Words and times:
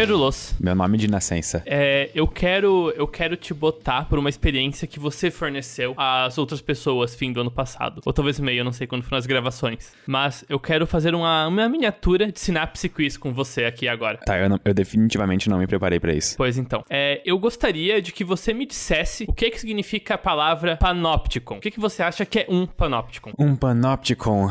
Perulos. 0.00 0.54
Meu 0.58 0.74
nome 0.74 0.96
de 0.96 1.06
nascença. 1.10 1.62
É, 1.66 2.10
eu 2.14 2.26
quero 2.26 2.90
eu 2.96 3.06
quero 3.06 3.36
te 3.36 3.52
botar 3.52 4.06
por 4.08 4.18
uma 4.18 4.30
experiência 4.30 4.88
que 4.88 4.98
você 4.98 5.30
forneceu 5.30 5.92
às 5.94 6.38
outras 6.38 6.62
pessoas 6.62 7.14
fim 7.14 7.30
do 7.34 7.42
ano 7.42 7.50
passado. 7.50 8.00
Ou 8.06 8.10
talvez 8.10 8.40
meio, 8.40 8.60
eu 8.60 8.64
não 8.64 8.72
sei 8.72 8.86
quando 8.86 9.02
foram 9.02 9.18
as 9.18 9.26
gravações. 9.26 9.92
Mas 10.06 10.42
eu 10.48 10.58
quero 10.58 10.86
fazer 10.86 11.14
uma, 11.14 11.46
uma 11.46 11.68
miniatura 11.68 12.32
de 12.32 12.40
Synapse 12.40 12.88
Quiz 12.88 13.18
com 13.18 13.34
você 13.34 13.66
aqui 13.66 13.86
agora. 13.86 14.16
Tá, 14.24 14.38
eu, 14.38 14.48
não- 14.48 14.58
eu 14.64 14.72
definitivamente 14.72 15.50
não 15.50 15.58
me 15.58 15.66
preparei 15.66 16.00
pra 16.00 16.14
isso. 16.14 16.34
Pois 16.38 16.56
então, 16.56 16.82
é, 16.88 17.20
eu 17.22 17.38
gostaria 17.38 18.00
de 18.00 18.10
que 18.10 18.24
você 18.24 18.54
me 18.54 18.64
dissesse 18.64 19.26
o 19.28 19.34
que 19.34 19.50
que 19.50 19.60
significa 19.60 20.14
a 20.14 20.18
palavra 20.18 20.78
panopticon. 20.78 21.58
O 21.58 21.60
que 21.60 21.70
que 21.70 21.78
você 21.78 22.02
acha 22.02 22.24
que 22.24 22.38
é 22.38 22.46
um 22.48 22.66
panopticon? 22.66 23.32
Um 23.38 23.54
panopticon. 23.54 24.48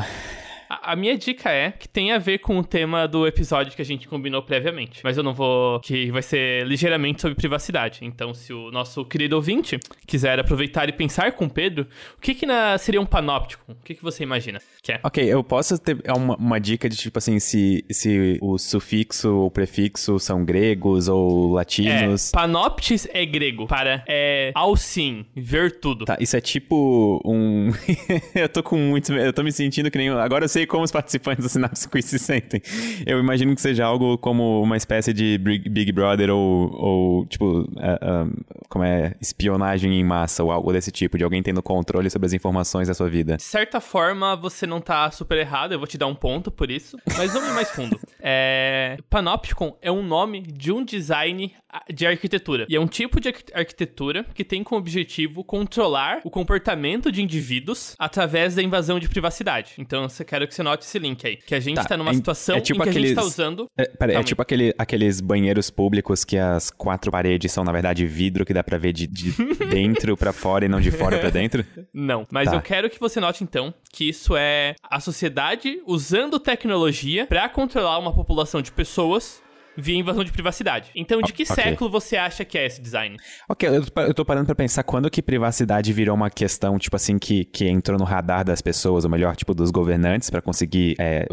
A, 0.70 0.94
a 0.94 0.96
minha 0.96 1.18
dica 1.18 1.50
é 1.50 1.72
que 1.72 1.88
tem 1.88 2.12
a 2.12 2.18
ver 2.20 2.40
com 2.40 2.58
o 2.60 2.64
tema 2.64 3.08
do 3.08 3.26
episódio 3.26 3.74
que 3.76 3.82
a 3.82 3.86
gente 3.86 4.08
combinou 4.08 4.42
previamente. 4.44 5.02
Mas 5.04 5.18
eu 5.18 5.24
não 5.24 5.34
vou. 5.34 5.80
que 5.80 6.12
vai 6.12 6.22
ser 6.22 6.66
ligeiramente 6.68 7.22
sobre 7.22 7.36
privacidade. 7.36 8.00
Então, 8.04 8.34
se 8.34 8.54
o 8.54 8.70
nosso 8.72 9.04
querido 9.06 9.36
ouvinte 9.36 9.80
quiser 10.06 10.40
aproveitar 10.40 10.88
e 10.88 10.92
pensar 10.92 11.32
com 11.34 11.46
o 11.46 11.50
Pedro, 11.50 11.88
o 12.18 12.22
que, 12.22 12.34
que 12.36 12.46
na- 12.46 12.78
seria 12.78 13.02
um 13.02 13.06
panóptico? 13.06 13.64
O 13.72 13.76
que, 13.84 13.96
que 13.96 14.04
você 14.04 14.24
imagina? 14.24 14.60
Que 14.84 14.94
é? 14.94 15.00
Ok, 15.04 15.24
eu 15.24 15.44
posso 15.44 15.78
ter 15.80 15.98
uma, 16.16 16.36
uma 16.36 16.60
dica 16.60 16.88
de 16.88 16.96
tipo 16.96 17.18
assim, 17.18 17.40
se, 17.40 17.84
se 17.90 18.38
o 18.42 18.58
sufixo 18.58 19.34
ou 19.34 19.52
prefixo 19.52 20.20
são 20.20 20.44
gregos 20.46 21.08
ou 21.08 21.52
É, 21.52 21.56
latinos. 21.56 22.32
panoptis 22.32 23.08
é 23.14 23.26
grego 23.26 23.66
para 23.68 24.04
é 24.08 24.52
ao 24.54 24.76
sim, 24.76 25.26
ver 25.36 25.80
tudo. 25.80 26.06
Tá, 26.06 26.18
isso 26.20 26.36
é 26.38 26.42
tipo 26.42 27.22
um. 27.26 27.70
eu 28.36 28.48
tô 28.50 28.62
com 28.62 28.78
muito. 28.78 29.12
Eu 29.14 29.34
tô 29.34 29.42
me 29.44 29.52
sentindo 29.52 29.90
que 29.90 29.98
nem. 29.98 30.10
Agora 30.10 30.46
eu 30.46 30.50
sei 30.50 30.59
como 30.66 30.84
os 30.84 30.92
participantes 30.92 31.44
do 31.44 31.50
Synapse 31.50 31.88
Quiz 31.88 32.06
se 32.06 32.20
sentem. 32.20 32.62
Eu 33.06 33.20
imagino 33.20 33.54
que 33.56 33.62
seja 33.62 33.86
algo 33.86 34.18
como 34.18 34.62
uma 34.62 34.78
espécie 34.78 35.14
de 35.14 35.38
Big 35.38 35.92
Brother 35.92 36.30
ou, 36.30 36.72
ou 36.74 37.26
tipo, 37.26 37.70
é, 37.78 37.92
é, 37.92 38.60
como 38.68 38.84
é, 38.84 39.16
espionagem 39.22 40.00
em 40.00 40.04
massa 40.04 40.44
ou 40.44 40.52
algo 40.52 40.72
desse 40.72 40.92
tipo, 40.92 41.18
de 41.18 41.24
alguém 41.24 41.42
tendo 41.42 41.62
controle 41.62 42.10
sobre 42.10 42.28
as 42.28 42.34
informações 42.34 42.88
da 42.88 42.94
sua 42.94 43.10
vida. 43.10 43.38
De 43.38 43.44
certa 43.44 43.80
forma, 43.80 44.36
você 44.36 44.66
não 44.66 44.82
tá 44.82 45.10
super 45.12 45.38
errado, 45.38 45.74
eu 45.74 45.80
vou 45.80 45.88
te 45.88 45.98
dar 45.98 46.08
um 46.08 46.16
ponto 46.16 46.52
por 46.52 46.70
isso, 46.70 46.98
mas 47.18 47.34
vamos 47.34 47.50
ir 47.50 47.54
mais 47.54 47.70
fundo. 47.70 48.00
É... 48.22 48.98
Panopticon 49.10 49.78
é 49.82 49.90
um 49.90 50.04
nome 50.04 50.42
de 50.42 50.74
um 50.74 50.84
design 50.84 51.54
de 51.94 52.06
arquitetura. 52.08 52.66
E 52.70 52.76
é 52.76 52.80
um 52.80 52.88
tipo 52.88 53.20
de 53.20 53.30
arqui- 53.30 53.54
arquitetura 53.54 54.26
que 54.34 54.44
tem 54.44 54.64
como 54.64 54.80
objetivo 54.80 55.44
controlar 55.44 56.20
o 56.24 56.30
comportamento 56.30 57.12
de 57.12 57.22
indivíduos 57.22 57.96
através 58.00 58.56
da 58.56 58.62
invasão 58.64 59.00
de 59.00 59.08
privacidade. 59.08 59.74
Então, 59.78 60.04
eu 60.04 60.26
quero 60.26 60.48
que 60.48 60.54
você 60.56 60.64
note 60.64 60.86
esse 60.86 60.98
link 61.00 61.26
aí. 61.26 61.38
Que 61.38 61.54
a 61.56 61.60
gente 61.60 61.76
Tá, 61.76 61.84
tá 61.84 61.98
numa 61.98 62.14
situação 62.14 62.56
é 62.56 62.62
tipo 62.62 62.80
em 62.80 62.84
que 62.84 62.90
a 62.90 62.92
gente 62.94 63.14
tá 63.16 63.22
aqueles- 63.22 63.34
usando... 63.34 63.66
É, 63.78 63.90
é 64.16 64.24
tipo 64.24 64.42
aquele, 64.42 64.74
aqueles 64.78 65.22
banheiros 65.22 65.70
públicos 65.70 66.26
que 66.26 66.38
as 66.38 66.70
quatro 66.72 67.12
paredes 67.12 67.52
são, 67.52 67.64
na 67.64 67.72
verdade, 67.72 68.06
vidro 68.06 68.46
que 68.46 68.54
dá 68.54 68.64
pra 68.64 68.78
ver 68.78 68.94
de, 68.94 69.06
de 69.08 69.32
dentro 69.70 70.18
pra 70.18 70.34
fora 70.34 70.66
e 70.66 70.68
não 70.68 70.82
de 70.82 70.92
fora 70.92 71.18
pra 71.20 71.30
dentro? 71.30 71.66
Não, 71.94 72.26
mas 72.32 72.50
Tá. 72.50 72.56
eu 72.56 72.62
quero 72.62 72.90
que 72.90 73.00
você 73.00 73.20
note 73.20 73.44
então 73.44 73.74
que 73.92 74.10
isso 74.10 74.36
é 74.36 74.76
a 74.84 75.00
sociedade 75.00 75.82
usando 75.86 76.40
tecnologia 76.40 77.26
pra 77.28 77.48
controlar 77.50 77.98
uma 78.00 78.14
população 78.14 78.62
de 78.62 78.72
pessoas 78.72 79.42
via 79.80 79.98
invasão 79.98 80.24
de 80.24 80.32
privacidade. 80.32 80.90
Então, 80.96 81.22
de 81.22 81.34
que 81.34 81.44
Ok. 81.44 81.56
século 81.56 81.90
você 81.90 82.18
acha 82.18 82.44
que 82.46 82.58
é 82.58 82.66
esse 82.66 82.82
design? 82.82 83.18
Ok, 83.48 83.68
eu 83.68 83.86
tô, 83.86 84.02
eu 84.02 84.14
tô 84.14 84.26
parando 84.26 84.46
pra 84.46 84.56
pensar 84.56 84.84
quando 84.84 85.10
que 85.10 85.22
privacidade 85.22 85.92
virou 85.94 86.16
uma 86.16 86.30
questão, 86.30 86.78
tipo 86.78 86.96
assim, 86.96 87.18
que, 87.18 87.46
que 87.46 87.68
entrou 87.68 87.98
no 87.98 88.06
radar 88.06 88.44
das 88.44 88.62
pessoas, 88.62 89.04
ou 89.04 89.10
melhor, 89.10 89.36
tipo, 89.36 89.54
dos 89.54 89.72
governantes, 89.72 90.30
pra 90.30 90.42
conseguir, 90.42 90.96
é, 91.00 91.28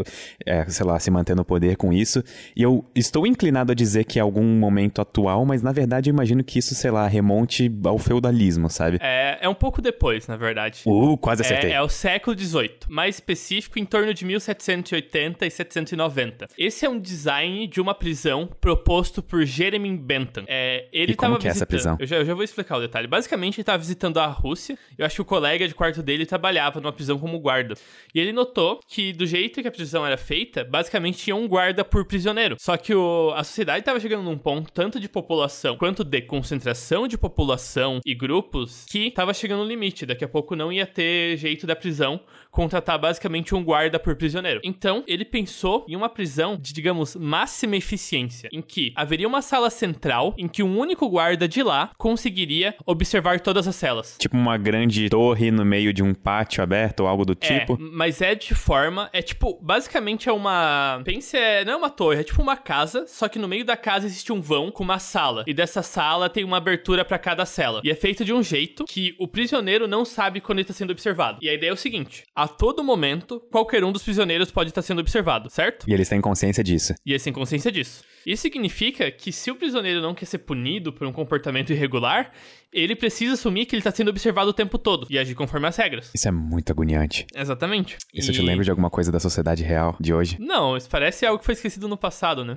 é, 0.45 0.65
sei 0.67 0.85
lá, 0.85 0.99
se 0.99 1.09
manter 1.11 1.35
no 1.35 1.45
poder 1.45 1.75
com 1.77 1.91
isso. 1.93 2.23
E 2.55 2.61
eu 2.61 2.85
estou 2.95 3.25
inclinado 3.25 3.71
a 3.71 3.75
dizer 3.75 4.03
que 4.05 4.19
é 4.19 4.21
algum 4.21 4.43
momento 4.43 5.01
atual, 5.01 5.45
mas 5.45 5.61
na 5.61 5.71
verdade 5.71 6.09
eu 6.09 6.13
imagino 6.13 6.43
que 6.43 6.59
isso, 6.59 6.75
sei 6.75 6.91
lá, 6.91 7.07
remonte 7.07 7.71
ao 7.85 7.97
feudalismo, 7.97 8.69
sabe? 8.69 8.97
É, 9.01 9.37
é 9.41 9.49
um 9.49 9.53
pouco 9.55 9.81
depois, 9.81 10.27
na 10.27 10.37
verdade. 10.37 10.81
Uh, 10.85 11.17
quase 11.17 11.41
acertei. 11.41 11.71
É, 11.71 11.75
é 11.75 11.81
o 11.81 11.89
século 11.89 12.37
XVIII, 12.37 12.71
mais 12.89 13.15
específico 13.15 13.79
em 13.79 13.85
torno 13.85 14.13
de 14.13 14.25
1780 14.25 15.45
e 15.45 15.51
790. 15.51 16.47
Esse 16.57 16.85
é 16.85 16.89
um 16.89 16.99
design 16.99 17.67
de 17.67 17.81
uma 17.81 17.93
prisão 17.93 18.36
proposto 18.45 19.23
por 19.23 19.43
Jeremy 19.45 19.97
Bentham. 19.97 20.43
É, 20.47 20.87
ele 20.91 21.13
E 21.13 21.15
como 21.15 21.31
tava 21.31 21.41
que 21.41 21.47
é 21.47 21.51
essa 21.51 21.65
visitando- 21.65 21.97
prisão? 21.97 21.97
Eu 21.99 22.05
já, 22.07 22.15
eu 22.17 22.25
já 22.25 22.33
vou 22.33 22.43
explicar 22.43 22.77
o 22.77 22.81
detalhe. 22.81 23.07
Basicamente, 23.07 23.55
ele 23.55 23.61
estava 23.61 23.77
visitando 23.77 24.19
a 24.19 24.27
Rússia. 24.27 24.77
Eu 24.97 25.05
acho 25.05 25.15
que 25.15 25.21
o 25.21 25.25
colega 25.25 25.67
de 25.67 25.73
quarto 25.73 26.03
dele 26.03 26.25
trabalhava 26.25 26.79
numa 26.81 26.91
prisão 26.91 27.17
como 27.17 27.39
guarda. 27.39 27.75
E 28.13 28.19
ele 28.19 28.31
notou 28.33 28.79
que, 28.87 29.13
do 29.13 29.25
jeito 29.25 29.61
que 29.61 29.67
a 29.67 29.71
prisão 29.71 30.05
era 30.05 30.17
feita, 30.17 30.63
basicamente 30.63 31.17
tinha 31.19 31.35
um 31.35 31.47
guarda 31.47 31.85
por 31.85 32.05
prisioneiro. 32.05 32.57
Só 32.59 32.75
que 32.75 32.93
o- 32.93 33.31
a 33.35 33.43
sociedade 33.43 33.79
estava 33.79 33.99
chegando 33.99 34.23
num 34.23 34.37
ponto, 34.37 34.71
tanto 34.71 34.99
de 34.99 35.07
população 35.07 35.77
quanto 35.77 36.03
de 36.03 36.21
concentração 36.21 37.07
de 37.07 37.17
população 37.17 38.01
e 38.05 38.13
grupos, 38.13 38.85
que 38.89 39.07
estava 39.07 39.33
chegando 39.33 39.59
no 39.63 39.69
limite. 39.69 40.05
Daqui 40.05 40.23
a 40.25 40.27
pouco 40.27 40.55
não 40.55 40.71
ia 40.73 40.85
ter 40.85 41.37
jeito 41.37 41.65
da 41.65 41.75
prisão 41.75 42.19
contratar 42.51 42.97
basicamente 42.99 43.53
um 43.53 43.63
guarda 43.63 43.99
por 43.99 44.15
prisioneiro. 44.15 44.59
Então, 44.63 45.03
ele 45.07 45.23
pensou 45.23 45.85
em 45.87 45.95
uma 45.95 46.09
prisão 46.09 46.57
de, 46.59 46.73
digamos, 46.73 47.15
máxima 47.15 47.75
eficiência, 47.75 48.26
em 48.51 48.61
que 48.61 48.93
haveria 48.95 49.27
uma 49.27 49.41
sala 49.41 49.69
central 49.69 50.33
em 50.37 50.47
que 50.47 50.63
um 50.63 50.77
único 50.77 51.09
guarda 51.09 51.47
de 51.47 51.63
lá 51.63 51.91
conseguiria 51.97 52.75
observar 52.85 53.39
todas 53.39 53.67
as 53.67 53.75
celas. 53.75 54.15
Tipo 54.19 54.37
uma 54.37 54.57
grande 54.57 55.09
torre 55.09 55.51
no 55.51 55.65
meio 55.65 55.93
de 55.93 56.03
um 56.03 56.13
pátio 56.13 56.63
aberto 56.63 57.01
ou 57.01 57.07
algo 57.07 57.25
do 57.25 57.35
tipo. 57.35 57.73
É, 57.73 57.77
mas 57.79 58.21
é 58.21 58.35
de 58.35 58.53
forma. 58.53 59.09
É 59.13 59.21
tipo, 59.21 59.59
basicamente 59.61 60.29
é 60.29 60.31
uma. 60.31 61.01
Pense, 61.03 61.35
é, 61.37 61.63
não 61.65 61.73
é 61.73 61.75
uma 61.75 61.89
torre, 61.89 62.21
é 62.21 62.23
tipo 62.23 62.41
uma 62.41 62.57
casa, 62.57 63.05
só 63.07 63.27
que 63.27 63.39
no 63.39 63.47
meio 63.47 63.65
da 63.65 63.77
casa 63.77 64.05
existe 64.05 64.31
um 64.31 64.41
vão 64.41 64.71
com 64.71 64.83
uma 64.83 64.99
sala. 64.99 65.43
E 65.47 65.53
dessa 65.53 65.81
sala 65.81 66.29
tem 66.29 66.43
uma 66.43 66.57
abertura 66.57 67.03
pra 67.03 67.17
cada 67.17 67.45
cela. 67.45 67.81
E 67.83 67.89
é 67.89 67.95
feito 67.95 68.23
de 68.23 68.33
um 68.33 68.43
jeito 68.43 68.85
que 68.85 69.15
o 69.19 69.27
prisioneiro 69.27 69.87
não 69.87 70.05
sabe 70.05 70.41
quando 70.41 70.59
ele 70.59 70.67
tá 70.67 70.73
sendo 70.73 70.91
observado. 70.91 71.39
E 71.41 71.49
a 71.49 71.53
ideia 71.53 71.69
é 71.69 71.73
o 71.73 71.77
seguinte: 71.77 72.23
a 72.35 72.47
todo 72.47 72.83
momento, 72.83 73.41
qualquer 73.51 73.83
um 73.83 73.91
dos 73.91 74.03
prisioneiros 74.03 74.51
pode 74.51 74.69
estar 74.69 74.81
sendo 74.81 74.99
observado, 74.99 75.49
certo? 75.49 75.89
E 75.89 75.93
eles 75.93 76.09
têm 76.09 76.21
consciência 76.21 76.63
disso. 76.63 76.93
E 77.05 77.11
eles 77.11 77.23
têm 77.23 77.33
consciência 77.33 77.71
disso. 77.71 78.03
Isso 78.25 78.41
significa 78.41 79.09
que 79.09 79.31
se 79.31 79.49
o 79.49 79.55
prisioneiro 79.55 80.01
não 80.01 80.13
quer 80.13 80.25
ser 80.25 80.39
punido 80.39 80.91
por 80.91 81.07
um 81.07 81.13
comportamento 81.13 81.71
irregular, 81.71 82.31
ele 82.73 82.95
precisa 82.95 83.33
assumir 83.35 83.65
que 83.65 83.73
ele 83.75 83.81
tá 83.81 83.89
sendo 83.91 84.09
observado 84.09 84.49
o 84.49 84.53
tempo 84.53 84.77
todo 84.77 85.07
e 85.09 85.17
agir 85.17 85.33
conforme 85.33 85.65
as 85.67 85.77
regras. 85.77 86.11
Isso 86.13 86.27
é 86.27 86.31
muito 86.31 86.69
agoniante. 86.71 87.25
Exatamente. 87.33 87.97
Isso 88.13 88.31
E- 88.31 88.33
te 88.33 88.41
lembra 88.41 88.65
de 88.65 88.69
alguma 88.69 88.89
coisa 88.89 89.11
da 89.11 89.19
sociedade 89.19 89.63
real 89.63 89.95
de 89.99 90.13
hoje? 90.13 90.35
Não, 90.43 90.75
isso 90.75 90.89
parece 90.89 91.25
algo 91.25 91.39
que 91.39 91.45
foi 91.45 91.53
esquecido 91.53 91.87
no 91.87 91.95
passado, 91.97 92.43
né? 92.43 92.55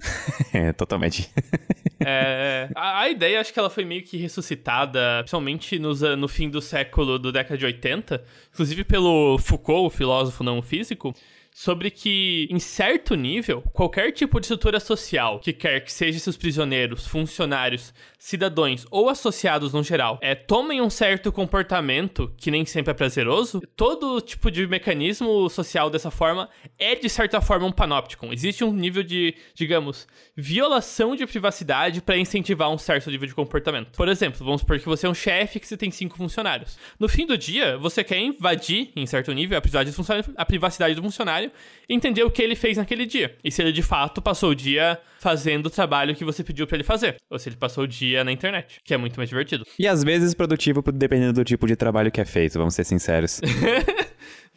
é, 0.53 0.73
totalmente. 0.73 1.31
É, 2.03 2.71
a, 2.75 3.01
a 3.01 3.11
ideia, 3.11 3.39
acho 3.43 3.53
que 3.53 3.59
ela 3.59 3.69
foi 3.69 3.85
meio 3.85 4.03
que 4.03 4.17
ressuscitada, 4.17 5.19
principalmente 5.19 5.79
nos, 5.79 6.01
no 6.01 6.29
fim 6.29 6.49
do 6.49 6.61
século, 6.63 7.19
do 7.19 7.31
década 7.31 7.59
de 7.59 7.67
80, 7.67 8.25
inclusive 8.55 8.85
pelo 8.85 9.37
Foucault, 9.39 9.87
o 9.87 9.91
filósofo 9.91 10.43
não 10.43 10.63
físico, 10.63 11.15
sobre 11.53 11.91
que, 11.91 12.49
em 12.51 12.59
certo 12.59 13.15
nível, 13.15 13.63
qualquer 13.73 14.13
tipo 14.13 14.39
de 14.39 14.45
estrutura 14.45 14.79
social, 14.81 15.41
que 15.41 15.53
quer 15.53 15.81
que 15.81 15.93
seja 15.93 16.19
seus 16.19 16.37
prisioneiros, 16.37 17.07
funcionários, 17.07 17.93
cidadãos 18.19 18.87
ou 18.91 19.09
associados 19.09 19.73
no 19.73 19.83
geral, 19.83 20.19
é, 20.23 20.35
tomem 20.35 20.81
um 20.81 20.91
certo 20.91 21.33
comportamento 21.33 22.33
que 22.37 22.51
nem 22.51 22.65
sempre 22.65 22.93
é 22.93 22.95
prazeroso, 22.95 23.61
todo 23.75 24.21
tipo 24.21 24.51
de 24.51 24.67
mecanismo 24.67 25.49
social 25.49 25.91
dessa 25.91 26.11
forma 26.11 26.49
é, 26.79 26.95
de 26.95 27.09
certa 27.09 27.41
forma, 27.41 27.67
um 27.67 27.73
panóptico. 27.73 28.33
Existe 28.33 28.65
um 28.65 28.73
nível 28.73 29.03
de, 29.03 29.35
digamos, 29.55 30.07
violação 30.37 31.17
de 31.17 31.27
privacidade 31.27 32.01
para 32.01 32.17
incentivar 32.17 32.71
um 32.71 32.79
certo 32.79 33.11
nível 33.11 33.27
de 33.27 33.35
comportamento. 33.35 33.97
Por 33.97 34.09
exemplo, 34.09 34.45
vamos 34.45 34.61
supor 34.61 34.79
que 34.79 34.87
você 34.87 35.07
é 35.07 35.11
um 35.11 35.15
chefe 35.15 35.59
que 35.59 35.67
você 35.67 35.77
tem 35.77 35.91
cinco 35.91 36.17
funcionários. 36.17 36.79
No 36.99 37.09
fim 37.09 37.27
do 37.27 37.37
dia, 37.37 37.77
você 37.79 38.05
quer 38.05 38.19
invadir, 38.19 38.91
em 38.95 39.07
certo 39.07 39.33
nível, 39.33 39.59
a 39.59 39.61
privacidade 39.61 39.91
a 40.37 40.45
privacidade 40.45 40.95
do 40.95 41.03
funcionário 41.03 41.40
e 41.47 41.95
entender 41.95 42.23
o 42.23 42.31
que 42.31 42.43
ele 42.43 42.55
fez 42.55 42.77
naquele 42.77 43.07
dia. 43.07 43.37
E 43.43 43.51
se 43.51 43.63
ele 43.63 43.73
de 43.73 43.83
fato 43.83 44.21
passou 44.21 44.51
o 44.51 44.55
dia 44.55 44.99
fazendo 45.19 45.67
o 45.67 45.71
trabalho 45.71 46.15
que 46.15 46.25
você 46.25 46.43
pediu 46.43 46.67
para 46.67 46.77
ele 46.77 46.85
fazer. 46.85 47.17
Ou 47.31 47.39
se 47.39 47.49
ele 47.49 47.57
passou 47.57 47.85
o 47.85 47.89
dia 47.89 48.25
na 48.25 48.33
internet, 48.33 48.81
que 48.85 48.95
é 48.95 48.97
muito 48.97 49.17
mais 49.17 49.29
divertido. 49.29 49.65
E 49.79 49.87
às 49.87 50.03
vezes 50.03 50.35
produtivo 50.35 50.83
dependendo 50.93 51.35
do 51.35 51.45
tipo 51.45 51.67
de 51.67 51.77
trabalho 51.77 52.11
que 52.11 52.21
é 52.21 52.25
feito, 52.25 52.59
vamos 52.59 52.75
ser 52.75 52.85
sinceros. 52.85 53.41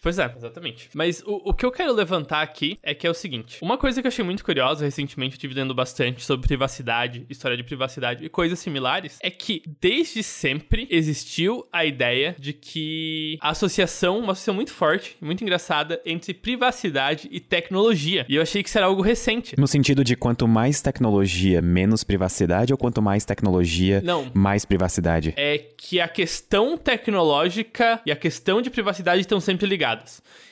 Pois 0.03 0.19
é, 0.19 0.31
exatamente. 0.35 0.89
Mas 0.93 1.23
o, 1.25 1.49
o 1.49 1.53
que 1.53 1.65
eu 1.65 1.71
quero 1.71 1.93
levantar 1.93 2.41
aqui 2.41 2.77
é 2.83 2.93
que 2.93 3.07
é 3.07 3.09
o 3.09 3.13
seguinte: 3.13 3.57
uma 3.61 3.77
coisa 3.77 4.01
que 4.01 4.07
eu 4.07 4.09
achei 4.09 4.23
muito 4.23 4.43
curiosa 4.43 4.83
recentemente, 4.83 5.35
eu 5.35 5.39
tive 5.39 5.53
lendo 5.53 5.73
bastante 5.73 6.23
sobre 6.23 6.45
privacidade, 6.45 7.25
história 7.29 7.55
de 7.55 7.63
privacidade 7.63 8.25
e 8.25 8.29
coisas 8.29 8.59
similares, 8.59 9.17
é 9.23 9.31
que 9.31 9.63
desde 9.79 10.21
sempre 10.21 10.87
existiu 10.91 11.65
a 11.71 11.85
ideia 11.85 12.35
de 12.37 12.51
que 12.51 13.37
a 13.41 13.51
associação, 13.51 14.19
uma 14.19 14.33
associação 14.33 14.55
muito 14.55 14.73
forte, 14.73 15.15
muito 15.21 15.41
engraçada, 15.41 16.01
entre 16.05 16.33
privacidade 16.33 17.29
e 17.31 17.39
tecnologia. 17.39 18.25
E 18.27 18.35
eu 18.35 18.41
achei 18.41 18.61
que 18.61 18.67
isso 18.67 18.77
era 18.77 18.87
algo 18.87 19.01
recente. 19.01 19.55
No 19.57 19.67
sentido 19.67 20.03
de 20.03 20.17
quanto 20.17 20.47
mais 20.47 20.81
tecnologia, 20.81 21.61
menos 21.61 22.03
privacidade, 22.03 22.73
ou 22.73 22.77
quanto 22.77 23.01
mais 23.01 23.23
tecnologia, 23.23 24.01
Não. 24.03 24.29
mais 24.33 24.65
privacidade? 24.65 25.33
é 25.37 25.57
que 25.57 25.99
a 25.99 26.07
questão 26.07 26.77
tecnológica 26.77 28.01
e 28.05 28.11
a 28.11 28.15
questão 28.15 28.61
de 28.61 28.69
privacidade 28.69 29.21
estão 29.21 29.39
sempre 29.39 29.65
ligadas. 29.65 29.92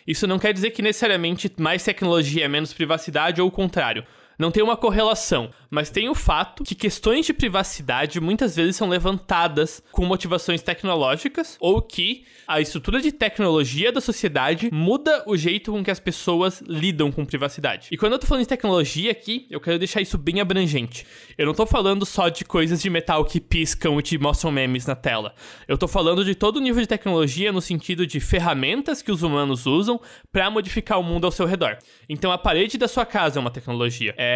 Isso 0.05 0.27
não 0.27 0.39
quer 0.39 0.53
dizer 0.53 0.71
que 0.71 0.81
necessariamente 0.81 1.51
mais 1.57 1.83
tecnologia 1.83 2.45
é 2.45 2.47
menos 2.47 2.73
privacidade 2.73 3.41
ou 3.41 3.47
o 3.47 3.51
contrário. 3.51 4.05
Não 4.41 4.49
tem 4.49 4.63
uma 4.63 4.75
correlação, 4.75 5.51
Mas 5.69 5.89
tem 5.89 6.09
o 6.09 6.15
fato 6.15 6.65
que 6.65 6.75
questões 6.75 7.25
de 7.25 7.33
privacidade 7.33 8.19
muitas 8.19 8.57
vezes 8.57 8.75
são 8.75 8.89
levantadas 8.89 9.81
com 9.89 10.03
motivações 10.03 10.61
tecnológicas 10.61 11.55
ou 11.61 11.81
que 11.81 12.25
a 12.45 12.59
estrutura 12.59 12.99
de 12.99 13.09
tecnologia 13.11 13.89
da 13.89 14.01
sociedade 14.01 14.69
muda 14.73 15.23
o 15.25 15.37
jeito 15.37 15.71
com 15.71 15.81
que 15.81 15.89
as 15.89 15.99
pessoas 15.99 16.61
lidam 16.67 17.09
com 17.09 17.23
privacidade. 17.23 17.87
E 17.89 17.95
quando 17.95 18.13
eu 18.13 18.19
tô 18.19 18.27
falando 18.27 18.43
de 18.43 18.49
tecnologia 18.49 19.11
aqui, 19.11 19.47
eu 19.49 19.61
quero 19.61 19.79
deixar 19.79 20.01
isso 20.01 20.17
bem 20.17 20.41
abrangente. 20.41 21.05
Eu 21.37 21.45
não 21.45 21.53
tô 21.53 21.65
falando 21.65 22.05
só 22.05 22.27
de 22.27 22.43
coisas 22.43 22.81
de 22.81 22.89
metal 22.89 23.23
que 23.23 23.39
piscam 23.39 23.97
e 23.97 24.01
te 24.01 24.17
mostram 24.17 24.51
memes 24.51 24.85
na 24.85 24.95
tela. 24.95 25.33
Eu 25.69 25.77
tô 25.77 25.87
falando 25.87 26.25
de 26.25 26.35
todo 26.35 26.57
o 26.57 26.59
nível 26.59 26.81
de 26.81 26.87
tecnologia 26.87 27.51
no 27.53 27.61
sentido 27.61 28.05
de 28.05 28.19
ferramentas 28.19 29.01
que 29.01 29.11
os 29.11 29.23
humanos 29.23 29.65
usam 29.65 30.01
para 30.33 30.49
modificar 30.49 30.99
o 30.99 31.03
mundo 31.03 31.23
ao 31.23 31.31
seu 31.31 31.45
redor. 31.45 31.77
Então 32.09 32.29
a 32.29 32.37
parede 32.37 32.77
da 32.77 32.89
sua 32.89 33.05
casa 33.05 33.39
é 33.39 33.41
uma 33.41 33.51
tecnologia. 33.51 34.13
É 34.17 34.30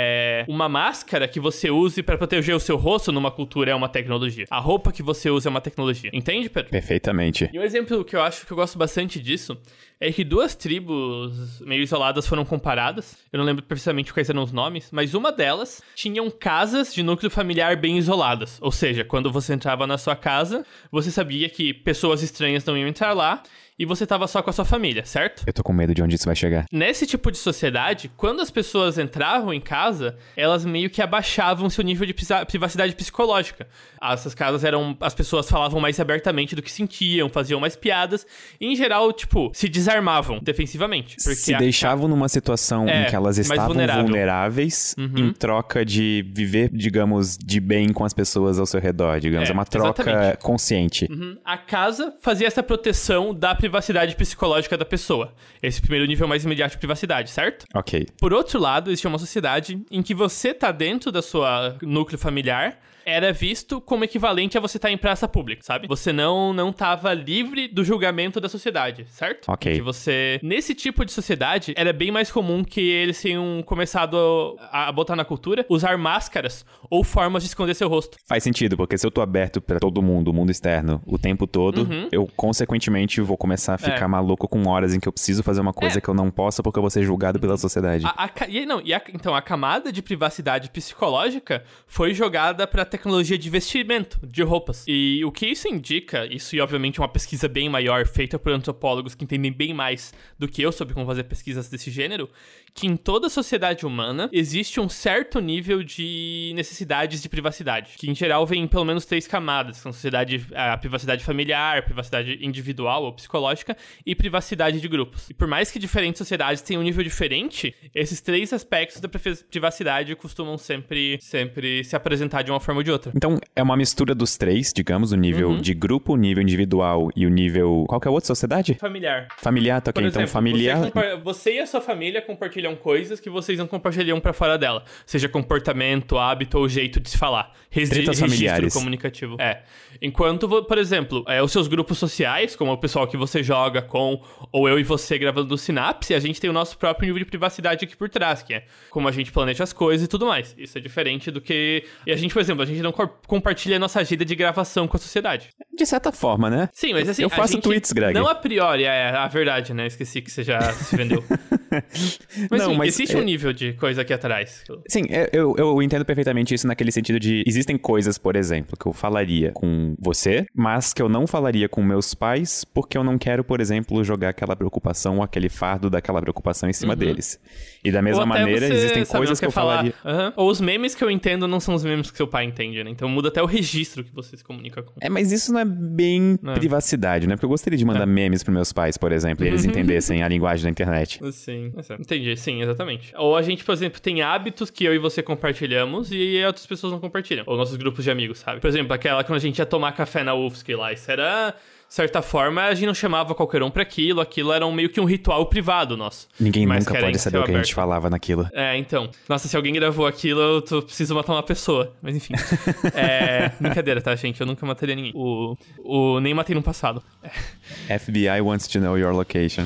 uma 0.48 0.70
máscara 0.70 1.28
que 1.28 1.40
você 1.40 1.70
use 1.70 2.02
para 2.04 2.18
proteger 2.18 2.56
o 2.56 2.60
seu 2.60 2.78
rosto 2.78 3.12
numa 3.12 3.32
cultura 3.32 3.72
é 3.72 3.76
uma 3.76 3.90
tecnologia. 3.90 4.46
A 4.50 4.60
roupa 4.60 4.92
que 4.92 5.04
você 5.04 5.30
usa 5.30 5.50
é 5.50 5.52
uma 5.52 5.62
tecnologia. 5.62 6.10
Entende, 6.14 6.50
Pedro? 6.50 6.72
Perfeitamente. 6.72 7.50
E 7.54 7.60
um 7.60 7.64
exemplo 7.64 8.04
que 8.04 8.16
eu 8.16 8.22
acho 8.22 8.46
que 8.46 8.52
eu 8.52 8.58
gosto 8.58 8.78
bastante 8.78 9.20
disso 9.20 9.58
é 10.00 10.12
que 10.12 10.24
duas 10.24 10.56
tribos 10.56 11.62
meio 11.62 11.82
isoladas 11.82 12.28
foram 12.28 12.44
comparadas. 12.44 13.18
Eu 13.32 13.38
não 13.38 13.46
lembro 13.46 13.64
precisamente 13.64 14.14
quais 14.14 14.30
eram 14.30 14.44
os 14.44 14.52
nomes, 14.52 14.90
mas 14.92 15.14
uma 15.14 15.32
delas 15.32 15.82
tinham 15.96 16.30
casas 16.30 16.94
de 16.94 17.02
núcleo 17.02 17.32
familiar 17.32 17.78
bem 17.78 17.98
isoladas. 17.98 18.58
Ou 18.62 18.72
seja, 18.72 19.06
quando 19.06 19.32
você 19.32 19.54
entrava 19.54 19.88
na 19.88 19.98
sua 19.98 20.16
casa, 20.16 20.66
você 20.92 21.12
sabia 21.12 21.50
que 21.50 21.74
pessoas 21.74 22.22
estranhas 22.22 22.66
não 22.66 22.78
iam 22.78 22.88
entrar 22.88 23.14
lá 23.14 23.42
e 23.78 23.86
você 23.86 24.06
tava 24.06 24.28
só 24.28 24.42
com 24.42 24.50
a 24.50 24.54
sua 24.54 24.66
família, 24.66 25.06
certo? 25.06 25.44
Eu 25.46 25.54
tô 25.54 25.62
com 25.64 25.74
medo 25.74 25.94
de 25.94 26.02
onde 26.02 26.16
isso 26.16 26.26
vai 26.26 26.36
chegar. 26.36 26.66
Nesse 26.72 27.06
tipo 27.06 27.30
de 27.30 27.38
sociedade, 27.38 28.10
quando 28.16 28.42
as 28.42 28.50
pessoas 28.50 28.98
entravam 28.98 29.54
em 29.54 29.60
casa, 29.60 30.18
elas 30.36 30.64
meio 30.64 30.90
que 30.90 31.02
abaixavam 31.02 31.70
seu 31.70 31.84
nível 31.84 32.06
de 32.06 32.14
privacidade 32.48 32.96
psicológica. 32.96 33.68
Essas 34.02 34.34
casas 34.34 34.64
eram. 34.64 34.96
As 35.02 35.14
pessoas 35.14 35.50
falavam 35.50 35.80
mais 35.80 36.00
abertamente 36.00 36.56
do 36.56 36.62
que 36.62 36.72
sentiam, 36.72 37.28
faziam 37.28 37.60
mais 37.60 37.76
piadas, 37.76 38.26
e 38.60 38.68
em 38.68 38.76
geral, 38.76 39.12
tipo, 39.12 39.52
se 39.54 39.68
desarmavam 39.68 40.40
defensivamente. 40.42 41.16
se 41.20 41.54
a... 41.54 41.58
deixavam 41.58 42.08
numa 42.08 42.30
situação 42.30 42.88
é, 42.88 43.04
em 43.04 43.06
que 43.08 43.16
elas 43.16 43.38
estavam 43.38 43.76
vulneráveis 43.76 44.96
uhum. 44.98 45.18
em 45.18 45.34
troca 45.34 45.84
de 45.84 46.26
viver, 46.34 46.70
digamos, 46.72 47.38
de 47.38 47.60
bem 47.60 47.92
com 47.92 48.06
as 48.06 48.14
pessoas 48.14 48.60
ao 48.60 48.66
seu 48.66 48.80
redor, 48.80 49.20
digamos. 49.20 49.50
É, 49.50 49.52
é 49.52 49.54
uma 49.54 49.66
troca 49.66 50.04
exatamente. 50.04 50.38
consciente. 50.38 51.08
Uhum. 51.10 51.38
A 51.44 51.58
casa 51.58 52.14
fazia 52.22 52.48
essa 52.48 52.64
proteção 52.64 53.34
da 53.34 53.56
privacidade 53.66 54.16
psicológica 54.16 54.78
da 54.78 54.86
pessoa. 54.86 55.34
Esse 55.62 55.82
primeiro 55.82 56.06
nível 56.06 56.28
mais 56.28 56.46
imediato 56.46 56.74
de 56.74 56.78
privacidade, 56.78 57.32
certo? 57.32 57.66
Ok. 57.74 58.08
Por 58.20 58.32
outro 58.32 58.60
lado, 58.60 58.92
existe 58.92 59.08
uma 59.08 59.18
sociedade 59.18 59.84
em 59.90 60.04
que 60.04 60.14
você 60.14 60.54
tá 60.54 60.72
dentro 60.72 61.12
da 61.12 61.22
sua 61.22 61.76
núcleo 61.82 62.18
familiar, 62.18 62.80
era 63.06 63.32
visto 63.32 63.80
como 63.80 64.04
equivalente 64.04 64.58
a 64.58 64.62
você 64.62 64.78
estar 64.78 64.88
tá 64.88 64.92
em 64.92 64.98
praça 64.98 65.28
pública, 65.28 65.62
sabe? 65.64 65.88
Você 65.88 66.12
não 66.12 66.54
não 66.54 66.72
tava 66.74 67.14
livre 67.14 67.68
do 67.68 67.84
julgamento 67.84 68.40
da 68.40 68.50
sociedade, 68.50 69.06
certo? 69.10 69.50
Ok. 69.50 69.76
Que 69.76 69.82
você 69.82 70.40
nesse 70.42 70.74
tipo 70.74 71.06
de 71.06 71.12
sociedade 71.12 71.74
era 71.78 71.94
bem 71.94 72.12
mais 72.12 72.32
comum 72.32 72.64
que 72.64 72.82
eles 72.82 73.22
tenham 73.22 73.62
começado 73.64 74.58
a, 74.72 74.90
a 74.90 74.92
botar 74.92 75.16
na 75.16 75.26
cultura 75.26 75.66
usar 75.70 75.98
máscaras 75.98 76.66
ou 76.90 77.04
formas 77.04 77.44
de 77.44 77.50
esconder 77.50 77.74
seu 77.76 77.88
rosto. 77.88 78.18
Faz 78.26 78.44
sentido, 78.44 78.78
porque 78.78 78.98
se 78.98 79.06
eu 79.06 79.12
tô 79.12 79.22
aberto 79.22 79.62
para 79.62 79.80
todo 79.80 80.02
mundo, 80.02 80.30
o 80.30 80.34
mundo 80.34 80.52
externo, 80.52 81.02
o 81.06 81.18
tempo 81.18 81.46
todo, 81.46 81.84
uhum. 81.84 82.10
eu 82.12 82.28
consequentemente 82.36 83.22
vou 83.22 83.38
começar 83.38 83.76
a 83.76 83.78
ficar 83.78 84.06
é. 84.06 84.08
maluco 84.08 84.48
com 84.48 84.68
horas 84.68 84.94
em 84.94 85.00
que 85.00 85.08
eu 85.08 85.12
preciso 85.12 85.44
fazer 85.44 85.62
uma 85.62 85.74
coisa 85.74 86.00
é. 86.00 86.02
que 86.02 86.08
eu 86.08 86.14
não 86.14 86.30
posso 86.32 86.64
porque 86.64 86.80
eu 86.80 86.82
vou 86.82 86.90
ser 86.90 87.04
julgado 87.04 87.40
pela 87.40 87.58
sociedade. 87.58 88.06
A, 88.06 88.26
a, 88.26 88.48
e, 88.48 88.66
não, 88.66 88.82
e 88.82 88.94
então 89.14 89.36
a 89.36 89.42
camada 89.42 89.92
de 89.92 90.02
privacidade 90.02 90.70
psicológica 90.70 91.64
foi 91.88 92.14
jogada 92.14 92.66
para 92.66 92.86
tecnologia 92.98 93.38
de 93.38 93.50
vestimento, 93.50 94.20
de 94.26 94.42
roupas. 94.42 94.86
E 94.88 95.24
o 95.26 95.32
que 95.32 95.46
isso 95.48 95.68
indica, 95.68 96.26
isso 96.34 96.56
e 96.56 96.62
obviamente 96.62 97.00
uma 97.00 97.10
pesquisa 97.10 97.48
bem 97.48 97.68
maior, 97.68 98.08
feita 98.08 98.40
por 98.40 98.54
antropólogos 98.54 99.14
que 99.14 99.24
entendem 99.24 99.52
bem 99.52 99.74
mais 99.74 100.14
do 100.40 100.48
que 100.48 100.62
eu 100.62 100.72
sobre 100.72 100.94
como 100.94 101.06
fazer 101.06 101.26
pesquisas 101.26 101.68
desse 101.70 101.92
gênero, 101.92 102.30
que 102.74 102.88
em 102.88 102.96
toda 102.96 103.30
sociedade 103.30 103.86
humana 103.86 104.30
existe 104.32 104.80
um 104.80 104.88
certo 104.88 105.40
nível 105.40 105.84
de 105.84 106.54
necessidades 106.56 107.22
de 107.22 107.28
privacidade, 107.28 107.94
que 107.98 108.10
em 108.10 108.16
geral 108.16 108.46
vem 108.46 108.64
em 108.64 108.68
pelo 108.68 108.86
menos 108.86 109.06
três 109.06 109.28
camadas, 109.28 109.78
são 109.78 109.92
sociedade, 109.92 110.46
a 110.54 110.78
privacidade 110.78 111.24
familiar, 111.24 111.84
privacidade 111.84 112.38
individual 112.42 113.04
ou 113.04 113.14
psicológica 113.14 113.76
e 114.06 114.16
privacidade 114.16 114.80
de 114.80 114.88
grupos. 114.88 115.30
E 115.30 115.34
por 115.34 115.48
mais 115.48 115.70
que 115.70 115.80
diferentes 115.80 116.18
sociedades 116.18 116.62
tenham 116.62 116.82
um 116.82 116.86
nível 116.86 117.04
diferente, 117.04 117.76
esses 117.94 118.22
três 118.22 118.54
aspectos 118.54 119.02
da 119.02 119.10
privacidade 119.10 120.16
costumam 120.16 120.58
sempre, 120.58 121.18
sempre 121.22 121.84
se 121.84 121.96
apresentar 121.96 122.42
de 122.42 122.52
uma 122.52 122.60
forma 122.60 122.85
de 122.86 122.92
outra. 122.92 123.12
Então, 123.14 123.40
é 123.56 123.62
uma 123.62 123.76
mistura 123.76 124.16
dos 124.16 124.38
três, 124.38 124.72
digamos, 124.74 125.12
o 125.12 125.18
nível 125.18 125.50
uhum. 125.50 125.62
de 125.62 125.74
grupo, 125.74 126.14
o 126.14 126.16
nível 126.16 126.42
individual 126.42 127.10
e 127.16 127.26
o 127.26 127.30
nível... 127.30 127.86
Qual 127.88 128.00
que 128.00 128.08
é 128.08 128.10
a 128.10 128.12
outra 128.12 128.28
sociedade? 128.28 128.76
Familiar. 128.76 129.28
Familiar, 129.38 129.82
tá 129.82 129.90
ok. 129.90 130.02
Então, 130.02 130.22
exemplo, 130.22 130.24
então, 130.24 130.34
familiar... 130.34 130.92
Você, 130.92 131.18
você 131.18 131.54
e 131.56 131.60
a 131.60 131.66
sua 131.66 131.82
família 131.82 132.22
compartilham 132.22 132.76
coisas 132.76 133.20
que 133.20 133.30
vocês 133.30 133.60
não 133.60 133.68
compartilham 133.68 134.20
para 134.20 134.32
fora 134.32 134.58
dela. 134.58 134.84
Seja 135.06 135.28
comportamento, 135.28 136.18
hábito 136.18 136.58
ou 136.58 136.70
jeito 136.70 137.00
de 137.00 137.10
se 137.10 137.18
falar. 137.18 137.52
Regi 137.70 137.92
Tretas 137.92 138.20
familiares. 138.20 138.74
comunicativo. 138.74 139.36
É. 139.40 139.64
Enquanto, 140.02 140.48
por 140.64 140.78
exemplo, 140.78 141.24
é, 141.28 141.42
os 141.42 141.52
seus 141.52 141.68
grupos 141.68 141.98
sociais, 141.98 142.56
como 142.56 142.72
o 142.72 142.78
pessoal 142.78 143.08
que 143.08 143.18
você 143.18 143.42
joga 143.44 143.82
com, 143.82 144.22
ou 144.52 144.70
eu 144.70 144.80
e 144.80 144.84
você 144.84 145.18
gravando 145.18 145.48
do 145.48 145.58
Synapse, 145.58 146.14
a 146.14 146.20
gente 146.20 146.40
tem 146.40 146.50
o 146.50 146.54
nosso 146.54 146.78
próprio 146.78 147.08
nível 147.08 147.20
de 147.20 147.26
privacidade 147.26 147.86
aqui 147.86 147.96
por 147.96 148.10
trás, 148.10 148.44
que 148.44 148.54
é 148.54 148.66
como 148.90 149.08
a 149.08 149.12
gente 149.12 149.32
planeja 149.32 149.64
as 149.64 149.74
coisas 149.74 150.06
e 150.06 150.08
tudo 150.08 150.26
mais. 150.26 150.56
Isso 150.58 150.78
é 150.78 150.82
diferente 150.82 151.32
do 151.32 151.42
que. 151.42 151.84
E 152.06 152.12
a 152.12 152.16
gente, 152.16 152.34
por 152.34 152.40
exemplo, 152.40 152.64
a 152.64 152.66
gente 152.66 152.75
não 152.82 152.92
co 152.92 153.08
compartilha 153.28 153.78
a 153.78 153.80
nossa 153.80 154.00
agenda 154.00 154.24
de 154.24 154.36
gravação 154.36 154.88
com 154.88 154.98
a 154.98 155.00
sociedade. 155.00 155.50
De 155.74 155.86
certa 155.86 156.12
forma, 156.12 156.50
né? 156.50 156.70
Sim, 156.74 156.94
mas 156.94 157.10
assim. 157.10 157.24
Eu 157.24 157.30
faço 157.30 157.60
tweets, 157.60 157.92
Greg. 157.92 158.14
Não 158.14 158.28
a 158.28 158.36
priori, 158.36 158.84
é 158.84 159.10
a 159.10 159.28
verdade, 159.28 159.74
né? 159.74 159.88
Esqueci 159.88 160.22
que 160.22 160.32
você 160.32 160.44
já 160.44 160.62
se 160.74 160.96
vendeu. 160.96 161.24
mas, 162.50 162.62
não, 162.62 162.72
sim, 162.72 162.78
mas 162.78 162.88
existe 162.88 163.16
é... 163.16 163.20
um 163.20 163.24
nível 163.24 163.52
de 163.52 163.74
coisa 163.74 164.02
aqui 164.02 164.14
atrás. 164.14 164.64
Sim, 164.88 165.04
é, 165.10 165.30
eu, 165.34 165.56
eu 165.58 165.82
entendo 165.82 166.06
perfeitamente 166.06 166.54
isso 166.54 166.68
naquele 166.68 166.92
sentido 166.92 167.20
de. 167.20 167.44
Existem 167.46 167.78
coisas, 167.78 168.18
por 168.18 168.36
exemplo, 168.36 168.78
que 168.78 168.86
eu 168.86 168.94
falaria 168.94 169.52
com 169.52 169.96
você, 170.00 170.46
mas 170.56 170.94
que 170.94 171.02
eu 171.02 171.10
não 171.10 171.28
falaria 171.28 171.68
com 171.68 171.84
meus 171.84 172.14
pais, 172.14 172.64
porque 172.64 172.98
eu 172.98 173.04
não 173.04 173.18
quero, 173.18 173.44
por 173.44 173.60
exemplo, 173.60 174.04
jogar 174.04 174.30
aquela 174.30 174.56
preocupação 174.56 175.18
ou 175.18 175.24
aquele 175.24 175.50
fardo 175.50 175.90
daquela 175.90 176.22
preocupação 176.22 176.70
em 176.70 176.74
cima 176.74 176.94
uhum. 176.94 177.00
deles. 177.00 177.40
E 177.84 177.92
da 177.92 178.02
mesma 178.02 178.26
maneira, 178.26 178.66
existem 178.66 179.06
coisas 179.06 179.40
que 179.40 179.46
eu 179.46 179.52
falar. 179.52 179.78
falaria. 179.78 179.94
Uhum. 180.04 180.34
Ou 180.38 180.50
os 180.50 180.62
memes 180.62 180.96
que 180.96 181.04
eu 181.04 181.12
entendo 181.12 181.48
não 181.48 181.60
são 181.60 181.76
os 181.76 181.84
memes 181.84 182.10
que 182.10 182.18
seu 182.18 182.28
pai 182.28 182.46
entende, 182.46 182.65
né? 182.72 182.90
Então 182.90 183.08
muda 183.08 183.30
até 183.30 183.42
o 183.42 183.46
registro 183.46 184.04
que 184.04 184.14
você 184.14 184.38
se 184.38 184.44
comunica 184.44 184.82
com. 184.82 184.94
É, 185.02 185.10
mas 185.10 185.32
isso 185.32 185.52
não 185.52 185.60
é 185.60 185.66
bem 185.66 186.40
é. 186.44 186.54
privacidade, 186.54 187.28
né? 187.28 187.36
Porque 187.36 187.46
eu 187.46 187.50
gostaria 187.50 187.78
de 187.78 187.86
mandar 187.86 188.04
é. 188.04 188.06
memes 188.06 188.44
pros 188.44 188.54
meus 188.54 188.74
pais, 188.74 188.98
por 188.98 189.12
exemplo, 189.12 189.46
e 189.46 189.48
eles 189.48 189.66
entendessem 189.66 190.24
a 190.24 190.28
linguagem 190.28 190.64
da 190.64 190.70
internet. 190.70 191.20
Sim, 191.32 191.74
entendi, 192.00 192.36
sim, 192.38 192.62
exatamente. 192.62 193.14
Ou 193.18 193.36
a 193.36 193.42
gente, 193.42 193.64
por 193.64 193.74
exemplo, 193.74 194.00
tem 194.00 194.22
hábitos 194.22 194.70
que 194.70 194.84
eu 194.84 194.96
e 194.96 194.98
você 194.98 195.22
compartilhamos 195.22 196.10
e 196.12 196.44
outras 196.46 196.66
pessoas 196.66 196.94
não 196.94 197.00
compartilham. 197.00 197.44
Ou 197.48 197.58
nossos 197.58 197.76
grupos 197.76 198.04
de 198.04 198.12
amigos, 198.12 198.40
sabe? 198.40 198.62
Por 198.62 198.68
exemplo, 198.68 198.94
aquela 198.94 199.24
quando 199.24 199.38
a 199.38 199.42
gente 199.42 199.60
ia 199.60 199.66
tomar 199.66 199.92
café 199.92 200.24
na 200.24 200.34
UFSC 200.34 200.76
lá, 200.76 200.94
isso 200.94 201.10
era 201.12 201.54
certa 201.88 202.22
forma, 202.22 202.64
a 202.64 202.74
gente 202.74 202.88
não 202.88 202.94
chamava 202.94 203.34
qualquer 203.36 203.64
um 203.64 203.70
para 203.70 203.82
aquilo, 203.82 204.22
aquilo 204.22 204.52
era 204.52 204.66
um, 204.66 204.72
meio 204.72 204.90
que 204.90 205.00
um 205.00 205.06
ritual 205.06 205.46
privado 205.48 205.96
nosso. 205.96 206.28
Ninguém 206.40 206.66
nunca 206.66 207.00
pode 207.00 207.18
saber 207.20 207.40
o 207.40 207.44
que 207.44 207.52
a 207.52 207.58
gente 207.58 207.74
falava 207.74 208.10
naquilo. 208.10 208.48
É, 208.54 208.78
então. 208.78 209.10
Nossa, 209.28 209.48
se 209.48 209.56
alguém 209.56 209.74
gravou 209.74 210.06
aquilo, 210.06 210.40
eu 210.40 210.62
tô, 210.62 210.82
preciso 210.82 211.16
matar 211.16 211.34
uma 211.34 211.44
pessoa. 211.44 211.94
Mas 212.02 212.16
enfim. 212.16 212.34
é, 212.94 213.52
brincadeira, 213.60 214.02
tá, 214.02 214.16
gente? 214.16 214.40
Eu 214.40 214.48
nunca 214.48 214.66
mataria 214.66 214.96
ninguém. 214.96 215.12
O, 215.16 215.56
o, 215.80 216.20
nem 216.20 216.34
matei 216.34 216.56
no 216.56 216.62
passado. 216.62 217.02
FBI 217.88 218.42
wants 218.42 218.68
to 218.68 218.80
know 218.80 218.98
your 218.98 219.14
location. 219.14 219.66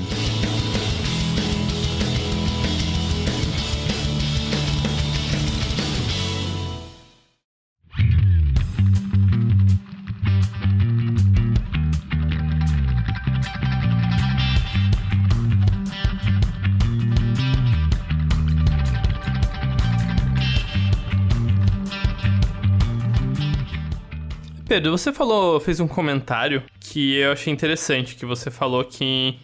Pedro, 24.79 24.97
você 24.97 25.11
falou, 25.11 25.59
fez 25.59 25.81
um 25.81 25.89
comentário 25.89 26.63
que 26.79 27.17
eu 27.17 27.33
achei 27.33 27.51
interessante, 27.51 28.15
que 28.15 28.25
você 28.25 28.49
falou 28.49 28.85
que 28.85 29.37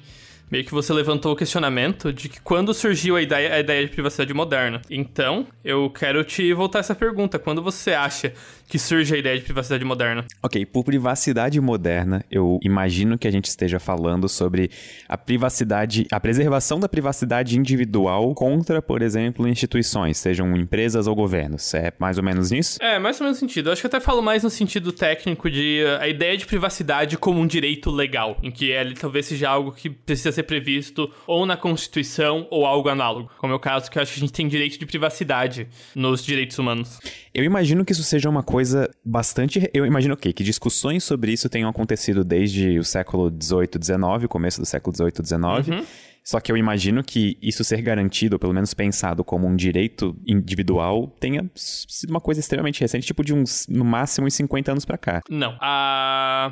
meio 0.50 0.64
que 0.64 0.72
você 0.72 0.94
levantou 0.94 1.34
o 1.34 1.36
questionamento 1.36 2.14
de 2.14 2.30
que 2.30 2.40
quando 2.40 2.74
surgiu 2.74 3.18
a 3.18 3.22
ideia, 3.22 3.54
a 3.54 3.60
ideia 3.60 3.86
de 3.86 3.92
privacidade 3.92 4.34
moderna. 4.34 4.82
Então, 4.90 5.46
eu 5.62 5.90
quero 5.90 6.24
te 6.24 6.54
voltar 6.54 6.80
essa 6.80 6.96
pergunta. 6.96 7.38
Quando 7.38 7.62
você 7.62 7.92
acha 7.92 8.34
que 8.68 8.80
surge 8.80 9.14
a 9.16 9.18
ideia 9.18 9.38
de 9.38 9.44
privacidade 9.44 9.84
moderna? 9.86 10.26
Ok, 10.42 10.66
por 10.66 10.84
privacidade 10.84 11.60
moderna, 11.62 12.24
eu 12.30 12.60
imagino 12.64 13.18
que 13.18 13.28
a 13.28 13.32
gente 13.32 13.46
esteja 13.46 13.80
falando 13.80 14.28
sobre 14.28 14.70
a 15.08 15.18
privacidade, 15.18 16.08
a 16.12 16.20
preservação 16.20 16.80
da 16.80 16.90
privacidade 16.90 17.58
individual 17.58 18.34
contra, 18.34 18.82
por 18.82 19.02
exemplo, 19.02 19.48
instituições, 19.48 20.18
sejam 20.18 20.56
empresas 20.56 21.08
ou 21.08 21.16
governos. 21.16 21.74
É 21.74 21.94
mais 22.00 22.18
ou 22.18 22.24
menos 22.24 22.52
nisso? 22.52 22.78
É, 22.82 22.98
mais 23.00 23.20
ou 23.20 23.26
menos 23.26 23.40
sentido. 23.40 23.70
Eu 23.70 23.74
acho 23.74 23.82
que 23.82 23.88
até 23.88 24.00
falo 24.00 24.22
mais 24.22 24.44
no 24.44 24.50
sentido 24.50 24.92
técnico 24.92 25.50
de 25.50 25.84
uh, 25.86 26.02
a 26.02 26.08
ideia 26.08 26.38
de 26.38 26.46
privacidade 26.46 27.18
como 27.18 27.40
um 27.40 27.48
direito 27.48 27.92
legal, 27.92 28.38
em 28.42 28.52
que 28.52 28.72
ele 28.72 28.96
talvez 28.96 29.28
seja 29.28 29.50
algo 29.50 29.72
que 29.72 29.90
precisa 29.90 30.32
ser 30.32 30.44
previsto 30.44 31.12
ou 31.28 31.46
na 31.46 31.56
Constituição 31.56 32.48
ou 32.50 32.66
algo 32.66 32.90
análogo. 32.90 33.30
Como 33.38 33.54
é 33.54 33.56
o 33.56 33.60
caso 33.60 33.90
que 33.90 33.98
eu 33.98 34.02
acho 34.02 34.14
que 34.14 34.20
a 34.20 34.22
gente 34.22 34.34
tem 34.34 34.48
direito 34.48 34.80
de 34.80 34.86
privacidade 34.86 35.68
nos 35.94 36.24
direitos 36.24 36.58
humanos. 36.58 37.00
Eu 37.34 37.44
imagino 37.44 37.84
que 37.84 37.92
isso 37.92 38.04
seja 38.04 38.30
uma 38.30 38.42
coisa 38.42 38.55
bastante. 39.04 39.70
Eu 39.74 39.86
imagino 39.86 40.14
okay, 40.14 40.34
que 40.34 40.44
discussões 40.44 41.04
sobre 41.04 41.32
isso 41.32 41.50
tenham 41.50 41.70
acontecido 41.70 42.24
desde 42.24 42.78
o 42.80 42.84
século 42.84 43.30
XVIII, 43.30 43.70
XIX, 43.82 44.28
começo 44.28 44.60
do 44.60 44.66
século 44.66 44.96
XVIII, 44.96 45.12
XIX. 45.24 45.68
Uhum. 45.68 45.86
Só 46.26 46.40
que 46.40 46.52
eu 46.52 46.58
imagino 46.58 47.04
que 47.04 47.38
isso 47.40 47.64
ser 47.64 47.82
garantido, 47.82 48.36
ou 48.36 48.40
pelo 48.40 48.54
menos 48.54 48.74
pensado 48.74 49.24
como 49.24 49.48
um 49.48 49.56
direito 49.56 50.18
individual, 50.26 51.16
tenha 51.20 51.50
sido 51.54 52.10
uma 52.10 52.20
coisa 52.20 52.40
extremamente 52.40 52.82
recente, 52.82 53.06
tipo 53.06 53.24
de 53.24 53.32
uns, 53.32 53.68
no 53.70 53.86
máximo, 53.86 54.26
uns 54.26 54.34
50 54.34 54.72
anos 54.72 54.86
para 54.86 54.98
cá. 54.98 55.22
Não. 55.30 55.56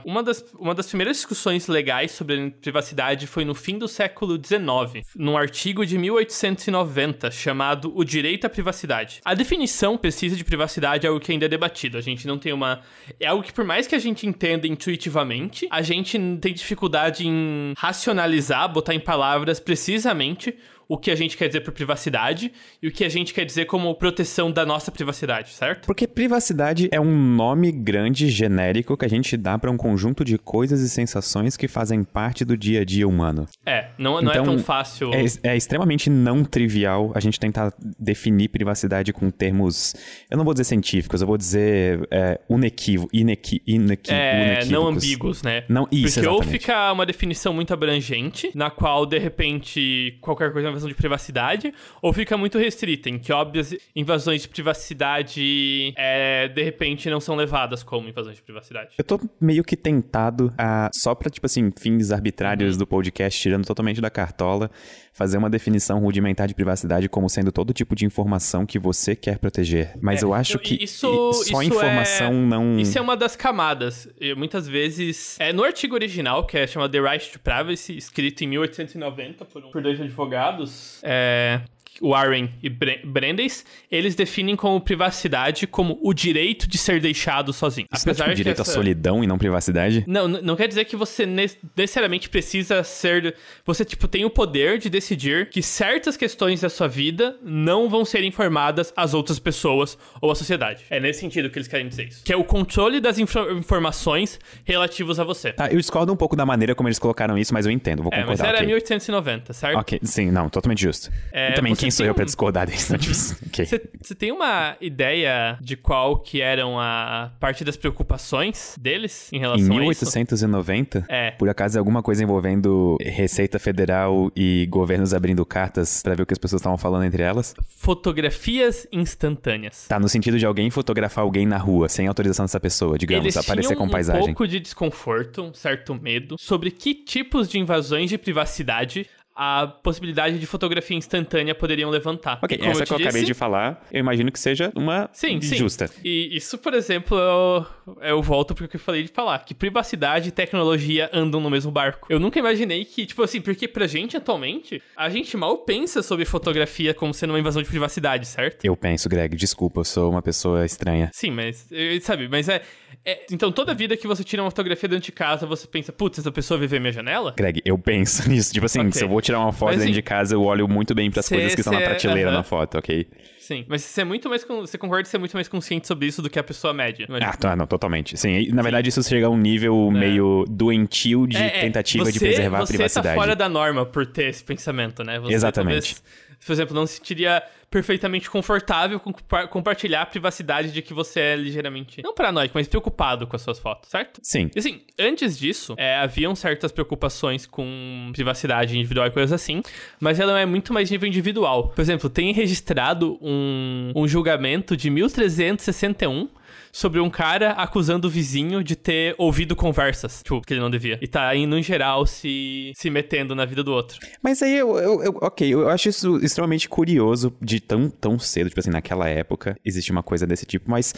Uma, 0.06 0.22
das, 0.24 0.46
uma 0.54 0.76
das 0.76 0.88
primeiras 0.88 1.18
discussões 1.18 1.68
legais 1.68 2.12
sobre 2.12 2.52
privacidade 2.62 3.26
foi 3.26 3.44
no 3.44 3.56
fim 3.56 3.80
do 3.80 3.88
século 3.88 4.36
XIX, 4.36 5.06
num 5.16 5.36
artigo 5.36 5.84
de 5.86 5.98
1890 5.98 7.32
chamado 7.32 7.92
O 7.96 8.04
Direito 8.04 8.46
à 8.46 8.50
Privacidade. 8.50 9.22
A 9.26 9.34
definição 9.34 9.98
precisa 9.98 10.36
de 10.36 10.44
privacidade 10.44 11.08
é 11.08 11.10
algo 11.10 11.20
que 11.20 11.32
ainda 11.32 11.46
é 11.46 11.50
debatido. 11.50 11.98
A 11.98 12.02
gente 12.02 12.28
não 12.28 12.38
tem 12.38 12.54
uma. 12.54 12.82
É 13.20 13.26
algo 13.26 13.44
que, 13.44 13.52
por 13.52 13.66
mais 13.66 13.88
que 13.88 13.96
a 13.96 14.00
gente 14.00 14.28
entenda 14.28 14.68
intuitivamente, 14.68 15.68
a 15.72 15.82
gente 15.82 16.20
tem 16.40 16.54
dificuldade 16.54 17.28
em 17.28 17.74
racionalizar, 17.78 18.72
botar 18.72 18.94
em 18.94 19.00
palavras 19.00 19.60
precisamente 19.64 20.58
o 20.88 20.98
que 20.98 21.12
a 21.12 21.16
gente 21.16 21.38
quer 21.38 21.48
dizer 21.48 21.62
por 21.62 21.74
privacidade 21.74 22.52
e 22.82 22.88
o 22.88 22.92
que 22.92 23.04
a 23.04 23.10
gente 23.10 23.34
quer 23.34 23.46
dizer 23.46 23.66
como 23.66 23.94
proteção 23.96 24.52
da 24.52 24.66
nossa 24.66 24.92
privacidade, 24.92 25.52
certo? 25.52 25.86
Porque 25.86 26.08
privacidade 26.08 26.90
é 26.92 27.00
um 27.00 27.16
nome 27.16 27.72
grande, 27.72 28.30
genérico, 28.30 28.98
que 28.98 29.06
a 29.06 29.10
gente 29.10 29.36
dá 29.38 29.58
para 29.58 29.72
um 29.72 29.78
conjunto 29.78 30.24
de 30.24 30.38
coisas 30.38 30.82
e 30.82 30.90
sensações 30.90 31.56
que 31.58 31.68
fazem 31.68 32.04
parte 32.04 32.44
do 32.46 32.58
dia 32.58 32.82
a 32.82 32.86
dia 32.86 33.08
humano. 33.08 33.48
É, 33.66 33.88
não, 33.98 34.22
não 34.22 34.32
é 34.32 34.34
então, 34.34 34.44
é 34.44 34.46
tão 34.46 34.60
fácil. 34.60 35.12
É, 35.14 35.52
é, 35.52 35.58
extremamente 35.58 36.10
não 36.10 36.44
trivial 36.44 37.12
a 37.16 37.20
gente 37.20 37.40
tentar 37.40 37.74
definir 37.98 38.50
privacidade 38.50 39.14
com 39.14 39.30
termos, 39.30 39.96
eu 40.30 40.38
não 40.38 40.46
vou 40.46 40.54
dizer 40.54 40.66
científicos, 40.66 41.22
eu 41.22 41.28
vou 41.28 41.38
dizer 41.38 42.08
é, 42.12 42.40
unequivo, 42.50 43.08
inequi, 43.14 43.62
inequi, 43.66 44.12
é, 44.12 44.66
não 44.66 44.88
ambíguos, 44.88 45.42
né? 45.42 45.64
Não, 45.70 45.88
isso, 45.92 46.16
Porque 46.16 46.20
exatamente. 46.20 46.28
ou 46.28 46.44
fica 46.44 46.92
uma 46.92 47.06
definição 47.06 47.54
muito 47.54 47.74
abrangente, 47.74 48.52
na 48.54 48.70
qual, 48.70 49.06
de 49.06 49.18
repente, 49.18 50.18
qualquer 50.22 50.52
coisa 50.52 50.72
invasão 50.74 50.90
de 50.90 50.96
privacidade, 50.96 51.74
ou 52.02 52.12
fica 52.12 52.38
muito 52.38 52.58
restrita, 52.58 53.10
em 53.10 53.18
que 53.18 53.32
óbvias 53.32 53.74
invasões 53.96 54.42
de 54.42 54.50
privacidade, 54.50 55.94
é, 55.98 56.48
de 56.48 56.64
repente, 56.64 57.10
não 57.10 57.20
são 57.20 57.36
levadas 57.36 57.84
como 57.84 58.08
invasões 58.10 58.36
de 58.36 58.42
privacidade. 58.42 58.92
Eu 58.98 59.04
tô 59.04 59.20
meio 59.40 59.64
que 59.64 59.76
tentado 59.76 60.54
a, 60.58 60.90
só 60.94 61.16
pra, 61.16 61.30
tipo 61.30 61.46
assim, 61.46 61.72
fins 61.78 62.12
arbitrários 62.12 62.74
uhum. 62.74 62.80
do 62.80 62.88
podcast, 62.88 63.40
tirando 63.40 63.66
totalmente 63.66 64.02
da 64.02 64.10
cartola, 64.10 64.70
fazer 65.14 65.38
uma 65.38 65.50
definição 65.50 66.00
rudimentar 66.00 66.48
de 66.48 66.56
privacidade 66.56 67.08
como 67.08 67.30
sendo 67.30 67.52
todo 67.52 67.72
tipo 67.72 67.96
de 67.96 68.06
informação 68.06 68.66
que 68.66 68.80
você 68.80 69.16
quer 69.16 69.38
proteger. 69.38 69.94
Mas 70.02 70.22
é, 70.22 70.26
eu 70.26 70.34
acho 70.34 70.58
que 70.58 70.84
isso, 70.84 71.34
só 71.34 71.62
isso 71.62 71.64
informação 71.64 72.28
é, 72.28 72.32
não. 72.32 72.80
Isso 72.80 72.98
é 72.98 73.02
uma 73.02 73.16
das 73.16 73.36
camadas. 73.36 74.08
E 74.20 74.34
muitas 74.34 74.68
vezes. 74.68 75.40
É, 75.40 75.54
no 75.54 75.64
artigo 75.64 75.94
original, 75.94 76.46
que 76.46 76.58
é 76.58 76.66
chamado 76.66 76.92
The 76.92 77.00
Right 77.00 77.32
to 77.32 77.40
Privacy, 77.40 77.96
escrito 77.96 78.44
em 78.44 78.48
1890 78.48 79.46
por, 79.46 79.64
um, 79.64 79.72
por 79.72 79.82
dois 79.82 80.02
advogados, 80.02 80.63
é, 81.04 81.62
Warren 82.02 82.50
e 82.62 82.70
Brandeis, 82.70 83.66
eles 83.92 84.16
definem 84.16 84.56
como 84.56 84.80
privacidade 84.82 85.68
como 85.68 86.00
o 86.02 86.14
direito 86.14 86.68
de 86.68 86.78
ser 86.78 87.00
deixado 87.00 87.54
sozinho. 87.54 87.88
Isso 87.94 88.04
Apesar 88.04 88.26
é 88.26 88.28
tipo 88.28 88.38
direito 88.38 88.62
essa... 88.62 88.72
à 88.72 88.74
solidão 88.74 89.24
e 89.24 89.28
não 89.28 89.38
privacidade? 89.38 90.04
Não, 90.08 90.28
não 90.28 90.56
quer 90.56 90.68
dizer 90.68 90.86
que 90.86 90.96
você 90.96 91.26
necessariamente 91.26 92.30
precisa 92.30 92.84
ser... 92.84 93.36
Você, 93.66 93.86
tipo, 93.86 94.08
tem 94.08 94.26
o 94.26 94.30
poder 94.30 94.78
de 94.78 94.90
decidir 94.90 95.50
que 95.50 95.62
certas 95.62 96.18
questões 96.18 96.62
da 96.62 96.70
sua 96.70 96.88
vida 96.88 97.38
não 97.42 97.90
vão 97.90 98.06
ser 98.06 98.24
informadas 98.24 98.94
às 98.96 99.14
outras 99.14 99.40
pessoas 99.40 99.98
ou 100.22 100.32
à 100.32 100.36
sociedade. 100.36 100.86
É 100.90 101.00
nesse 101.00 101.20
sentido 101.20 101.50
que 101.50 101.58
eles 101.58 101.68
querem 101.68 101.88
dizer 101.88 102.08
isso. 102.08 102.24
Que 102.24 102.34
é 102.34 102.38
o 102.38 102.44
controle 102.44 103.00
das 103.00 103.18
informações 103.20 104.40
relativas 104.64 105.20
a 105.20 105.24
você. 105.24 105.54
Tá, 105.54 105.68
eu 105.72 105.78
discordo 105.78 106.12
um 106.12 106.16
pouco 106.16 106.36
da 106.36 106.46
maneira 106.46 106.76
como 106.76 106.88
eles 106.90 107.00
colocaram 107.00 107.38
isso, 107.38 107.54
mas 107.54 107.66
eu 107.66 107.72
entendo, 107.72 108.04
vou 108.04 108.12
concordar. 108.12 108.34
É, 108.34 108.38
mas 108.38 108.40
era 108.40 108.58
okay. 108.58 108.68
1890, 108.68 109.54
certo? 109.54 109.78
Ok, 109.80 110.00
sim, 110.04 110.32
não, 110.32 110.50
totalmente 110.50 110.82
justo. 110.82 111.12
É, 111.32 111.52
e 111.52 111.54
também 111.54 111.76
quem 111.84 111.92
sou 111.92 112.06
eu 112.06 112.16
pra 112.16 112.26
discordar 112.26 112.68
disso? 112.68 112.94
Você 113.04 113.36
okay. 113.46 114.16
tem 114.18 114.32
uma 114.32 114.76
ideia 114.82 115.58
de 115.62 115.76
qual 115.76 116.18
que 116.18 116.42
eram 116.42 116.80
a 116.80 117.32
parte 117.40 117.64
das 117.64 117.76
preocupações 117.76 118.76
deles 118.80 119.32
em 119.32 119.40
relação 119.40 119.66
em 119.66 119.80
1890? 119.80 120.98
a 120.98 121.02
isso? 121.02 121.08
É. 121.10 121.32
Por 121.32 121.50
acaso 121.50 121.78
é 121.78 121.80
alguma 121.80 122.02
coisa 122.02 122.24
envolvendo 122.24 122.98
Receita 123.02 123.60
Federal 123.60 124.32
e 124.36 124.68
governos 124.70 125.14
abrindo 125.14 125.46
cartas 125.46 126.02
para 126.02 126.16
ver 126.16 126.24
o 126.24 126.26
que 126.26 126.34
as 126.34 126.40
pessoas 126.40 126.62
estavam 126.62 126.78
falando 126.78 127.04
entre 127.04 127.22
elas? 127.24 127.54
Fotografias 127.68 128.88
instantâneas. 128.92 129.88
Tá, 129.88 130.00
no 130.00 130.10
sentido 130.10 130.40
de 130.40 130.46
alguém 130.46 130.70
fotografar 130.70 131.24
alguém 131.24 131.46
na 131.46 131.58
rua, 131.58 131.90
sem 131.90 132.08
autorização 132.08 132.46
dessa 132.46 132.60
pessoa, 132.60 132.98
digamos, 132.98 133.26
Eles 133.26 133.38
aparecer 133.38 133.76
com 133.76 133.88
paisagem. 133.88 134.22
um 134.22 134.26
pouco 134.28 134.48
de 134.48 134.60
desconforto, 134.60 135.42
um 135.42 135.54
certo 135.54 135.94
medo, 135.96 136.36
sobre 136.40 136.72
que 136.72 136.94
tipos 136.94 137.48
de 137.48 137.60
invasões 137.60 138.10
de 138.10 138.18
privacidade 138.18 139.06
a 139.36 139.68
possibilidade 139.68 140.40
de 140.40 140.46
fotografia 140.46 140.96
instantânea 140.96 141.56
poderiam 141.56 141.90
levantar. 141.90 142.40
Ok, 142.42 142.58
essa 142.62 142.84
eu 142.84 142.86
que 142.86 142.94
eu 142.94 142.98
disse, 142.98 143.10
acabei 143.10 143.24
de 143.24 143.34
falar, 143.34 143.86
eu 143.92 144.00
imagino 144.00 144.32
que 144.32 144.40
seja 144.40 144.72
uma 144.76 145.10
sim, 145.12 145.42
justa. 145.42 145.88
Sim. 145.88 146.00
E 146.04 146.36
isso, 146.36 146.58
por 146.58 146.74
exemplo, 146.74 147.18
eu, 147.18 147.66
eu 148.02 148.22
volto 148.22 148.54
porque 148.54 148.76
eu 148.76 148.80
falei 148.80 149.04
de 149.04 149.10
falar, 149.10 149.40
que 149.40 149.54
privacidade 149.54 150.30
e 150.30 150.32
tecnologia 150.32 151.10
andam 151.12 151.42
no 151.42 151.50
mesmo 151.50 151.72
barco. 151.72 152.08
Eu 152.10 152.20
nunca 152.20 152.38
imaginei 152.38 152.86
que, 152.86 153.06
tipo 153.06 153.24
assim, 153.24 153.42
porque 153.42 153.68
pra 153.68 153.88
gente 153.88 154.16
atualmente, 154.16 154.82
a 154.96 155.10
gente 155.10 155.36
mal 155.36 155.58
pensa 155.60 156.04
sobre 156.04 156.26
fotografia 156.26 156.94
como 156.94 157.14
sendo 157.14 157.32
uma 157.32 157.40
invasão 157.40 157.62
de 157.62 157.68
privacidade, 157.68 158.28
certo? 158.28 158.64
Eu 158.64 158.76
penso, 158.76 159.10
Greg, 159.10 159.36
desculpa, 159.36 159.80
eu 159.80 159.86
sou 159.86 160.12
uma 160.12 160.22
pessoa 160.22 160.66
estranha. 160.66 161.10
Sim, 161.14 161.32
mas, 161.32 161.68
sabe, 162.02 162.28
mas 162.28 162.48
é, 162.50 162.62
é 163.04 163.26
então 163.32 163.52
toda 163.52 163.74
vida 163.74 163.98
que 163.98 164.08
você 164.08 164.24
tira 164.24 164.44
uma 164.44 164.52
fotografia 164.52 164.88
dentro 164.88 165.06
de 165.06 165.12
casa, 165.12 165.46
você 165.46 165.68
pensa, 165.68 165.92
putz, 165.92 166.20
essa 166.20 166.32
pessoa 166.32 166.60
vive 166.60 166.80
minha 166.80 166.94
janela? 166.94 167.34
Greg, 167.36 167.62
eu 167.66 167.78
penso 167.78 168.28
nisso, 168.30 168.54
tipo 168.54 168.66
assim, 168.66 168.82
okay. 168.82 168.92
se 168.92 169.04
eu 169.04 169.10
vou 169.10 169.23
tirar 169.24 169.40
uma 169.40 169.52
foto 169.52 169.70
mas, 169.70 169.78
dentro 169.78 169.92
assim, 169.92 169.94
de 169.94 170.02
casa, 170.02 170.36
eu 170.36 170.44
olho 170.44 170.68
muito 170.68 170.94
bem 170.94 171.10
para 171.10 171.20
as 171.20 171.30
coisas 171.30 171.56
que 171.56 171.62
estão 171.62 171.74
na 171.74 171.82
prateleira 171.82 172.30
uh 172.30 172.34
-huh. 172.34 172.38
na 172.38 172.44
foto, 172.44 172.78
ok? 172.78 173.08
Sim, 173.44 173.66
mas 173.68 173.82
você 173.82 174.00
é 174.00 174.04
muito 174.06 174.30
mais. 174.30 174.46
Você 174.46 174.78
concorda 174.78 175.04
ser 175.04 175.18
muito 175.18 175.34
mais 175.34 175.50
consciente 175.50 175.86
sobre 175.86 176.08
isso 176.08 176.22
do 176.22 176.30
que 176.30 176.40
a 176.40 176.44
pessoa 176.44 176.74
média? 176.74 177.06
Imagina. 177.10 177.30
Ah, 177.30 177.36
tá, 177.36 177.56
não, 177.58 177.68
totalmente. 177.68 178.18
Sim, 178.18 178.48
na 178.54 178.62
verdade, 178.62 178.90
Sim. 178.90 179.02
isso 179.02 179.10
chega 179.10 179.28
a 179.28 179.30
um 179.30 179.36
nível 179.36 179.90
é. 179.94 180.00
meio 180.00 180.46
doentio 180.50 181.28
de 181.28 181.36
é, 181.36 181.58
é. 181.58 181.60
tentativa 181.60 182.06
você, 182.06 182.14
de 182.14 182.20
preservar 182.20 182.62
a 182.62 182.66
privacidade. 182.66 183.08
Você 183.08 183.16
tá 183.16 183.22
fora 183.22 183.36
da 183.36 183.50
norma 183.50 183.86
por 183.86 184.06
ter 184.06 184.30
esse 184.30 184.42
pensamento, 184.42 185.04
né? 185.04 185.20
Você, 185.20 185.34
Exatamente. 185.34 185.96
Talvez, 185.96 186.04
por 186.46 186.52
exemplo, 186.54 186.76
não 186.76 186.86
se 186.86 186.96
sentiria 186.96 187.44
perfeitamente 187.70 188.30
confortável 188.30 189.00
com 189.00 189.12
compartilhar 189.50 190.04
a 190.04 190.06
privacidade 190.06 190.72
de 190.72 190.80
que 190.82 190.94
você 190.94 191.20
é 191.20 191.36
ligeiramente, 191.36 192.04
não 192.04 192.14
paranoico, 192.14 192.52
mas 192.54 192.68
preocupado 192.68 193.26
com 193.26 193.36
as 193.36 193.42
suas 193.42 193.58
fotos, 193.58 193.90
certo? 193.90 194.20
Sim. 194.22 194.52
E 194.56 194.60
assim, 194.60 194.82
antes 195.00 195.38
disso, 195.38 195.74
é, 195.76 195.96
haviam 195.96 196.36
certas 196.36 196.72
preocupações 196.72 197.48
com 197.48 198.12
privacidade 198.14 198.78
individual 198.78 199.08
e 199.08 199.12
coisas 199.12 199.34
assim, 199.34 199.64
mas 200.00 200.20
ela 200.20 200.40
é 200.40 200.46
muito 200.46 200.72
mais 200.72 200.92
nível 200.92 201.08
individual. 201.08 201.70
Por 201.70 201.82
exemplo, 201.82 202.12
tem 202.12 202.32
registrado 202.32 203.18
um, 203.20 203.92
um 203.96 204.08
julgamento 204.08 204.78
de 204.78 204.92
1361 204.92 206.30
sobre 206.74 207.00
um 207.00 207.10
cara 207.10 207.52
acusando 207.52 208.08
o 208.08 208.10
vizinho 208.10 208.64
de 208.64 208.76
ter 208.76 209.14
ouvido 209.20 209.56
conversas, 209.56 210.24
tipo, 210.24 210.42
que 210.42 210.54
ele 210.54 210.60
não 210.60 210.72
devia. 210.72 210.98
E 211.00 211.08
tá 211.08 211.34
indo, 211.36 211.56
em 211.56 211.62
geral, 211.62 212.08
se, 212.08 212.74
se 212.76 212.90
metendo 212.90 213.36
na 213.36 213.46
vida 213.46 213.64
do 213.64 213.72
outro. 213.72 214.00
Mas 214.24 214.42
aí, 214.42 214.58
eu, 214.58 214.76
eu, 214.80 215.04
eu, 215.04 215.18
ok, 215.22 215.54
eu 215.54 215.70
acho 215.70 215.88
isso 215.88 216.18
extremamente 216.18 216.68
curioso 216.68 217.32
de 217.40 217.60
tão, 217.60 217.90
tão 217.90 218.18
cedo, 218.18 218.50
tipo 218.50 218.60
assim, 218.60 218.72
naquela 218.72 219.08
época, 219.08 219.56
existe 219.64 219.92
uma 219.92 220.02
coisa 220.02 220.26
desse 220.26 220.48
tipo, 220.48 220.70
mas 220.70 220.96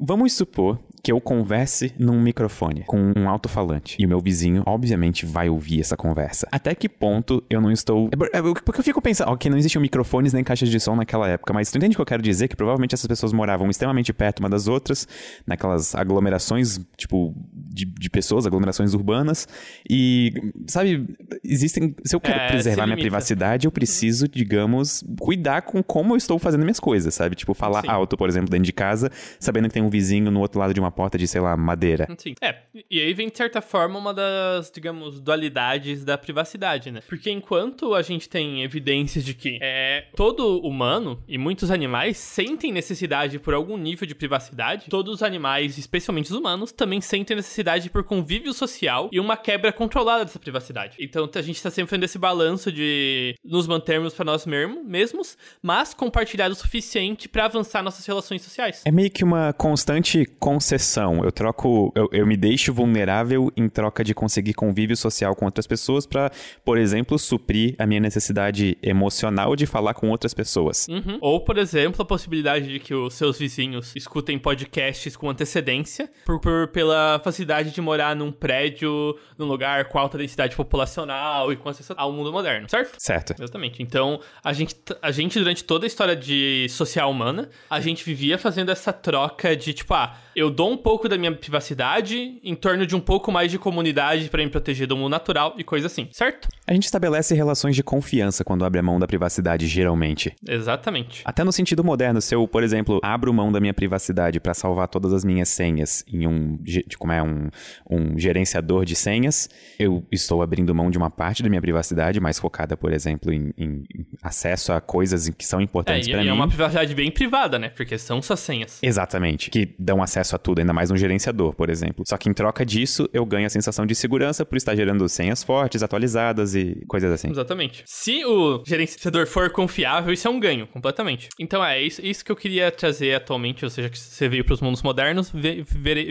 vamos 0.00 0.32
supor 0.32 0.78
que 1.02 1.12
eu 1.12 1.20
converse 1.20 1.92
num 1.98 2.20
microfone 2.20 2.84
com 2.86 3.12
um 3.16 3.28
alto-falante 3.28 3.96
e 3.98 4.06
o 4.06 4.08
meu 4.08 4.20
vizinho, 4.20 4.62
obviamente, 4.66 5.24
vai 5.24 5.48
ouvir 5.48 5.80
essa 5.80 5.96
conversa. 5.96 6.46
Até 6.50 6.74
que 6.74 6.88
ponto 6.88 7.42
eu 7.48 7.60
não 7.60 7.70
estou. 7.70 8.08
É, 8.32 8.38
é, 8.38 8.42
porque 8.42 8.80
eu 8.80 8.84
fico 8.84 9.00
pensando, 9.00 9.30
ok, 9.30 9.50
não 9.50 9.58
existiam 9.58 9.80
microfones 9.80 10.32
nem 10.32 10.44
caixas 10.44 10.68
de 10.68 10.80
som 10.80 10.96
naquela 10.96 11.28
época, 11.28 11.52
mas 11.52 11.70
tu 11.70 11.78
entende 11.78 11.94
o 11.94 11.96
que 11.96 12.02
eu 12.02 12.06
quero 12.06 12.22
dizer? 12.22 12.48
Que 12.48 12.56
provavelmente 12.56 12.94
essas 12.94 13.06
pessoas 13.06 13.32
moravam 13.32 13.68
extremamente 13.70 14.12
perto 14.12 14.40
uma 14.40 14.48
das 14.48 14.68
outras, 14.68 15.06
naquelas 15.46 15.94
aglomerações, 15.94 16.80
tipo, 16.96 17.34
de, 17.52 17.84
de 17.84 18.10
pessoas, 18.10 18.46
aglomerações 18.46 18.94
urbanas, 18.94 19.46
e, 19.88 20.32
sabe, 20.66 21.06
existem. 21.44 21.94
Se 22.04 22.14
eu 22.14 22.20
quero 22.20 22.38
é, 22.38 22.48
preservar 22.48 22.86
minha 22.86 22.98
privacidade, 22.98 23.66
eu 23.66 23.72
preciso, 23.72 24.28
digamos, 24.28 25.04
cuidar 25.20 25.62
com 25.62 25.82
como 25.82 26.14
eu 26.14 26.16
estou 26.16 26.38
fazendo 26.38 26.62
minhas 26.62 26.80
coisas, 26.80 27.14
sabe? 27.14 27.36
Tipo, 27.36 27.54
falar 27.54 27.82
Sim. 27.82 27.88
alto, 27.88 28.16
por 28.16 28.28
exemplo, 28.28 28.50
dentro 28.50 28.64
de 28.64 28.72
casa, 28.72 29.10
sabendo 29.38 29.68
que 29.68 29.74
tem 29.74 29.82
um 29.82 29.90
vizinho 29.90 30.30
no 30.30 30.40
outro 30.40 30.60
lado 30.60 30.74
de 30.74 30.80
uma 30.80 30.87
porta 30.90 31.18
de, 31.18 31.26
sei 31.26 31.40
lá, 31.40 31.56
madeira. 31.56 32.06
Sim. 32.18 32.34
É, 32.40 32.56
e 32.90 33.00
aí 33.00 33.12
vem, 33.14 33.28
de 33.28 33.36
certa 33.36 33.60
forma, 33.60 33.98
uma 33.98 34.14
das, 34.14 34.70
digamos, 34.70 35.20
dualidades 35.20 36.04
da 36.04 36.16
privacidade, 36.16 36.90
né? 36.90 37.00
Porque 37.08 37.30
enquanto 37.30 37.94
a 37.94 38.02
gente 38.02 38.28
tem 38.28 38.62
evidências 38.62 39.24
de 39.24 39.34
que 39.34 39.58
é, 39.60 40.06
todo 40.14 40.60
humano 40.60 41.22
e 41.26 41.38
muitos 41.38 41.70
animais 41.70 42.16
sentem 42.18 42.72
necessidade 42.72 43.38
por 43.38 43.54
algum 43.54 43.76
nível 43.76 44.06
de 44.06 44.14
privacidade, 44.14 44.86
todos 44.88 45.14
os 45.14 45.22
animais, 45.22 45.78
especialmente 45.78 46.30
os 46.30 46.36
humanos, 46.36 46.72
também 46.72 47.00
sentem 47.00 47.36
necessidade 47.36 47.90
por 47.90 48.04
convívio 48.04 48.52
social 48.52 49.08
e 49.12 49.20
uma 49.20 49.36
quebra 49.36 49.72
controlada 49.72 50.24
dessa 50.24 50.38
privacidade. 50.38 50.96
Então 51.00 51.28
a 51.34 51.42
gente 51.42 51.62
tá 51.62 51.70
sempre 51.70 51.90
fazendo 51.90 52.04
esse 52.04 52.18
balanço 52.18 52.72
de 52.72 53.34
nos 53.44 53.66
mantermos 53.66 54.14
para 54.14 54.24
nós 54.24 54.46
mesmos, 54.46 55.36
mas 55.62 55.94
compartilhar 55.94 56.50
o 56.50 56.54
suficiente 56.54 57.28
para 57.28 57.44
avançar 57.44 57.82
nossas 57.82 58.04
relações 58.06 58.42
sociais. 58.42 58.82
É 58.84 58.90
meio 58.90 59.10
que 59.10 59.24
uma 59.24 59.52
constante 59.52 60.24
concessão. 60.38 60.77
Eu 61.24 61.32
troco, 61.32 61.92
eu, 61.94 62.08
eu 62.12 62.26
me 62.26 62.36
deixo 62.36 62.72
vulnerável 62.72 63.52
em 63.56 63.68
troca 63.68 64.04
de 64.04 64.14
conseguir 64.14 64.54
convívio 64.54 64.96
social 64.96 65.34
com 65.34 65.44
outras 65.44 65.66
pessoas 65.66 66.06
para, 66.06 66.30
por 66.64 66.78
exemplo, 66.78 67.18
suprir 67.18 67.74
a 67.78 67.86
minha 67.86 68.00
necessidade 68.00 68.76
emocional 68.82 69.56
de 69.56 69.66
falar 69.66 69.94
com 69.94 70.08
outras 70.10 70.34
pessoas. 70.34 70.86
Uhum. 70.88 71.18
Ou, 71.20 71.40
por 71.44 71.58
exemplo, 71.58 72.02
a 72.02 72.04
possibilidade 72.04 72.68
de 72.68 72.78
que 72.78 72.94
os 72.94 73.14
seus 73.14 73.38
vizinhos 73.38 73.94
escutem 73.94 74.38
podcasts 74.38 75.16
com 75.16 75.28
antecedência 75.30 76.10
por, 76.24 76.40
por 76.40 76.68
pela 76.68 77.20
facilidade 77.22 77.70
de 77.70 77.80
morar 77.80 78.14
num 78.14 78.30
prédio, 78.30 79.18
num 79.36 79.46
lugar 79.46 79.86
com 79.86 79.98
alta 79.98 80.18
densidade 80.18 80.54
populacional 80.54 81.52
e 81.52 81.56
com 81.56 81.68
acesso 81.68 81.94
ao 81.96 82.12
mundo 82.12 82.32
moderno, 82.32 82.68
certo? 82.68 82.96
Certo. 82.98 83.34
Exatamente. 83.38 83.82
Então, 83.82 84.20
a 84.42 84.52
gente, 84.52 84.76
a 85.02 85.10
gente 85.10 85.38
durante 85.38 85.64
toda 85.64 85.86
a 85.86 85.88
história 85.88 86.14
de 86.14 86.66
social 86.68 87.10
humana, 87.10 87.48
a 87.68 87.80
gente 87.80 88.04
vivia 88.04 88.38
fazendo 88.38 88.70
essa 88.70 88.92
troca 88.92 89.56
de 89.56 89.72
tipo, 89.72 89.94
ah, 89.94 90.16
eu 90.34 90.50
dou 90.50 90.67
um 90.68 90.76
pouco 90.76 91.08
da 91.08 91.16
minha 91.16 91.32
privacidade 91.32 92.38
em 92.42 92.54
torno 92.54 92.86
de 92.86 92.94
um 92.94 93.00
pouco 93.00 93.30
mais 93.32 93.50
de 93.50 93.58
comunidade 93.58 94.28
para 94.28 94.42
me 94.42 94.50
proteger 94.50 94.86
do 94.86 94.96
mundo 94.96 95.10
natural 95.10 95.54
e 95.56 95.64
coisa 95.64 95.86
assim, 95.86 96.08
certo? 96.12 96.48
A 96.66 96.72
gente 96.72 96.84
estabelece 96.84 97.34
relações 97.34 97.74
de 97.74 97.82
confiança 97.82 98.44
quando 98.44 98.64
abre 98.64 98.78
a 98.78 98.82
mão 98.82 98.98
da 98.98 99.06
privacidade, 99.06 99.66
geralmente. 99.66 100.34
Exatamente. 100.46 101.22
Até 101.24 101.42
no 101.44 101.52
sentido 101.52 101.82
moderno, 101.82 102.20
se 102.20 102.34
eu, 102.34 102.46
por 102.46 102.62
exemplo, 102.62 103.00
abro 103.02 103.32
mão 103.32 103.50
da 103.50 103.60
minha 103.60 103.74
privacidade 103.74 104.40
para 104.40 104.54
salvar 104.54 104.88
todas 104.88 105.12
as 105.12 105.24
minhas 105.24 105.48
senhas 105.48 106.04
em 106.12 106.26
um, 106.26 106.58
como 106.98 107.12
é, 107.12 107.22
um, 107.22 107.48
um 107.88 108.18
gerenciador 108.18 108.84
de 108.84 108.94
senhas, 108.94 109.48
eu 109.78 110.06
estou 110.12 110.42
abrindo 110.42 110.74
mão 110.74 110.90
de 110.90 110.98
uma 110.98 111.10
parte 111.10 111.42
da 111.42 111.48
minha 111.48 111.60
privacidade, 111.60 112.20
mais 112.20 112.38
focada, 112.38 112.76
por 112.76 112.92
exemplo, 112.92 113.32
em, 113.32 113.52
em 113.56 113.84
acesso 114.22 114.72
a 114.72 114.80
coisas 114.80 115.28
que 115.30 115.46
são 115.46 115.60
importantes 115.60 116.08
é, 116.08 116.10
para 116.10 116.20
mim. 116.20 116.26
E 116.26 116.30
é 116.30 116.32
uma 116.32 116.48
privacidade 116.48 116.94
bem 116.94 117.10
privada, 117.10 117.58
né? 117.58 117.68
Porque 117.70 117.96
são 117.98 118.20
suas 118.20 118.40
senhas. 118.40 118.78
Exatamente. 118.82 119.50
Que 119.50 119.74
dão 119.78 120.02
acesso 120.02 120.36
a 120.36 120.38
tudo, 120.38 120.57
ainda 120.60 120.72
mais 120.72 120.90
um 120.90 120.96
gerenciador, 120.96 121.54
por 121.54 121.70
exemplo. 121.70 122.04
Só 122.06 122.16
que 122.16 122.28
em 122.28 122.32
troca 122.32 122.64
disso, 122.64 123.08
eu 123.12 123.24
ganho 123.24 123.46
a 123.46 123.50
sensação 123.50 123.86
de 123.86 123.94
segurança 123.94 124.44
por 124.44 124.56
estar 124.56 124.74
gerando 124.74 125.08
senhas 125.08 125.42
fortes, 125.42 125.82
atualizadas 125.82 126.54
e 126.54 126.84
coisas 126.86 127.12
assim. 127.12 127.30
Exatamente. 127.30 127.82
Se 127.86 128.24
o 128.24 128.62
gerenciador 128.66 129.26
for 129.26 129.50
confiável, 129.50 130.12
isso 130.12 130.26
é 130.26 130.30
um 130.30 130.40
ganho, 130.40 130.66
completamente. 130.66 131.28
Então 131.38 131.64
é 131.64 131.80
isso, 131.80 132.04
isso 132.04 132.24
que 132.24 132.32
eu 132.32 132.36
queria 132.36 132.70
trazer 132.70 133.14
atualmente, 133.14 133.64
ou 133.64 133.70
seja, 133.70 133.88
que 133.88 133.98
você 133.98 134.28
veio 134.28 134.44
para 134.44 134.54
os 134.54 134.60
mundos 134.60 134.82
modernos, 134.82 135.32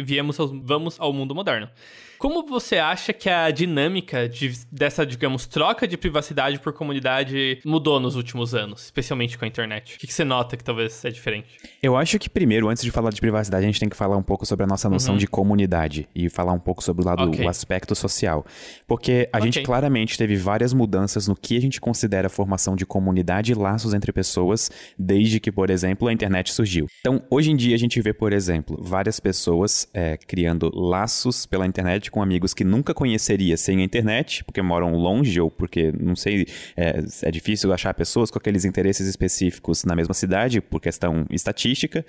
viemos 0.04 0.39
aos, 0.39 0.51
vamos 0.63 1.00
ao 1.00 1.13
mundo 1.13 1.34
moderno. 1.34 1.70
Como 2.17 2.45
você 2.45 2.77
acha 2.77 3.13
que 3.13 3.29
a 3.29 3.50
dinâmica 3.51 4.27
de, 4.27 4.51
dessa, 4.71 5.05
digamos, 5.05 5.45
troca 5.45 5.88
de 5.88 5.97
privacidade 5.97 6.59
por 6.59 6.74
comunidade 6.74 7.59
mudou 7.63 8.00
nos 8.00 8.15
últimos 8.15 8.55
anos, 8.55 8.86
especialmente 8.86 9.38
com 9.38 9.45
a 9.45 9.47
internet? 9.47 9.95
O 9.95 10.00
que, 10.00 10.07
que 10.07 10.13
você 10.13 10.24
nota 10.24 10.57
que 10.57 10.63
talvez 10.63 11.05
é 11.05 11.09
diferente? 11.09 11.57
Eu 11.81 11.95
acho 11.95 12.17
que 12.17 12.29
primeiro, 12.29 12.69
antes 12.69 12.83
de 12.83 12.91
falar 12.91 13.12
de 13.12 13.21
privacidade, 13.21 13.63
a 13.63 13.67
gente 13.67 13.79
tem 13.79 13.89
que 13.89 13.95
falar 13.95 14.17
um 14.17 14.24
pouco 14.24 14.45
sobre 14.45 14.63
a 14.63 14.67
nossa 14.67 14.89
noção 14.89 15.13
uhum. 15.13 15.19
de 15.19 15.27
comunidade 15.27 16.09
e 16.15 16.29
falar 16.29 16.53
um 16.53 16.59
pouco 16.59 16.83
sobre 16.83 17.03
o 17.03 17.05
lado, 17.05 17.24
okay. 17.24 17.45
o 17.45 17.50
aspecto 17.50 17.95
social. 17.95 18.45
Porque 18.88 19.30
a 19.32 19.38
okay. 19.38 19.51
gente 19.51 19.63
claramente 19.63 20.17
teve 20.17 20.36
várias 20.36 20.73
mudanças 20.73 21.27
no 21.27 21.36
que 21.36 21.56
a 21.56 21.62
gente 21.62 21.80
considera 21.80 22.30
formação 22.30 22.75
de 22.75 22.86
comunidade 22.86 23.51
e 23.51 23.56
laços 23.56 23.93
entre 23.93 24.12
pessoas 24.12 24.71
desde 24.97 25.39
que, 25.39 25.51
por 25.51 25.69
exemplo, 25.69 26.08
a 26.08 26.13
internet 26.13 26.51
surgiu. 26.51 26.88
Então, 27.01 27.21
hoje 27.30 27.51
em 27.51 27.56
dia 27.56 27.75
a 27.75 27.80
gente 27.80 28.01
vê, 28.01 28.13
por 28.13 28.34
exemplo, 28.34 28.77
várias 28.82 29.19
pessoas 29.19 29.88
é, 29.93 30.17
criando 30.17 30.71
laços 30.73 31.45
pela 31.45 31.65
internet 31.65 32.07
com 32.12 32.22
amigos 32.22 32.54
que 32.54 32.63
nunca 32.63 32.93
conheceria 32.93 33.58
sem 33.58 33.80
a 33.80 33.84
internet, 33.84 34.43
porque 34.43 34.62
moram 34.62 34.96
longe 34.96 35.39
ou 35.39 35.50
porque, 35.50 35.91
não 35.91 36.15
sei, 36.15 36.48
é, 36.76 37.04
é 37.24 37.32
difícil 37.32 37.74
achar 37.74 37.93
pessoas 37.93 38.32
com 38.32 38.38
aqueles 38.38 38.65
interesses 38.65 39.08
específicos 39.08 39.84
na 39.84 39.96
mesma 39.96 40.13
cidade 40.13 40.62
por 40.62 40.82
questão 40.82 41.26
estatística. 41.30 42.06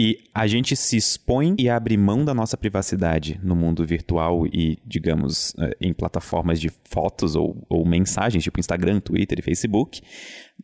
E 0.00 0.20
a 0.32 0.46
gente 0.46 0.76
se 0.76 0.96
expõe 0.96 1.56
e 1.58 1.68
abre 1.68 1.96
mão 1.96 2.24
da 2.24 2.32
nossa 2.32 2.56
privacidade 2.56 3.40
no 3.42 3.56
mundo 3.56 3.84
virtual 3.84 4.46
e, 4.46 4.78
digamos, 4.86 5.56
é, 5.58 5.76
em 5.80 5.92
plataformas 5.92 6.60
de 6.60 6.70
fotos 6.84 7.34
ou, 7.34 7.56
ou 7.68 7.84
mensagens, 7.84 8.44
tipo 8.44 8.60
Instagram, 8.60 9.00
Twitter 9.00 9.40
e 9.40 9.42
Facebook, 9.42 10.00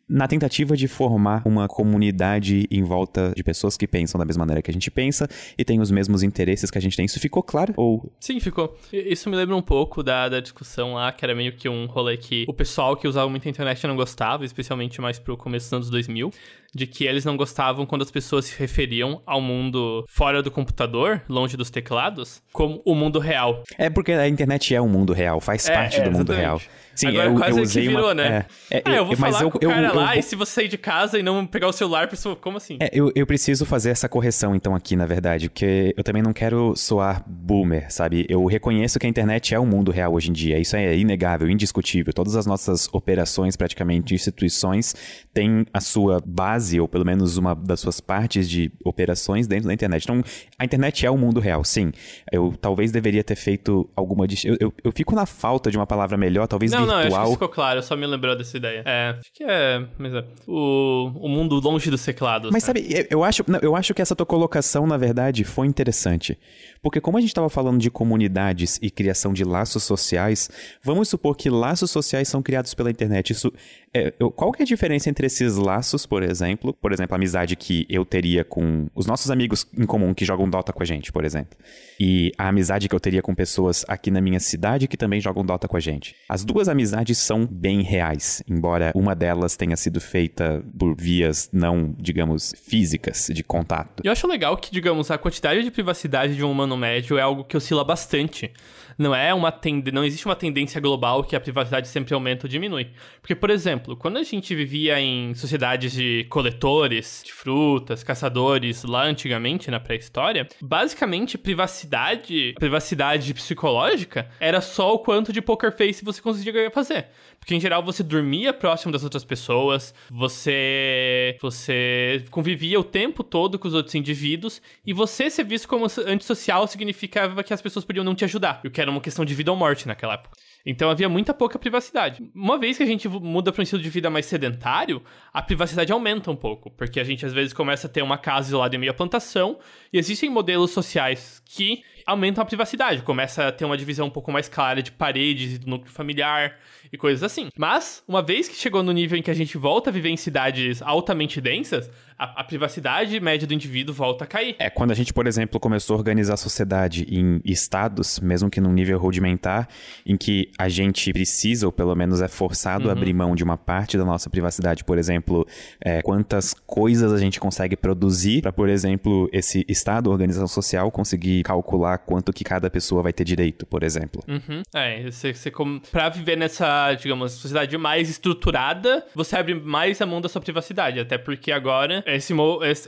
na 0.08 0.28
tentativa 0.28 0.76
de 0.76 0.86
formar 0.86 1.42
uma 1.44 1.66
comunidade 1.66 2.66
em 2.70 2.82
volta 2.82 3.32
de 3.34 3.42
pessoas 3.42 3.76
que 3.76 3.86
pensam 3.86 4.18
da 4.18 4.24
mesma 4.24 4.42
maneira 4.42 4.62
que 4.62 4.70
a 4.70 4.74
gente 4.74 4.90
pensa 4.90 5.28
e 5.56 5.64
têm 5.64 5.80
os 5.80 5.90
mesmos 5.90 6.22
interesses 6.22 6.70
que 6.70 6.78
a 6.78 6.80
gente 6.80 6.96
tem. 6.96 7.06
Isso 7.06 7.18
ficou 7.18 7.42
claro? 7.42 7.72
Ou... 7.76 8.12
Sim, 8.20 8.38
ficou. 8.40 8.76
Isso 8.92 9.28
me 9.30 9.36
lembra 9.36 9.56
um 9.56 9.62
pouco 9.62 10.02
da, 10.02 10.28
da 10.28 10.40
discussão 10.40 10.94
lá, 10.94 11.10
que 11.12 11.24
era 11.24 11.34
meio 11.34 11.56
que 11.56 11.68
um 11.68 11.86
rolê 11.86 12.16
que 12.16 12.44
o 12.46 12.52
pessoal 12.52 12.96
que 12.96 13.08
usava 13.08 13.28
muito 13.28 13.46
a 13.46 13.50
internet 13.50 13.86
não 13.86 13.96
gostava, 13.96 14.44
especialmente 14.44 15.00
mais 15.00 15.18
pro 15.18 15.36
começo 15.36 15.66
dos 15.66 15.72
anos 15.72 15.90
2000, 15.90 16.30
de 16.74 16.86
que 16.86 17.04
eles 17.04 17.24
não 17.24 17.36
gostavam 17.36 17.86
quando 17.86 18.02
as 18.02 18.10
pessoas 18.10 18.46
se 18.46 18.58
referiam 18.58 19.22
ao 19.26 19.40
mundo 19.40 20.04
fora 20.08 20.42
do 20.42 20.50
computador, 20.50 21.22
longe 21.28 21.56
dos 21.56 21.70
teclados, 21.70 22.42
como 22.52 22.82
o 22.84 22.94
mundo 22.94 23.18
real. 23.18 23.62
É 23.78 23.88
porque 23.88 24.12
a 24.12 24.28
internet 24.28 24.74
é 24.74 24.80
um 24.80 24.88
mundo 24.88 25.12
real, 25.12 25.40
faz 25.40 25.68
é, 25.68 25.74
parte 25.74 26.00
é, 26.00 26.04
do 26.04 26.10
mundo 26.10 26.32
real. 26.32 26.60
Sim, 26.94 27.08
Agora 27.08 27.28
eu, 27.28 27.34
quase 27.34 27.58
eu 27.58 27.62
usei 27.62 27.82
que 27.82 27.88
virou, 27.88 28.06
uma... 28.06 28.14
né? 28.14 28.46
É, 28.70 28.78
é, 28.78 28.82
ah, 28.84 28.96
eu 28.96 29.06
vou 29.06 29.16
mas 29.18 29.32
falar 29.32 29.44
eu, 29.44 29.50
com 29.50 29.58
o 29.58 29.60
cara 29.60 29.88
eu, 29.88 29.94
lá 29.94 30.16
e 30.16 30.22
se 30.22 30.36
você 30.36 30.52
sair 30.52 30.68
de 30.68 30.78
casa 30.78 31.18
e 31.18 31.22
não 31.22 31.44
pegar 31.44 31.66
o 31.66 31.72
celular, 31.72 32.08
pessoa, 32.08 32.36
como 32.36 32.56
assim? 32.56 32.78
É, 32.80 32.90
eu, 32.92 33.10
eu 33.14 33.26
preciso 33.26 33.66
fazer 33.66 33.90
essa 33.90 34.08
correção 34.08 34.54
então 34.54 34.74
aqui, 34.74 34.94
na 34.94 35.04
verdade, 35.04 35.48
porque 35.48 35.92
eu 35.96 36.04
também 36.04 36.22
não 36.22 36.32
quero 36.32 36.74
soar 36.76 37.22
boomer, 37.26 37.90
sabe? 37.90 38.24
Eu 38.28 38.44
reconheço 38.46 38.98
que 38.98 39.06
a 39.06 39.08
internet 39.08 39.54
é 39.54 39.58
o 39.58 39.66
mundo 39.66 39.90
real 39.90 40.14
hoje 40.14 40.30
em 40.30 40.32
dia, 40.32 40.58
isso 40.58 40.76
é 40.76 40.96
inegável, 40.96 41.48
indiscutível. 41.50 42.12
Todas 42.12 42.36
as 42.36 42.46
nossas 42.46 42.88
operações, 42.92 43.56
praticamente 43.56 44.14
instituições, 44.14 44.94
têm 45.32 45.66
a 45.72 45.80
sua 45.80 46.22
base, 46.24 46.63
ou 46.80 46.88
pelo 46.88 47.04
menos 47.04 47.36
uma 47.36 47.54
das 47.54 47.80
suas 47.80 48.00
partes 48.00 48.48
de 48.48 48.72
operações 48.84 49.46
dentro 49.46 49.66
da 49.66 49.74
internet. 49.74 50.04
Então, 50.04 50.22
a 50.58 50.64
internet 50.64 51.04
é 51.06 51.10
o 51.10 51.16
mundo 51.16 51.40
real, 51.40 51.64
sim. 51.64 51.92
Eu 52.30 52.54
talvez 52.60 52.90
deveria 52.90 53.22
ter 53.22 53.36
feito 53.36 53.88
alguma... 53.94 54.26
Eu, 54.44 54.56
eu, 54.60 54.74
eu 54.82 54.92
fico 54.92 55.14
na 55.14 55.26
falta 55.26 55.70
de 55.70 55.76
uma 55.76 55.86
palavra 55.86 56.16
melhor, 56.16 56.46
talvez 56.46 56.72
não, 56.72 56.80
virtual. 56.80 57.02
Não, 57.02 57.10
não, 57.10 57.16
acho 57.16 57.26
que 57.26 57.32
ficou 57.32 57.48
claro, 57.48 57.78
eu 57.78 57.82
só 57.82 57.96
me 57.96 58.06
lembrou 58.06 58.36
dessa 58.36 58.56
ideia. 58.56 58.82
É, 58.84 59.16
acho 59.18 59.32
que 59.32 59.44
é, 59.44 59.86
mas 59.98 60.14
é 60.14 60.24
o, 60.46 61.10
o 61.14 61.28
mundo 61.28 61.60
longe 61.60 61.90
dos 61.90 62.04
teclados. 62.04 62.50
Mas 62.50 62.62
né? 62.62 62.66
sabe, 62.66 63.06
eu 63.10 63.24
acho, 63.24 63.44
eu 63.62 63.76
acho 63.76 63.94
que 63.94 64.02
essa 64.02 64.14
tua 64.14 64.26
colocação, 64.26 64.86
na 64.86 64.96
verdade, 64.96 65.44
foi 65.44 65.66
interessante. 65.66 66.38
Porque 66.82 67.00
como 67.00 67.16
a 67.16 67.20
gente 67.20 67.30
estava 67.30 67.48
falando 67.48 67.80
de 67.80 67.90
comunidades 67.90 68.78
e 68.82 68.90
criação 68.90 69.32
de 69.32 69.42
laços 69.42 69.82
sociais, 69.82 70.50
vamos 70.82 71.08
supor 71.08 71.34
que 71.36 71.48
laços 71.48 71.90
sociais 71.90 72.28
são 72.28 72.42
criados 72.42 72.74
pela 72.74 72.90
internet. 72.90 73.30
Isso, 73.30 73.52
é, 73.92 74.10
qual 74.36 74.52
que 74.52 74.62
é 74.62 74.64
a 74.64 74.66
diferença 74.66 75.08
entre 75.08 75.26
esses 75.26 75.56
laços, 75.56 76.04
por 76.04 76.22
exemplo? 76.22 76.53
Por 76.56 76.92
exemplo, 76.92 77.14
a 77.14 77.16
amizade 77.16 77.56
que 77.56 77.86
eu 77.88 78.04
teria 78.04 78.44
com 78.44 78.88
os 78.94 79.06
nossos 79.06 79.30
amigos 79.30 79.66
em 79.76 79.86
comum 79.86 80.14
que 80.14 80.24
jogam 80.24 80.48
Dota 80.48 80.72
com 80.72 80.82
a 80.82 80.86
gente, 80.86 81.12
por 81.12 81.24
exemplo. 81.24 81.56
E 81.98 82.32
a 82.36 82.48
amizade 82.48 82.88
que 82.88 82.94
eu 82.94 83.00
teria 83.00 83.22
com 83.22 83.34
pessoas 83.34 83.84
aqui 83.88 84.10
na 84.10 84.20
minha 84.20 84.40
cidade 84.40 84.88
que 84.88 84.96
também 84.96 85.20
jogam 85.20 85.44
Dota 85.44 85.68
com 85.68 85.76
a 85.76 85.80
gente. 85.80 86.14
As 86.28 86.44
duas 86.44 86.68
amizades 86.68 87.18
são 87.18 87.46
bem 87.46 87.82
reais, 87.82 88.42
embora 88.48 88.92
uma 88.94 89.14
delas 89.14 89.56
tenha 89.56 89.76
sido 89.76 90.00
feita 90.00 90.64
por 90.78 90.96
vias 90.96 91.48
não, 91.52 91.94
digamos, 91.98 92.54
físicas 92.66 93.28
de 93.32 93.42
contato. 93.42 94.02
Eu 94.04 94.12
acho 94.12 94.26
legal 94.26 94.56
que, 94.56 94.70
digamos, 94.70 95.10
a 95.10 95.18
quantidade 95.18 95.62
de 95.62 95.70
privacidade 95.70 96.36
de 96.36 96.44
um 96.44 96.50
humano 96.50 96.76
médio 96.76 97.18
é 97.18 97.22
algo 97.22 97.44
que 97.44 97.56
oscila 97.56 97.84
bastante 97.84 98.52
não 98.98 99.14
é 99.14 99.32
uma 99.34 99.50
tend... 99.50 99.90
não 99.92 100.04
existe 100.04 100.26
uma 100.26 100.36
tendência 100.36 100.80
global 100.80 101.24
que 101.24 101.36
a 101.36 101.40
privacidade 101.40 101.88
sempre 101.88 102.14
aumenta 102.14 102.46
ou 102.46 102.50
diminui. 102.50 102.90
Porque, 103.20 103.34
por 103.34 103.50
exemplo, 103.50 103.96
quando 103.96 104.18
a 104.18 104.22
gente 104.22 104.54
vivia 104.54 105.00
em 105.00 105.34
sociedades 105.34 105.92
de 105.92 106.24
coletores 106.30 107.22
de 107.24 107.32
frutas, 107.32 108.02
caçadores, 108.02 108.84
lá 108.84 109.04
antigamente, 109.04 109.70
na 109.70 109.80
pré-história, 109.80 110.46
basicamente 110.60 111.38
privacidade, 111.38 112.54
privacidade 112.58 113.32
psicológica 113.34 114.28
era 114.40 114.60
só 114.60 114.94
o 114.94 114.98
quanto 114.98 115.32
de 115.32 115.40
poker 115.40 115.76
face 115.76 116.04
você 116.04 116.20
conseguia 116.20 116.70
fazer. 116.70 117.06
Porque 117.44 117.54
em 117.54 117.60
geral 117.60 117.82
você 117.82 118.02
dormia 118.02 118.54
próximo 118.54 118.90
das 118.90 119.04
outras 119.04 119.22
pessoas, 119.22 119.94
você 120.10 121.36
você 121.42 122.24
convivia 122.30 122.80
o 122.80 122.84
tempo 122.84 123.22
todo 123.22 123.58
com 123.58 123.68
os 123.68 123.74
outros 123.74 123.94
indivíduos 123.94 124.62
e 124.84 124.94
você 124.94 125.28
ser 125.28 125.44
visto 125.44 125.68
como 125.68 125.84
antissocial 126.06 126.66
significava 126.66 127.44
que 127.44 127.52
as 127.52 127.60
pessoas 127.60 127.84
podiam 127.84 128.02
não 128.02 128.14
te 128.14 128.24
ajudar. 128.24 128.62
O 128.64 128.70
que 128.70 128.80
era 128.80 128.90
uma 128.90 129.00
questão 129.00 129.26
de 129.26 129.34
vida 129.34 129.50
ou 129.50 129.58
morte 129.58 129.86
naquela 129.86 130.14
época. 130.14 130.38
Então 130.64 130.88
havia 130.88 131.06
muita 131.06 131.34
pouca 131.34 131.58
privacidade. 131.58 132.26
Uma 132.34 132.56
vez 132.56 132.78
que 132.78 132.82
a 132.82 132.86
gente 132.86 133.06
muda 133.06 133.52
para 133.52 133.60
um 133.60 133.64
estilo 133.64 133.82
de 133.82 133.90
vida 133.90 134.08
mais 134.08 134.24
sedentário, 134.24 135.02
a 135.30 135.42
privacidade 135.42 135.92
aumenta 135.92 136.30
um 136.30 136.36
pouco, 136.36 136.70
porque 136.70 136.98
a 136.98 137.04
gente 137.04 137.26
às 137.26 137.34
vezes 137.34 137.52
começa 137.52 137.86
a 137.86 137.90
ter 137.90 138.00
uma 138.00 138.16
casa 138.16 138.48
isolada 138.48 138.74
em 138.74 138.78
meio 138.78 138.92
à 138.92 138.94
plantação, 138.94 139.58
e 139.92 139.98
existem 139.98 140.30
modelos 140.30 140.70
sociais 140.70 141.42
que 141.44 141.82
aumentam 142.06 142.42
a 142.42 142.46
privacidade, 142.46 143.02
começa 143.02 143.48
a 143.48 143.52
ter 143.52 143.64
uma 143.64 143.76
divisão 143.76 144.06
um 144.06 144.10
pouco 144.10 144.32
mais 144.32 144.48
clara 144.48 144.82
de 144.82 144.90
paredes 144.92 145.54
e 145.54 145.58
do 145.58 145.68
núcleo 145.68 145.92
familiar 145.92 146.58
e 146.94 146.98
coisas 146.98 147.22
assim. 147.22 147.48
Mas, 147.56 148.02
uma 148.08 148.22
vez 148.22 148.48
que 148.48 148.54
chegou 148.54 148.82
no 148.82 148.92
nível 148.92 149.18
em 149.18 149.22
que 149.22 149.30
a 149.30 149.34
gente 149.34 149.58
volta 149.58 149.90
a 149.90 149.92
viver 149.92 150.10
em 150.10 150.16
cidades 150.16 150.80
altamente 150.80 151.40
densas, 151.40 151.90
a, 152.18 152.40
a, 152.40 152.44
privacidade 152.44 153.18
média 153.20 153.46
do 153.46 153.54
indivíduo 153.54 153.94
volta 153.94 154.24
a 154.24 154.26
cair. 154.26 154.56
É, 154.58 154.70
quando 154.70 154.90
a 154.90 154.94
gente, 154.94 155.12
por 155.12 155.26
exemplo, 155.26 155.58
começou 155.58 155.94
a 155.94 155.98
organizar 155.98 156.34
a 156.34 156.36
sociedade 156.36 157.06
em 157.08 157.40
estados, 157.44 158.20
mesmo 158.20 158.48
que 158.48 158.60
num 158.60 158.72
nível 158.72 158.98
rudimentar, 158.98 159.68
em 160.06 160.16
que 160.16 160.50
a 160.58 160.68
gente 160.68 161.12
precisa, 161.12 161.66
ou 161.66 161.72
pelo 161.72 161.94
menos 161.94 162.20
é 162.20 162.28
forçado 162.28 162.84
uhum. 162.84 162.90
a 162.90 162.92
abrir 162.92 163.12
mão 163.12 163.34
de 163.34 163.42
uma 163.42 163.56
parte 163.56 163.98
da 163.98 164.04
nossa 164.04 164.30
privacidade, 164.30 164.84
por 164.84 164.98
exemplo, 164.98 165.46
é, 165.80 166.02
quantas 166.02 166.54
coisas 166.54 167.12
a 167.12 167.18
gente 167.18 167.40
consegue 167.40 167.76
produzir 167.76 168.42
para, 168.42 168.52
por 168.52 168.68
exemplo, 168.68 169.28
esse 169.32 169.64
estado, 169.68 170.10
organização 170.10 170.46
social, 170.46 170.90
conseguir 170.90 171.42
calcular 171.42 171.98
quanto 171.98 172.32
que 172.32 172.44
cada 172.44 172.70
pessoa 172.70 173.02
vai 173.02 173.12
ter 173.12 173.24
direito, 173.24 173.66
por 173.66 173.82
exemplo. 173.82 174.22
Uhum. 174.28 174.62
É, 174.74 175.10
você, 175.10 175.34
você, 175.34 175.52
pra 175.90 176.08
viver 176.08 176.36
nessa, 176.36 176.94
digamos, 176.94 177.32
sociedade 177.32 177.76
mais 177.76 178.08
estruturada, 178.08 179.04
você 179.14 179.36
abre 179.36 179.54
mais 179.54 180.00
a 180.00 180.06
mão 180.06 180.20
da 180.20 180.28
sua 180.28 180.40
privacidade, 180.40 181.00
até 181.00 181.18
porque 181.18 181.50
agora 181.50 182.03
esse, 182.06 182.32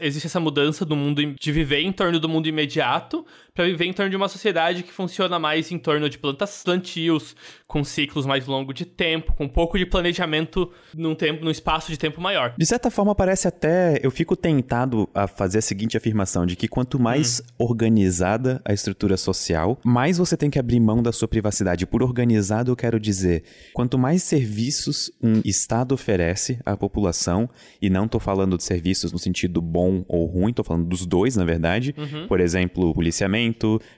existe 0.00 0.26
essa 0.26 0.40
mudança 0.40 0.84
do 0.84 0.96
mundo 0.96 1.34
de 1.38 1.52
viver 1.52 1.80
em 1.80 1.92
torno 1.92 2.20
do 2.20 2.28
mundo 2.28 2.46
imediato 2.46 3.24
para 3.56 3.64
viver 3.64 3.86
em 3.86 3.92
torno 3.92 4.10
de 4.10 4.16
uma 4.16 4.28
sociedade 4.28 4.82
que 4.82 4.92
funciona 4.92 5.38
mais 5.38 5.72
em 5.72 5.78
torno 5.78 6.10
de 6.10 6.18
plantas 6.18 6.62
plantios, 6.62 7.34
com 7.66 7.82
ciclos 7.82 8.26
mais 8.26 8.46
longos 8.46 8.74
de 8.74 8.84
tempo, 8.84 9.32
com 9.32 9.44
um 9.44 9.48
pouco 9.48 9.78
de 9.78 9.86
planejamento 9.86 10.70
num 10.94 11.14
tempo, 11.14 11.42
num 11.42 11.50
espaço 11.50 11.90
de 11.90 11.98
tempo 11.98 12.20
maior. 12.20 12.54
De 12.56 12.66
certa 12.66 12.90
forma, 12.90 13.14
parece 13.14 13.48
até. 13.48 13.98
Eu 14.02 14.10
fico 14.10 14.36
tentado 14.36 15.08
a 15.14 15.26
fazer 15.26 15.58
a 15.58 15.62
seguinte 15.62 15.96
afirmação: 15.96 16.44
de 16.44 16.54
que 16.54 16.68
quanto 16.68 17.00
mais 17.00 17.40
hum. 17.40 17.64
organizada 17.64 18.60
a 18.62 18.74
estrutura 18.74 19.16
social, 19.16 19.80
mais 19.82 20.18
você 20.18 20.36
tem 20.36 20.50
que 20.50 20.58
abrir 20.58 20.78
mão 20.78 21.02
da 21.02 21.10
sua 21.10 21.26
privacidade. 21.26 21.86
Por 21.86 22.02
organizado, 22.02 22.70
eu 22.70 22.76
quero 22.76 23.00
dizer, 23.00 23.42
quanto 23.72 23.96
mais 23.96 24.22
serviços 24.22 25.10
um 25.22 25.40
Estado 25.46 25.94
oferece 25.94 26.58
à 26.66 26.76
população, 26.76 27.48
e 27.80 27.88
não 27.88 28.04
estou 28.04 28.20
falando 28.20 28.58
de 28.58 28.64
serviços 28.64 29.12
no 29.12 29.18
sentido 29.18 29.62
bom 29.62 30.04
ou 30.06 30.26
ruim, 30.26 30.50
estou 30.50 30.64
falando 30.64 30.86
dos 30.86 31.06
dois, 31.06 31.36
na 31.36 31.44
verdade. 31.44 31.94
Uhum. 31.96 32.26
Por 32.28 32.38
exemplo, 32.38 32.92
policiamento 32.92 33.45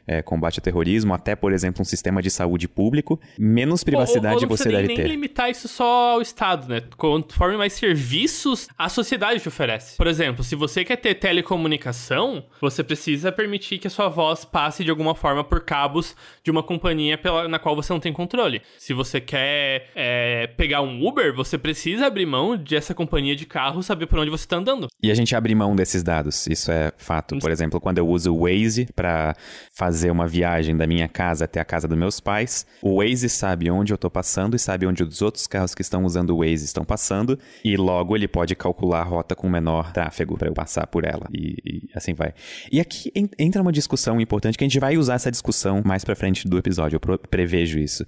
é, 0.06 0.22
combate 0.22 0.58
ao 0.58 0.62
terrorismo, 0.62 1.14
até, 1.14 1.36
por 1.36 1.52
exemplo, 1.52 1.82
um 1.82 1.84
sistema 1.84 2.22
de 2.22 2.30
saúde 2.30 2.68
público, 2.68 3.20
menos 3.38 3.84
privacidade 3.84 4.44
ou, 4.44 4.50
ou 4.50 4.56
você 4.56 4.70
deve 4.70 4.88
nem 4.88 4.96
ter. 4.96 5.02
nem 5.02 5.12
limitar 5.12 5.50
isso 5.50 5.68
só 5.68 6.14
ao 6.14 6.22
Estado, 6.22 6.68
né? 6.68 6.82
Conforme 6.96 7.56
mais 7.56 7.72
serviços 7.72 8.68
a 8.76 8.88
sociedade 8.88 9.40
te 9.40 9.48
oferece. 9.48 9.96
Por 9.96 10.06
exemplo, 10.06 10.42
se 10.42 10.54
você 10.54 10.84
quer 10.84 10.96
ter 10.96 11.14
telecomunicação, 11.14 12.44
você 12.60 12.82
precisa 12.82 13.30
permitir 13.32 13.78
que 13.78 13.86
a 13.86 13.90
sua 13.90 14.08
voz 14.08 14.44
passe 14.44 14.84
de 14.84 14.90
alguma 14.90 15.14
forma 15.14 15.44
por 15.44 15.60
cabos 15.60 16.16
de 16.42 16.50
uma 16.50 16.62
companhia 16.62 17.18
pela, 17.18 17.48
na 17.48 17.58
qual 17.58 17.74
você 17.74 17.92
não 17.92 18.00
tem 18.00 18.12
controle. 18.12 18.62
Se 18.78 18.92
você 18.92 19.20
quer 19.20 19.90
é, 19.94 20.46
pegar 20.56 20.82
um 20.82 21.06
Uber, 21.06 21.34
você 21.34 21.58
precisa 21.58 22.06
abrir 22.06 22.26
mão 22.26 22.56
dessa 22.56 22.94
companhia 22.94 23.36
de 23.36 23.46
carro 23.46 23.82
saber 23.82 24.06
por 24.06 24.18
onde 24.18 24.30
você 24.30 24.44
está 24.44 24.56
andando. 24.56 24.88
E 25.02 25.10
a 25.10 25.14
gente 25.14 25.34
abre 25.34 25.54
mão 25.54 25.74
desses 25.74 26.02
dados, 26.02 26.46
isso 26.46 26.70
é 26.70 26.92
fato. 26.96 27.38
Por 27.38 27.50
exemplo, 27.50 27.80
quando 27.80 27.98
eu 27.98 28.08
uso 28.08 28.34
o 28.34 28.42
Waze 28.42 28.86
para 28.94 29.34
fazer 29.72 30.10
uma 30.10 30.26
viagem 30.26 30.76
da 30.76 30.86
minha 30.86 31.08
casa 31.08 31.44
até 31.44 31.60
a 31.60 31.64
casa 31.64 31.86
dos 31.86 31.96
meus 31.96 32.20
pais. 32.20 32.66
O 32.82 33.02
Waze 33.02 33.28
sabe 33.28 33.70
onde 33.70 33.92
eu 33.92 33.96
estou 33.96 34.10
passando 34.10 34.56
e 34.56 34.58
sabe 34.58 34.86
onde 34.86 35.02
os 35.02 35.22
outros 35.22 35.46
carros 35.46 35.74
que 35.74 35.82
estão 35.82 36.04
usando 36.04 36.30
o 36.30 36.38
Waze 36.38 36.64
estão 36.64 36.84
passando, 36.84 37.38
e 37.64 37.76
logo 37.76 38.16
ele 38.16 38.28
pode 38.28 38.54
calcular 38.54 39.00
a 39.00 39.04
rota 39.04 39.34
com 39.34 39.48
menor 39.48 39.92
tráfego 39.92 40.36
para 40.36 40.48
eu 40.48 40.54
passar 40.54 40.86
por 40.86 41.04
ela, 41.04 41.28
e, 41.32 41.56
e, 41.64 41.88
assim 41.94 42.14
vai. 42.14 42.32
E 42.70 42.80
aqui 42.80 43.12
entra 43.38 43.62
uma 43.62 43.72
discussão 43.72 44.20
importante 44.20 44.56
que 44.56 44.64
a 44.64 44.68
gente 44.68 44.80
vai 44.80 44.96
usar 44.96 45.14
essa 45.14 45.30
discussão 45.30 45.82
mais 45.84 46.04
para 46.04 46.14
frente 46.14 46.48
do 46.48 46.58
episódio, 46.58 47.00
eu 47.02 47.18
prevejo 47.18 47.78
isso 47.78 48.04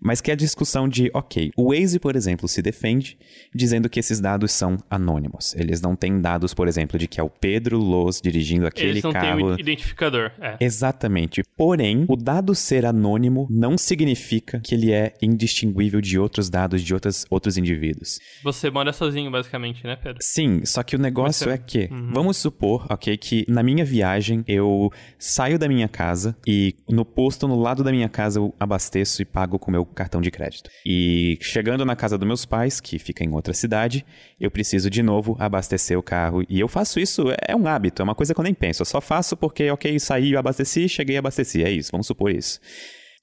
mas 0.00 0.20
que 0.20 0.30
é 0.30 0.34
a 0.34 0.36
discussão 0.36 0.88
de, 0.88 1.10
ok, 1.12 1.50
o 1.56 1.72
Waze, 1.72 1.98
por 1.98 2.16
exemplo, 2.16 2.48
se 2.48 2.62
defende 2.62 3.18
dizendo 3.54 3.88
que 3.88 4.00
esses 4.00 4.20
dados 4.20 4.52
são 4.52 4.78
anônimos. 4.88 5.54
Eles 5.54 5.80
não 5.80 5.94
têm 5.94 6.20
dados, 6.20 6.54
por 6.54 6.68
exemplo, 6.68 6.98
de 6.98 7.06
que 7.06 7.20
é 7.20 7.22
o 7.22 7.28
Pedro 7.28 7.78
Loz 7.78 8.20
dirigindo 8.20 8.66
aquele 8.66 8.90
Eles 8.90 9.02
não 9.02 9.12
carro. 9.12 9.36
Têm 9.36 9.44
um 9.44 9.54
identificador. 9.58 10.32
É. 10.40 10.56
Exatamente. 10.60 11.42
Porém, 11.56 12.06
o 12.08 12.16
dado 12.16 12.54
ser 12.54 12.86
anônimo 12.86 13.46
não 13.50 13.76
significa 13.76 14.60
que 14.60 14.74
ele 14.74 14.92
é 14.92 15.14
indistinguível 15.20 16.00
de 16.00 16.18
outros 16.18 16.48
dados 16.48 16.82
de 16.82 16.94
outras, 16.94 17.26
outros 17.30 17.56
indivíduos. 17.56 18.18
Você 18.42 18.70
mora 18.70 18.92
sozinho, 18.92 19.30
basicamente, 19.30 19.84
né, 19.84 19.96
Pedro? 19.96 20.18
Sim, 20.22 20.64
só 20.64 20.82
que 20.82 20.96
o 20.96 20.98
negócio 20.98 21.44
Você... 21.44 21.50
é 21.50 21.58
que, 21.58 21.88
uhum. 21.90 22.10
vamos 22.12 22.36
supor, 22.36 22.86
ok, 22.90 23.16
que 23.16 23.44
na 23.48 23.62
minha 23.62 23.84
viagem 23.84 24.44
eu 24.46 24.90
saio 25.18 25.58
da 25.58 25.68
minha 25.68 25.88
casa 25.88 26.36
e 26.46 26.74
no 26.88 27.04
posto 27.04 27.46
no 27.46 27.60
lado 27.60 27.82
da 27.82 27.90
minha 27.90 28.08
casa 28.08 28.38
eu 28.38 28.54
abasteço 28.58 29.22
e 29.22 29.24
pago 29.24 29.58
com 29.58 29.70
meu 29.70 29.84
cartão 29.94 30.20
de 30.20 30.30
crédito. 30.30 30.70
E 30.84 31.38
chegando 31.40 31.84
na 31.84 31.96
casa 31.96 32.16
dos 32.16 32.26
meus 32.26 32.44
pais, 32.44 32.80
que 32.80 32.98
fica 32.98 33.24
em 33.24 33.32
outra 33.32 33.52
cidade, 33.52 34.04
eu 34.38 34.50
preciso 34.50 34.88
de 34.88 35.02
novo 35.02 35.36
abastecer 35.38 35.98
o 35.98 36.02
carro. 36.02 36.44
E 36.48 36.58
eu 36.60 36.68
faço 36.68 36.98
isso, 37.00 37.24
é 37.46 37.54
um 37.54 37.66
hábito, 37.66 38.02
é 38.02 38.04
uma 38.04 38.14
coisa 38.14 38.34
que 38.34 38.40
eu 38.40 38.44
nem 38.44 38.54
penso. 38.54 38.82
Eu 38.82 38.86
só 38.86 39.00
faço 39.00 39.36
porque, 39.36 39.70
ok, 39.70 39.98
saí, 39.98 40.36
abasteci, 40.36 40.88
cheguei, 40.88 41.16
abasteci. 41.16 41.62
É 41.62 41.70
isso, 41.70 41.90
vamos 41.92 42.06
supor 42.06 42.30
isso. 42.30 42.60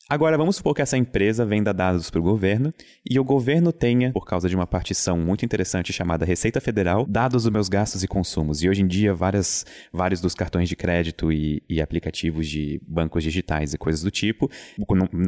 Agora, 0.09 0.37
vamos 0.37 0.55
supor 0.55 0.73
que 0.73 0.81
essa 0.81 0.97
empresa 0.97 1.45
venda 1.45 1.73
dados 1.73 2.09
para 2.09 2.19
o 2.21 2.23
governo 2.23 2.73
e 3.09 3.19
o 3.19 3.25
governo 3.25 3.73
tenha, 3.73 4.13
por 4.13 4.25
causa 4.25 4.47
de 4.47 4.55
uma 4.55 4.65
partição 4.65 5.17
muito 5.17 5.43
interessante 5.43 5.91
chamada 5.91 6.23
Receita 6.23 6.61
Federal, 6.61 7.05
dados 7.05 7.43
dos 7.43 7.51
meus 7.51 7.67
gastos 7.67 8.03
e 8.03 8.07
consumos. 8.07 8.63
E 8.63 8.69
hoje 8.69 8.81
em 8.81 8.87
dia, 8.87 9.13
várias, 9.13 9.65
vários 9.91 10.21
dos 10.21 10.33
cartões 10.33 10.69
de 10.69 10.77
crédito 10.77 11.29
e, 11.29 11.61
e 11.67 11.81
aplicativos 11.81 12.47
de 12.47 12.79
bancos 12.87 13.21
digitais 13.21 13.73
e 13.73 13.77
coisas 13.77 14.01
do 14.01 14.09
tipo, 14.09 14.49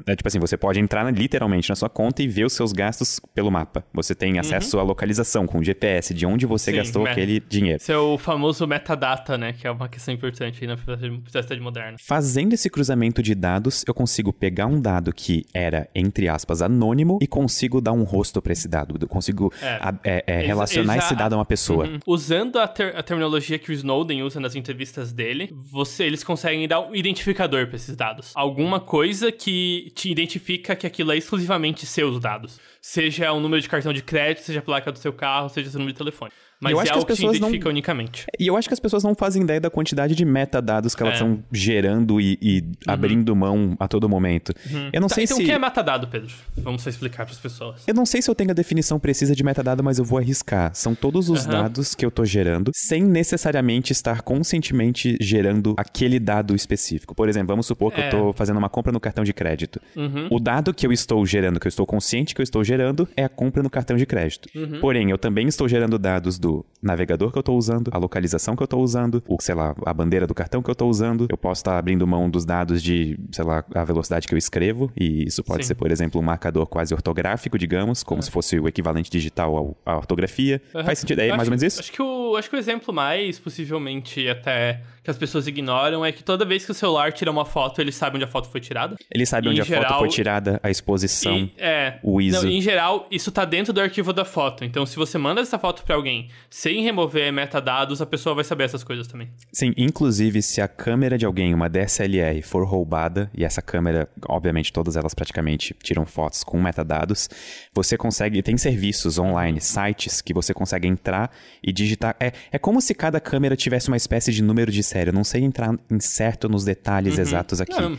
é 0.08 0.16
tipo 0.16 0.28
assim, 0.30 0.40
você 0.40 0.56
pode 0.56 0.80
entrar 0.80 1.04
literalmente 1.12 1.68
na 1.68 1.76
sua 1.76 1.90
conta 1.90 2.24
e 2.24 2.28
ver 2.30 2.46
os 2.46 2.54
seus 2.54 2.72
gastos 2.72 3.20
pelo 3.36 3.52
mapa. 3.52 3.84
Você 3.94 4.16
tem 4.16 4.36
uhum. 4.36 4.40
acesso 4.40 4.78
uhum. 4.78 4.84
à 4.84 4.86
localização 4.86 5.46
com 5.46 5.60
o 5.60 5.64
GPS 5.64 6.14
de 6.14 6.26
onde 6.26 6.46
você 6.46 6.72
Sim, 6.72 6.78
gastou 6.78 7.06
aquele 7.06 7.42
dinheiro. 7.42 7.82
Esse 7.82 7.92
é 7.92 8.18
famoso 8.18 8.66
metadata, 8.66 9.38
né? 9.38 9.52
Que 9.52 9.68
é 9.68 9.72
uma 9.72 9.90
questão 9.90 10.14
importante 10.14 10.64
aí 10.64 10.68
na 10.68 10.78
sociedade 10.78 11.60
moderna. 11.60 11.98
Fazendo 12.00 12.54
esse 12.54 12.70
cruzamento 12.70 13.22
de 13.22 13.36
dados, 13.36 13.84
eu 13.86 13.94
consigo 13.94 14.32
pegar 14.32 14.69
um 14.70 14.80
dado 14.80 15.14
que 15.14 15.46
era, 15.54 15.90
entre 15.94 16.28
aspas, 16.28 16.62
anônimo 16.62 17.20
e 17.22 17.28
consigo 17.28 17.82
dar 17.82 17.92
um 17.92 18.04
rosto 18.04 18.42
para 18.42 18.54
esse 18.54 18.68
dado. 18.68 18.98
Eu 19.00 19.08
consigo 19.08 19.52
é. 19.62 19.68
a, 19.82 19.94
é, 20.04 20.24
é, 20.28 20.42
relacionar 20.42 20.96
já, 20.96 21.00
esse 21.00 21.16
dado 21.16 21.34
a 21.34 21.38
uma 21.38 21.46
pessoa. 21.46 21.86
Uhum. 21.86 22.00
Usando 22.06 22.60
a, 22.60 22.68
ter, 22.68 22.96
a, 22.96 23.04
terminologia 23.04 23.60
que 23.60 23.72
o 23.72 23.74
Snowden 23.74 24.24
usa 24.24 24.40
nas 24.40 24.56
entrevistas 24.56 25.12
dele, 25.12 25.50
você, 25.54 26.04
eles 26.06 26.24
conseguem 26.24 26.68
dar 26.68 26.80
um 26.82 26.96
identificador 26.96 27.68
para 27.68 27.76
esses 27.76 27.96
dados. 27.96 28.32
Alguma 28.36 28.80
coisa 28.80 29.32
que 29.32 29.92
te 29.96 30.12
identifica 30.12 30.76
que 30.76 30.88
aquilo 30.88 31.12
é 31.12 31.18
exclusivamente 31.18 31.86
seus 31.86 32.20
dados. 32.20 32.60
Seja 32.82 33.32
o 33.32 33.40
número 33.40 33.62
de 33.62 33.68
cartão 33.68 33.92
de 33.92 34.02
crédito, 34.02 34.44
seja 34.44 34.60
a 34.60 34.64
placa 34.64 34.92
do 34.92 35.00
seu 35.00 35.12
carro, 35.12 35.50
seja 35.50 35.70
seu 35.70 35.80
número 35.80 35.94
de 35.94 35.98
telefone. 35.98 36.32
Mas 36.62 36.74
Eu 36.74 36.80
é 36.80 36.84
acho 36.84 36.92
que 36.92 36.98
as 36.98 37.04
que 37.04 37.08
pessoas 37.08 37.40
não- 37.40 37.48
identifica 37.48 37.70
unicamente. 37.70 38.26
E 38.38 38.48
eu 38.48 38.58
acho 38.58 38.68
que 38.68 38.74
as 38.74 38.80
pessoas 38.80 39.04
não 39.04 39.16
fazem 39.16 39.44
ideia 39.44 39.62
da 39.62 39.70
quantidade 39.70 40.14
de 40.14 40.26
metadados 40.26 40.94
que 40.94 41.02
elas 41.02 41.14
É. 41.14 41.18
estão 41.18 41.42
gerando 41.52 42.20
e, 42.20 42.38
e 42.42 42.64
abrindo 42.86 43.34
mão 43.36 43.78
a 43.80 43.88
todo 43.88 44.10
momento. 44.10 44.54
Eu 44.92 45.00
não 45.00 45.08
Tá, 45.08 45.16
sei 45.16 45.24
então 45.24 45.38
se. 45.38 45.44
o 45.44 45.46
que 45.46 45.52
é 45.52 45.58
metadado, 45.60 46.08
Pedro? 46.08 46.34
Vamos 46.58 46.82
só 46.82 46.90
explicar 46.90 47.26
para 47.26 47.34
as 47.34 47.40
pessoas. 47.40 47.84
Eu 47.88 47.94
não 47.94 48.06
sei 48.06 48.22
se 48.22 48.30
eu 48.30 48.36
tenho 48.36 48.52
a 48.52 48.54
definição 48.54 49.00
precisa 49.00 49.34
de 49.36 49.44
metadado, 49.44 49.82
mas 49.84 50.00
eu 50.00 50.04
vou 50.06 50.20
arriscar. 50.20 50.72
São 50.76 50.94
todos 50.94 51.30
os 51.30 51.46
Aham. 51.46 51.52
dados 51.64 51.96
que 51.96 52.06
eu 52.06 52.12
tô 52.12 52.26
gerando, 52.26 52.72
sem 52.76 53.04
necessariamente 53.04 53.94
estar 53.94 54.22
conscientemente 54.22 55.18
gerando 55.22 55.76
aquele 55.78 56.20
dado 56.20 56.56
específico. 56.56 57.16
Por 57.16 57.30
exemplo, 57.30 57.48
vamos 57.48 57.68
supor 57.68 57.94
que 57.94 58.02
É. 58.02 58.08
eu 58.08 58.12
tô 58.12 58.34
fazendo 58.34 58.58
uma 58.58 58.70
compra 58.70 58.92
no 58.92 59.00
cartão 59.00 59.24
de 59.24 59.32
crédito. 59.32 59.80
Uhum. 59.96 60.28
O 60.30 60.40
dado 60.40 60.74
que 60.74 60.86
eu 60.86 60.92
estou 60.92 61.26
gerando, 61.26 61.60
que 61.60 61.68
eu 61.68 61.70
estou 61.70 61.86
consciente 61.86 62.36
que 62.36 62.42
eu 62.42 62.44
estou 62.44 62.64
gerando, 62.64 63.08
é 63.16 63.24
a 63.24 63.30
compra 63.30 63.64
no 63.64 63.70
cartão 63.70 63.96
de 63.96 64.06
crédito. 64.06 64.50
Uhum. 64.56 64.80
Porém, 64.82 65.10
eu 65.10 65.18
também 65.18 65.48
estou 65.48 65.68
gerando 65.70 65.98
dados 65.98 66.38
do 66.38 66.49
navegador 66.82 67.32
que 67.32 67.38
eu 67.38 67.42
estou 67.42 67.58
usando, 67.58 67.90
a 67.94 67.98
localização 67.98 68.56
que 68.56 68.62
eu 68.62 68.66
estou 68.66 68.82
usando, 68.82 69.22
o, 69.28 69.36
sei 69.42 69.54
lá, 69.56 69.76
a 69.86 69.94
bandeira 69.94 70.26
do 70.26 70.34
cartão 70.34 70.62
que 70.62 70.70
eu 70.70 70.74
estou 70.74 70.90
usando. 70.90 71.28
Eu 71.30 71.38
posso 71.38 71.60
estar 71.60 71.78
abrindo 71.78 72.06
mão 72.08 72.30
dos 72.30 72.46
dados 72.46 72.82
de, 72.82 73.20
sei 73.32 73.44
lá, 73.44 73.64
a 73.76 73.84
velocidade 73.84 74.28
que 74.28 74.34
eu 74.34 74.38
escrevo, 74.38 74.90
e 74.98 75.26
isso 75.28 75.44
pode 75.44 75.64
Sim. 75.64 75.70
ser, 75.70 75.76
por 75.76 75.92
exemplo, 75.92 76.20
um 76.22 76.24
marcador 76.24 76.66
quase 76.68 76.94
ortográfico, 76.94 77.58
digamos, 77.58 78.02
como 78.04 78.22
se 78.24 78.32
fosse 78.32 78.58
o 78.60 78.68
equivalente 78.68 79.10
digital 79.12 79.56
ao- 79.58 79.78
à 79.86 79.98
ortografia. 79.98 80.62
Aham. 80.74 80.86
Faz 80.86 81.00
sentido? 81.00 81.20
É 81.20 81.26
Eu 81.26 81.30
mais 81.32 81.42
acho- 81.42 81.48
ou 81.48 81.52
menos 81.52 81.64
isso? 81.64 81.80
Acho 81.82 81.92
que, 81.92 82.02
o, 82.02 82.36
acho 82.38 82.50
que 82.50 82.56
o 82.56 82.60
exemplo 82.60 82.94
mais, 82.94 83.38
possivelmente, 83.40 84.28
até 84.30 84.82
que 85.10 85.12
as 85.12 85.18
pessoas 85.18 85.48
ignoram 85.48 86.06
é 86.06 86.12
que 86.12 86.24
toda 86.24 86.46
vez 86.46 86.64
que 86.64 86.72
o 86.72 86.74
celular 86.74 87.12
tira 87.12 87.32
uma 87.32 87.44
foto, 87.44 87.82
ele 87.82 87.92
sabe 87.92 88.18
onde 88.18 88.26
a 88.26 88.28
foto 88.28 88.48
foi 88.48 88.62
tirada. 88.62 88.96
Ele 89.12 89.26
sabe 89.26 89.50
onde 89.50 89.60
a 89.60 89.66
foto 89.66 89.76
geral- 89.76 90.00
foi 90.00 90.08
tirada, 90.08 90.60
a 90.62 90.70
exposição. 90.70 91.40
E, 91.40 91.54
é. 91.58 92.00
o 92.04 92.22
ISO. 92.22 92.44
Não, 92.44 92.52
em 92.52 92.62
geral, 92.62 93.08
isso 93.10 93.32
tá 93.32 93.44
dentro 93.44 93.74
do 93.74 93.82
arquivo 93.82 94.14
da 94.14 94.24
foto. 94.24 94.64
Então, 94.64 94.86
se 94.86 94.96
você 94.96 95.18
manda 95.18 95.42
essa 95.42 95.58
foto 95.58 95.84
pra 95.84 95.96
alguém 95.96 96.30
sem 96.50 96.84
remover 96.84 97.34
metadados, 97.34 98.02
a 98.02 98.06
pessoa 98.06 98.36
vai 98.36 98.44
saber 98.44 98.66
essas 98.66 98.84
coisas 98.84 99.08
também. 99.08 99.30
Sim, 99.52 99.74
inclusive 99.76 100.42
se 100.44 100.62
a 100.62 100.68
câmera 100.68 101.18
de 101.18 101.26
alguém, 101.26 101.54
uma 101.54 101.68
DSLR, 101.68 102.42
for 102.44 102.64
roubada, 102.66 103.32
e 103.36 103.44
essa 103.44 103.62
câmera, 103.62 104.08
obviamente 104.28 104.72
todas 104.72 104.96
elas 104.96 105.16
praticamente 105.16 105.76
tiram 105.82 106.06
fotos 106.06 106.44
com 106.44 106.62
metadados, 106.62 107.28
você 107.74 107.98
consegue, 107.98 108.44
tem 108.44 108.58
serviços 108.58 109.18
online, 109.18 109.60
sites 109.60 110.22
que 110.22 110.34
você 110.34 110.54
consegue 110.54 110.88
entrar 110.88 111.32
e 111.64 111.74
digitar. 111.74 112.16
É, 112.20 112.32
é 112.52 112.60
como 112.60 112.80
se 112.80 112.94
cada 112.94 113.20
câmera 113.20 113.56
tivesse 113.56 113.88
uma 113.88 113.98
espécie 113.98 114.32
de 114.32 114.44
número 114.44 114.72
de 114.72 114.84
série. 114.84 114.99
Eu 115.08 115.14
não 115.14 115.24
sei 115.24 115.44
entrar 115.44 115.74
em 115.90 116.00
certo 116.00 116.50
nos 116.50 116.64
detalhes 116.64 117.18
exatos 117.18 117.62
aqui. 117.62 117.80
Não. 117.80 117.98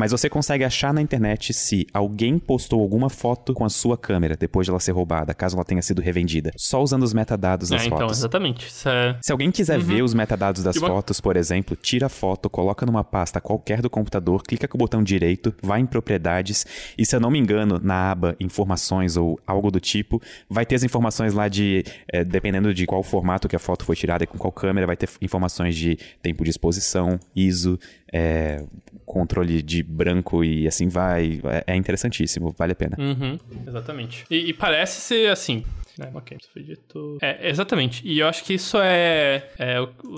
Mas 0.00 0.12
você 0.12 0.30
consegue 0.30 0.64
achar 0.64 0.94
na 0.94 1.02
internet 1.02 1.52
se 1.52 1.86
alguém 1.92 2.38
postou 2.38 2.80
alguma 2.80 3.10
foto 3.10 3.52
com 3.52 3.66
a 3.66 3.68
sua 3.68 3.98
câmera 3.98 4.34
depois 4.34 4.64
de 4.64 4.70
ela 4.70 4.80
ser 4.80 4.92
roubada, 4.92 5.34
caso 5.34 5.56
ela 5.56 5.64
tenha 5.64 5.82
sido 5.82 6.00
revendida, 6.00 6.50
só 6.56 6.82
usando 6.82 7.02
os 7.02 7.12
metadados 7.12 7.68
das 7.68 7.82
É, 7.82 7.84
então, 7.86 7.98
fotos. 7.98 8.16
exatamente. 8.16 8.66
Isso 8.66 8.88
é... 8.88 9.18
Se 9.20 9.30
alguém 9.30 9.50
quiser 9.50 9.78
ver 9.78 10.00
os 10.02 10.14
metadados 10.14 10.62
das 10.62 10.76
uma- 10.76 10.88
fotos, 10.88 11.20
por 11.20 11.36
exemplo, 11.36 11.76
tira 11.76 12.06
a 12.06 12.08
foto, 12.08 12.48
coloca 12.48 12.86
numa 12.86 13.04
pasta 13.04 13.42
qualquer 13.42 13.82
do 13.82 13.90
computador, 13.90 14.42
clica 14.42 14.66
com 14.66 14.78
o 14.78 14.78
botão 14.78 15.02
direito, 15.02 15.54
vai 15.62 15.80
em 15.80 15.86
propriedades 15.86 16.64
e, 16.96 17.04
se 17.04 17.14
eu 17.14 17.20
não 17.20 17.30
me 17.30 17.38
engano, 17.38 17.78
na 17.82 18.10
aba 18.12 18.34
informações 18.40 19.18
ou 19.18 19.38
algo 19.46 19.70
do 19.70 19.80
tipo, 19.80 20.18
vai 20.48 20.64
ter 20.64 20.76
as 20.76 20.82
informações 20.82 21.34
lá 21.34 21.46
de, 21.46 21.84
eh, 22.10 22.24
dependendo 22.24 22.72
de 22.72 22.86
qual 22.86 23.02
formato 23.02 23.46
que 23.46 23.54
a 23.54 23.58
foto 23.58 23.84
foi 23.84 23.94
tirada 23.94 24.24
e 24.24 24.26
com 24.26 24.38
qual 24.38 24.50
câmera, 24.50 24.86
vai 24.86 24.96
ter 24.96 25.10
informações 25.20 25.76
de 25.76 25.98
tempo 26.22 26.42
de 26.42 26.48
exposição, 26.48 27.20
ISO, 27.36 27.78
eh, 28.10 28.64
controle 29.12 29.60
de 29.62 29.82
branco 29.82 30.44
e 30.44 30.66
assim 30.68 30.88
vai. 30.88 31.40
É, 31.66 31.72
é 31.72 31.76
interessantíssimo, 31.76 32.54
vale 32.56 32.72
a 32.72 32.76
pena. 32.76 32.96
Uhum, 32.98 33.38
exatamente. 33.66 34.24
E, 34.30 34.50
e 34.50 34.52
parece 34.54 35.00
ser 35.00 35.30
assim. 35.30 35.64
É, 35.98 36.08
ok, 36.14 36.36
isso 36.40 36.48
foi 36.52 36.62
dito. 36.62 37.18
É, 37.20 37.48
exatamente. 37.48 38.06
E 38.06 38.20
eu 38.20 38.28
acho 38.28 38.44
que 38.44 38.54
isso 38.54 38.78
é, 38.80 39.48
é. 39.58 39.76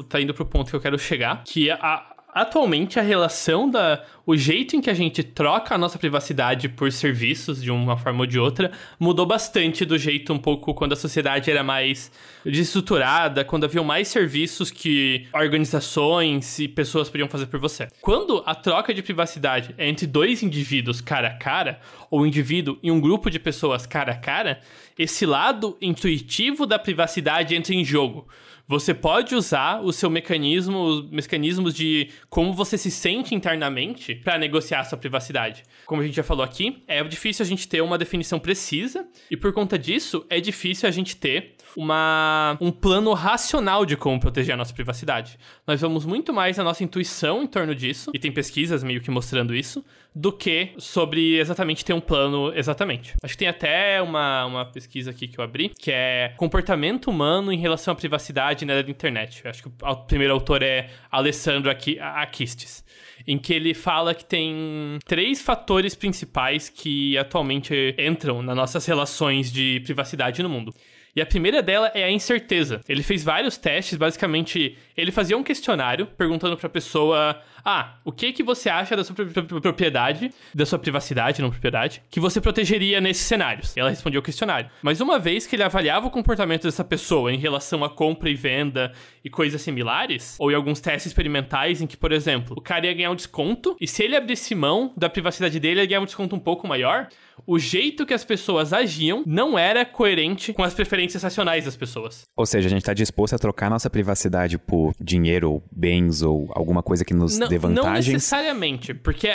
Tá 0.08 0.20
indo 0.20 0.34
pro 0.34 0.44
ponto 0.44 0.68
que 0.70 0.76
eu 0.76 0.80
quero 0.80 0.98
chegar. 0.98 1.42
Que 1.44 1.70
a- 1.70 2.06
atualmente 2.32 2.98
a 2.98 3.02
relação 3.02 3.70
da. 3.70 4.02
O 4.24 4.36
jeito 4.36 4.76
em 4.76 4.80
que 4.80 4.88
a 4.88 4.94
gente 4.94 5.20
troca 5.24 5.74
a 5.74 5.78
nossa 5.78 5.98
privacidade 5.98 6.68
por 6.68 6.92
serviços, 6.92 7.60
de 7.60 7.72
uma 7.72 7.96
forma 7.96 8.20
ou 8.20 8.26
de 8.26 8.38
outra, 8.38 8.70
mudou 8.98 9.26
bastante 9.26 9.84
do 9.84 9.98
jeito 9.98 10.32
um 10.32 10.38
pouco 10.38 10.72
quando 10.74 10.92
a 10.92 10.96
sociedade 10.96 11.50
era 11.50 11.64
mais 11.64 12.12
desestruturada, 12.44 13.44
quando 13.44 13.64
havia 13.64 13.82
mais 13.82 14.06
serviços 14.06 14.70
que 14.70 15.26
organizações 15.34 16.60
e 16.60 16.68
pessoas 16.68 17.10
podiam 17.10 17.28
fazer 17.28 17.46
por 17.46 17.58
você. 17.58 17.88
Quando 18.00 18.44
a 18.46 18.54
troca 18.54 18.94
de 18.94 19.02
privacidade 19.02 19.74
é 19.76 19.88
entre 19.88 20.06
dois 20.06 20.40
indivíduos 20.40 21.00
cara 21.00 21.26
a 21.26 21.34
cara, 21.34 21.80
ou 22.08 22.20
um 22.20 22.26
indivíduo 22.26 22.78
e 22.80 22.92
um 22.92 23.00
grupo 23.00 23.28
de 23.28 23.40
pessoas 23.40 23.86
cara 23.86 24.12
a 24.12 24.16
cara, 24.16 24.60
esse 24.96 25.26
lado 25.26 25.76
intuitivo 25.80 26.64
da 26.64 26.78
privacidade 26.78 27.56
entra 27.56 27.74
em 27.74 27.84
jogo. 27.84 28.28
Você 28.72 28.94
pode 28.94 29.34
usar 29.34 29.82
o 29.82 29.92
seu 29.92 30.08
mecanismo, 30.08 30.78
os 30.78 31.10
mecanismos 31.10 31.74
de 31.74 32.08
como 32.30 32.54
você 32.54 32.78
se 32.78 32.90
sente 32.90 33.34
internamente 33.34 34.14
para 34.14 34.38
negociar 34.38 34.82
sua 34.84 34.96
privacidade. 34.96 35.62
Como 35.92 36.00
a 36.00 36.06
gente 36.06 36.16
já 36.16 36.22
falou 36.22 36.42
aqui, 36.42 36.82
é 36.88 37.04
difícil 37.04 37.44
a 37.44 37.46
gente 37.46 37.68
ter 37.68 37.82
uma 37.82 37.98
definição 37.98 38.38
precisa 38.38 39.06
e 39.30 39.36
por 39.36 39.52
conta 39.52 39.78
disso 39.78 40.24
é 40.30 40.40
difícil 40.40 40.88
a 40.88 40.90
gente 40.90 41.14
ter 41.14 41.52
uma, 41.76 42.56
um 42.62 42.70
plano 42.70 43.12
racional 43.12 43.84
de 43.84 43.94
como 43.94 44.18
proteger 44.18 44.54
a 44.54 44.56
nossa 44.56 44.72
privacidade. 44.72 45.38
Nós 45.66 45.82
vamos 45.82 46.06
muito 46.06 46.32
mais 46.32 46.56
na 46.56 46.64
nossa 46.64 46.82
intuição 46.82 47.42
em 47.42 47.46
torno 47.46 47.74
disso, 47.74 48.10
e 48.14 48.18
tem 48.18 48.32
pesquisas 48.32 48.82
meio 48.82 49.02
que 49.02 49.10
mostrando 49.10 49.54
isso, 49.54 49.84
do 50.14 50.32
que 50.32 50.70
sobre 50.78 51.38
exatamente 51.38 51.84
ter 51.84 51.92
um 51.92 52.00
plano 52.00 52.50
exatamente. 52.54 53.14
Acho 53.22 53.34
que 53.34 53.40
tem 53.40 53.48
até 53.48 54.00
uma, 54.00 54.46
uma 54.46 54.64
pesquisa 54.64 55.10
aqui 55.10 55.28
que 55.28 55.38
eu 55.38 55.44
abri, 55.44 55.70
que 55.78 55.90
é 55.90 56.32
comportamento 56.38 57.10
humano 57.10 57.52
em 57.52 57.58
relação 57.58 57.92
à 57.92 57.94
privacidade 57.94 58.64
na 58.64 58.80
internet. 58.80 59.46
Acho 59.46 59.62
que 59.62 59.68
o 59.68 59.96
primeiro 60.06 60.32
autor 60.32 60.62
é 60.62 60.88
Alessandro 61.10 61.70
Aqui- 61.70 61.98
Akistes 62.00 62.82
em 63.26 63.38
que 63.38 63.52
ele 63.52 63.74
fala 63.74 64.14
que 64.14 64.24
tem 64.24 64.98
três 65.06 65.40
fatores 65.40 65.94
principais 65.94 66.68
que 66.68 67.16
atualmente 67.18 67.94
entram 67.98 68.42
nas 68.42 68.56
nossas 68.56 68.86
relações 68.86 69.52
de 69.52 69.80
privacidade 69.84 70.42
no 70.42 70.48
mundo. 70.48 70.74
E 71.14 71.20
a 71.20 71.26
primeira 71.26 71.62
dela 71.62 71.90
é 71.94 72.04
a 72.04 72.10
incerteza. 72.10 72.80
Ele 72.88 73.02
fez 73.02 73.22
vários 73.22 73.58
testes, 73.58 73.98
basicamente, 73.98 74.78
ele 74.96 75.12
fazia 75.12 75.36
um 75.36 75.42
questionário 75.42 76.06
perguntando 76.06 76.56
pra 76.56 76.70
pessoa: 76.70 77.38
"Ah, 77.62 77.96
o 78.02 78.10
que 78.10 78.32
que 78.32 78.42
você 78.42 78.70
acha 78.70 78.96
da 78.96 79.04
sua 79.04 79.14
pro- 79.14 79.26
pro- 79.44 79.60
propriedade, 79.60 80.30
da 80.54 80.64
sua 80.64 80.78
privacidade, 80.78 81.42
não 81.42 81.50
propriedade, 81.50 82.02
que 82.10 82.18
você 82.18 82.40
protegeria 82.40 82.98
nesses 82.98 83.24
cenários?" 83.26 83.76
Ela 83.76 83.90
respondia 83.90 84.20
o 84.20 84.22
questionário. 84.22 84.70
Mas 84.80 85.02
uma 85.02 85.18
vez 85.18 85.46
que 85.46 85.54
ele 85.54 85.62
avaliava 85.62 86.06
o 86.06 86.10
comportamento 86.10 86.62
dessa 86.62 86.82
pessoa 86.82 87.30
em 87.30 87.36
relação 87.38 87.84
a 87.84 87.90
compra 87.90 88.30
e 88.30 88.34
venda 88.34 88.92
e 89.22 89.28
coisas 89.28 89.60
similares, 89.60 90.36
ou 90.38 90.50
em 90.50 90.54
alguns 90.54 90.80
testes 90.80 91.06
experimentais 91.06 91.82
em 91.82 91.86
que, 91.86 91.96
por 91.96 92.10
exemplo, 92.12 92.56
o 92.58 92.60
cara 92.62 92.86
ia 92.86 92.94
ganhar 92.94 93.10
um 93.10 93.14
desconto 93.16 93.76
e 93.78 93.86
se 93.86 94.02
ele 94.02 94.16
abrisse 94.16 94.54
mão 94.54 94.94
da 94.96 95.10
privacidade 95.10 95.60
dele, 95.60 95.72
ele 95.74 95.80
ia 95.82 95.86
ganhar 95.88 96.00
um 96.00 96.06
desconto 96.06 96.34
um 96.34 96.40
pouco 96.40 96.66
maior, 96.66 97.08
o 97.46 97.58
jeito 97.58 98.06
que 98.06 98.14
as 98.14 98.24
pessoas 98.24 98.72
agiam 98.72 99.22
não 99.26 99.58
era 99.58 99.84
coerente 99.84 100.52
com 100.52 100.62
as 100.62 100.74
preferências 100.74 101.22
racionais 101.22 101.64
das 101.64 101.76
pessoas. 101.76 102.22
Ou 102.36 102.46
seja, 102.46 102.68
a 102.68 102.70
gente 102.70 102.84
tá 102.84 102.94
disposto 102.94 103.34
a 103.34 103.38
trocar 103.38 103.68
nossa 103.70 103.90
privacidade 103.90 104.58
por 104.58 104.94
dinheiro, 105.00 105.50
ou 105.52 105.64
bens, 105.70 106.22
ou 106.22 106.50
alguma 106.54 106.82
coisa 106.82 107.04
que 107.04 107.14
nos 107.14 107.38
Não, 107.38 107.48
dê 107.48 107.56
não 107.58 107.74
vantagens. 107.74 108.12
necessariamente, 108.14 108.94
porque 108.94 109.28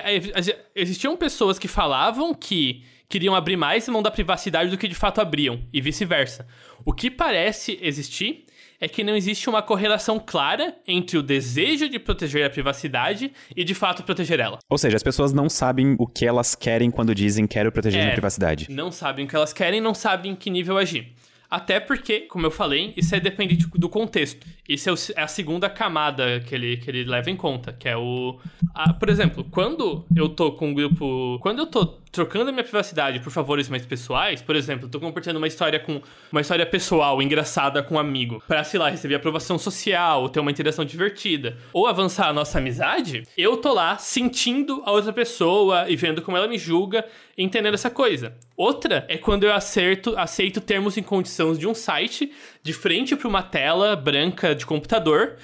existiam 0.76 1.16
pessoas 1.18 1.60
que 1.60 1.68
falavam 1.68 2.34
que 2.34 2.84
queriam 3.10 3.34
abrir 3.36 3.56
mais 3.56 3.88
mão 3.88 4.02
da 4.02 4.12
privacidade 4.12 4.70
do 4.70 4.78
que 4.78 4.88
de 4.88 4.96
fato 4.96 5.22
abriam, 5.22 5.62
e 5.72 5.80
vice-versa. 5.80 6.46
O 6.86 6.92
que 6.94 7.10
parece 7.10 7.78
existir 7.82 8.46
é 8.80 8.88
que 8.88 9.04
não 9.04 9.16
existe 9.16 9.50
uma 9.50 9.62
correlação 9.62 10.20
clara 10.20 10.76
entre 10.88 11.18
o 11.18 11.24
desejo 11.24 11.90
de 11.90 11.98
proteger 12.00 12.46
a 12.46 12.50
privacidade 12.50 13.32
e 13.56 13.64
de 13.64 13.74
fato 13.74 14.04
proteger 14.04 14.40
ela. 14.40 14.60
Ou 14.70 14.78
seja, 14.78 14.96
as 14.98 15.04
pessoas 15.04 15.34
não 15.34 15.50
sabem 15.50 15.96
o 16.00 16.06
que 16.06 16.26
elas 16.26 16.54
querem 16.56 16.92
quando 16.92 17.16
dizem 17.16 17.48
quero 17.48 17.72
proteger 17.72 18.00
É. 18.00 18.04
minha 18.04 18.14
privacidade. 18.14 18.68
Não 18.70 18.92
sabem 18.92 19.26
o 19.26 19.28
que 19.28 19.36
elas 19.36 19.54
querem, 19.54 19.82
não 19.82 19.94
sabem 19.94 20.32
em 20.32 20.36
que 20.36 20.50
nível 20.50 20.78
agir. 20.78 21.14
Até 21.50 21.80
porque, 21.80 22.22
como 22.22 22.46
eu 22.46 22.52
falei, 22.52 22.94
isso 22.98 23.16
é 23.16 23.22
dependente 23.22 23.66
do 23.74 23.88
contexto. 23.88 24.46
Isso 24.68 24.90
é, 24.90 25.22
é 25.22 25.24
a 25.24 25.28
segunda 25.30 25.70
camada 25.70 26.42
que 26.42 26.54
ele, 26.54 26.76
que 26.76 26.90
ele 26.92 27.06
leva 27.06 27.30
em 27.32 27.38
conta, 27.38 27.72
que 27.72 27.88
é 27.88 27.96
o... 27.96 28.38
a- 28.76 28.92
por 28.94 29.08
exemplo, 29.08 29.46
quando 29.50 30.06
eu 30.14 30.28
tô 30.28 30.52
com 30.52 30.68
um 30.68 30.74
grupo... 30.74 31.40
Quando 31.42 31.60
eu 31.60 31.66
tô 31.68 31.86
trocando 32.18 32.50
a 32.50 32.52
minha 32.52 32.64
privacidade 32.64 33.20
por 33.20 33.32
favores 33.32 33.70
mais 33.70 33.86
pessoais, 33.86 34.42
por 34.42 34.56
exemplo, 34.56 34.90
tô 34.90 35.00
compartilhando 35.00 35.38
uma 35.38 35.48
história 35.48 35.80
com... 35.80 36.02
Uma 36.32 36.42
história 36.42 36.66
pessoal, 36.66 37.22
engraçada 37.22 37.84
com 37.84 37.94
um 37.94 38.00
amigo, 38.00 38.44
pra, 38.48 38.64
sei 38.64 38.80
lá, 38.80 38.90
receber 38.90 39.14
aprovação 39.14 39.60
social, 39.60 40.28
ter 40.28 40.40
uma 40.40 40.50
interação 40.50 40.84
divertida, 40.84 41.56
ou 41.72 41.86
avançar 41.86 42.28
a 42.28 42.34
nossa 42.34 42.58
amizade, 42.58 43.22
eu 43.38 43.56
tô 43.58 43.72
lá 43.72 44.00
sentindo 44.00 44.82
a 44.84 44.92
outra 44.92 45.14
pessoa 45.14 45.88
e 45.88 45.96
vendo 45.96 46.24
como 46.24 46.36
ela 46.36 46.48
me 46.48 46.58
julga, 46.58 47.06
entendendo 47.38 47.76
essa 47.76 47.92
coisa. 47.92 48.36
Outra 48.56 49.06
é 49.08 49.16
quando 49.16 49.44
eu 49.44 49.54
acerto, 49.54 50.18
aceito 50.18 50.60
termos 50.60 50.98
e 50.98 51.04
condições 51.04 51.60
de 51.60 51.68
um 51.68 51.76
site 51.76 52.32
de 52.64 52.74
frente 52.74 53.16
para 53.16 53.28
uma 53.28 53.44
tela 53.44 53.96
branca 53.96 54.56
de 54.56 54.66
computador, 54.66 55.38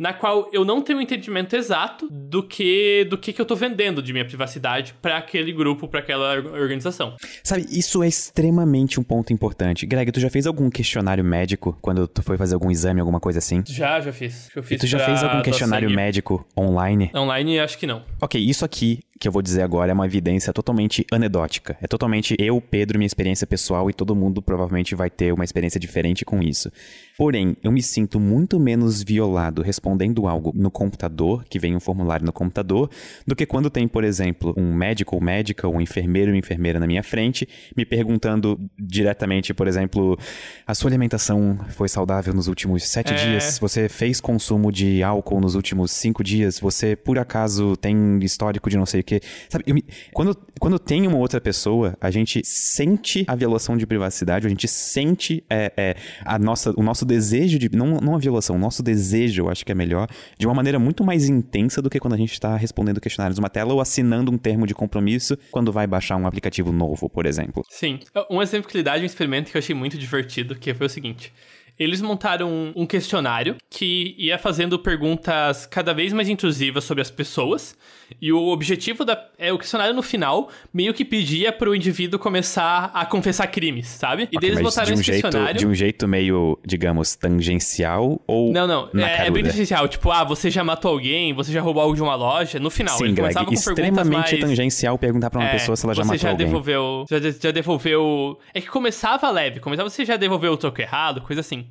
na 0.00 0.14
qual 0.14 0.48
eu 0.50 0.64
não 0.64 0.80
tenho 0.80 0.98
um 0.98 1.02
entendimento 1.02 1.54
exato 1.54 2.08
do 2.10 2.42
que 2.42 3.06
do 3.10 3.18
que, 3.18 3.34
que 3.34 3.40
eu 3.40 3.44
tô 3.44 3.54
vendendo 3.54 4.02
de 4.02 4.14
minha 4.14 4.24
privacidade 4.24 4.94
para 5.02 5.18
aquele 5.18 5.52
grupo, 5.52 5.86
para 5.86 6.00
aquela 6.00 6.36
organização. 6.36 7.16
Sabe, 7.44 7.66
isso 7.70 8.02
é 8.02 8.08
extremamente 8.08 8.98
um 8.98 9.02
ponto 9.02 9.30
importante. 9.30 9.84
Greg, 9.84 10.10
tu 10.10 10.18
já 10.18 10.30
fez 10.30 10.46
algum 10.46 10.70
questionário 10.70 11.22
médico 11.22 11.76
quando 11.82 12.08
tu 12.08 12.22
foi 12.22 12.38
fazer 12.38 12.54
algum 12.54 12.70
exame, 12.70 12.98
alguma 12.98 13.20
coisa 13.20 13.40
assim? 13.40 13.62
Já, 13.66 14.00
já 14.00 14.10
fiz. 14.10 14.48
Eu 14.56 14.62
fiz 14.62 14.78
e 14.78 14.80
tu 14.80 14.86
já 14.86 14.98
fez 15.00 15.22
algum 15.22 15.42
questionário 15.42 15.90
médico 15.90 16.46
online? 16.56 17.10
Online, 17.14 17.58
acho 17.60 17.76
que 17.76 17.86
não. 17.86 18.02
Ok, 18.22 18.40
isso 18.40 18.64
aqui 18.64 19.00
que 19.20 19.28
eu 19.28 19.32
vou 19.32 19.42
dizer 19.42 19.60
agora 19.60 19.90
é 19.90 19.94
uma 19.94 20.06
evidência 20.06 20.50
totalmente 20.50 21.04
anedótica. 21.12 21.76
É 21.82 21.86
totalmente 21.86 22.34
eu, 22.38 22.58
Pedro, 22.58 22.98
minha 22.98 23.06
experiência 23.06 23.46
pessoal 23.46 23.90
e 23.90 23.92
todo 23.92 24.16
mundo 24.16 24.40
provavelmente 24.40 24.94
vai 24.94 25.10
ter 25.10 25.30
uma 25.30 25.44
experiência 25.44 25.78
diferente 25.78 26.24
com 26.24 26.42
isso. 26.42 26.72
Porém, 27.18 27.54
eu 27.62 27.70
me 27.70 27.82
sinto 27.82 28.18
muito 28.18 28.58
menos 28.58 29.02
violado 29.02 29.60
respondendo 29.60 30.26
algo 30.26 30.52
no 30.56 30.70
computador, 30.70 31.44
que 31.50 31.58
vem 31.58 31.76
um 31.76 31.80
formulário 31.80 32.24
no 32.24 32.32
computador, 32.32 32.88
do 33.26 33.36
que 33.36 33.44
quando 33.44 33.68
tem, 33.68 33.86
por 33.86 34.04
exemplo, 34.04 34.54
um 34.56 34.72
médico 34.72 35.16
ou 35.16 35.20
médica, 35.20 35.68
ou 35.68 35.76
um 35.76 35.82
enfermeiro 35.82 36.30
ou 36.30 36.36
enfermeira 36.38 36.80
na 36.80 36.86
minha 36.86 37.02
frente, 37.02 37.46
me 37.76 37.84
perguntando 37.84 38.58
diretamente, 38.78 39.52
por 39.52 39.68
exemplo, 39.68 40.18
a 40.66 40.74
sua 40.74 40.88
alimentação 40.88 41.58
foi 41.68 41.90
saudável 41.90 42.32
nos 42.32 42.48
últimos 42.48 42.84
sete 42.84 43.12
é... 43.12 43.16
dias? 43.16 43.58
Você 43.58 43.86
fez 43.86 44.18
consumo 44.18 44.72
de 44.72 45.02
álcool 45.02 45.42
nos 45.42 45.54
últimos 45.54 45.90
cinco 45.90 46.24
dias? 46.24 46.58
Você, 46.58 46.96
por 46.96 47.18
acaso, 47.18 47.76
tem 47.76 48.18
histórico 48.22 48.70
de 48.70 48.78
não 48.78 48.86
sei 48.86 49.02
o 49.02 49.09
porque, 49.10 49.20
sabe, 49.48 49.72
me, 49.72 49.84
quando, 50.12 50.36
quando 50.60 50.78
tem 50.78 51.06
uma 51.06 51.16
outra 51.16 51.40
pessoa, 51.40 51.96
a 52.00 52.10
gente 52.10 52.40
sente 52.44 53.24
a 53.26 53.34
violação 53.34 53.76
de 53.76 53.84
privacidade, 53.86 54.46
a 54.46 54.50
gente 54.50 54.68
sente 54.68 55.42
é, 55.50 55.72
é, 55.76 55.96
a 56.24 56.38
nossa, 56.38 56.72
o 56.76 56.82
nosso 56.82 57.04
desejo 57.04 57.58
de. 57.58 57.68
Não, 57.74 57.96
não 58.00 58.14
a 58.14 58.18
violação, 58.18 58.54
o 58.54 58.58
nosso 58.58 58.82
desejo, 58.82 59.42
eu 59.42 59.48
acho 59.48 59.64
que 59.66 59.72
é 59.72 59.74
melhor, 59.74 60.06
de 60.38 60.46
uma 60.46 60.54
maneira 60.54 60.78
muito 60.78 61.02
mais 61.02 61.28
intensa 61.28 61.82
do 61.82 61.90
que 61.90 61.98
quando 61.98 62.14
a 62.14 62.16
gente 62.16 62.32
está 62.32 62.56
respondendo 62.56 63.00
questionários 63.00 63.38
numa 63.38 63.50
tela 63.50 63.72
ou 63.72 63.80
assinando 63.80 64.30
um 64.30 64.38
termo 64.38 64.66
de 64.66 64.74
compromisso 64.74 65.36
quando 65.50 65.72
vai 65.72 65.86
baixar 65.86 66.16
um 66.16 66.26
aplicativo 66.26 66.70
novo, 66.70 67.08
por 67.08 67.26
exemplo. 67.26 67.64
Sim. 67.68 67.98
Um 68.30 68.40
exemplo 68.40 68.68
que 68.68 68.76
ele 68.76 68.84
dá 68.84 68.96
de 68.96 69.02
um 69.02 69.06
experimento 69.06 69.50
que 69.50 69.56
eu 69.56 69.58
achei 69.58 69.74
muito 69.74 69.98
divertido, 69.98 70.54
que 70.54 70.72
foi 70.72 70.86
o 70.86 70.90
seguinte. 70.90 71.32
Eles 71.78 72.02
montaram 72.02 72.72
um 72.76 72.86
questionário 72.86 73.56
que 73.70 74.14
ia 74.18 74.38
fazendo 74.38 74.78
perguntas 74.78 75.64
cada 75.64 75.94
vez 75.94 76.12
mais 76.12 76.28
intrusivas 76.28 76.84
sobre 76.84 77.00
as 77.00 77.10
pessoas. 77.10 77.74
E 78.20 78.32
o 78.32 78.48
objetivo 78.48 79.04
da. 79.04 79.28
É, 79.38 79.52
o 79.52 79.58
questionário 79.58 79.94
no 79.94 80.02
final 80.02 80.48
meio 80.72 80.92
que 80.94 81.04
pedia 81.04 81.52
pro 81.52 81.74
indivíduo 81.74 82.18
começar 82.18 82.90
a 82.94 83.04
confessar 83.04 83.46
crimes, 83.48 83.88
sabe? 83.88 84.28
E 84.30 84.36
okay, 84.36 84.50
eles 84.50 84.62
botaram 84.62 84.86
de 84.86 84.92
um 84.92 84.94
esse 84.94 85.04
jeito, 85.04 85.22
questionário. 85.22 85.58
De 85.58 85.66
um 85.66 85.74
jeito 85.74 86.06
meio, 86.08 86.58
digamos, 86.64 87.14
tangencial 87.14 88.20
ou. 88.26 88.52
Não, 88.52 88.66
não. 88.66 88.88
É, 89.00 89.26
é, 89.26 89.30
bem 89.30 89.44
tangencial. 89.44 89.88
Tipo, 89.88 90.10
ah, 90.10 90.24
você 90.24 90.50
já 90.50 90.62
matou 90.62 90.92
alguém, 90.92 91.32
você 91.32 91.52
já 91.52 91.60
roubou 91.60 91.82
algo 91.82 91.94
de 91.94 92.02
uma 92.02 92.14
loja. 92.14 92.58
No 92.58 92.70
final, 92.70 92.96
Sim, 92.96 93.14
Greg, 93.14 93.34
com 93.34 93.52
extremamente 93.52 94.12
mais... 94.12 94.40
tangencial 94.40 94.98
perguntar 94.98 95.30
pra 95.30 95.40
uma 95.40 95.48
é, 95.48 95.52
pessoa 95.52 95.76
se 95.76 95.84
ela 95.84 95.94
já 95.94 96.04
matou 96.04 96.18
já 96.18 96.30
alguém. 96.30 96.46
Devolveu, 96.46 97.04
já, 97.08 97.18
já 97.18 97.50
devolveu. 97.50 98.38
É 98.54 98.60
que 98.60 98.68
começava 98.68 99.30
leve, 99.30 99.60
começava 99.60 99.88
você 99.88 100.04
já 100.04 100.16
devolveu 100.16 100.52
o 100.52 100.56
troco 100.56 100.80
errado, 100.80 101.20
coisa 101.20 101.40
assim. 101.40 101.66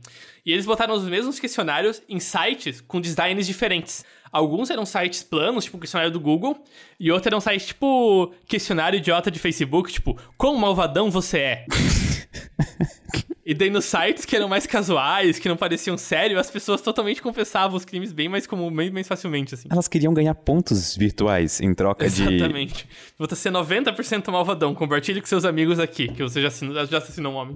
E 0.46 0.52
eles 0.52 0.66
botaram 0.66 0.94
os 0.94 1.04
mesmos 1.04 1.40
questionários 1.40 2.02
em 2.08 2.20
sites 2.20 2.82
com 2.82 3.00
designs 3.00 3.46
diferentes. 3.46 4.04
Alguns 4.32 4.70
eram 4.70 4.86
sites 4.86 5.24
planos, 5.24 5.66
tipo 5.66 5.78
o 5.78 5.80
questionário 5.80 6.12
do 6.12 6.20
Google, 6.20 6.64
e 7.00 7.12
outros 7.12 7.28
eram 7.28 7.40
sites 7.40 7.68
tipo 7.68 8.34
questionário 8.48 8.98
idiota 8.98 9.32
de 9.32 9.40
Facebook, 9.40 9.92
tipo, 9.92 10.18
quão 10.38 10.56
malvadão 10.56 11.10
você 11.10 11.40
é? 11.40 11.66
e 13.46 13.54
daí 13.54 13.70
nos 13.70 13.86
sites 13.86 14.26
que 14.26 14.36
eram 14.36 14.48
mais 14.48 14.68
casuais, 14.68 15.40
que 15.40 15.50
não 15.50 15.58
pareciam 15.58 15.98
sério, 15.98 16.38
as 16.38 16.52
pessoas 16.52 16.82
totalmente 16.82 17.22
confessavam 17.22 17.76
os 17.76 17.84
crimes 17.84 18.12
bem 18.12 18.30
mais 18.30 18.46
como 18.46 18.70
bem 18.70 18.92
mais 18.92 19.08
facilmente, 19.08 19.56
assim. 19.56 19.68
Elas 19.72 19.88
queriam 19.88 20.14
ganhar 20.14 20.36
pontos 20.36 20.96
virtuais 20.96 21.60
em 21.60 21.74
troca 21.74 22.06
Exatamente. 22.06 22.38
de. 22.38 22.44
Exatamente. 22.44 22.90
Você 23.18 23.36
ser 23.36 23.52
90% 23.52 24.32
malvadão, 24.32 24.76
compartilhe 24.76 25.20
com 25.20 25.28
seus 25.28 25.46
amigos 25.46 25.80
aqui, 25.80 26.08
que 26.08 26.22
você 26.22 26.42
já, 26.42 26.50
assinou, 26.50 26.86
já 26.86 26.98
assassinou 27.00 27.34
um 27.34 27.36
homem. 27.36 27.56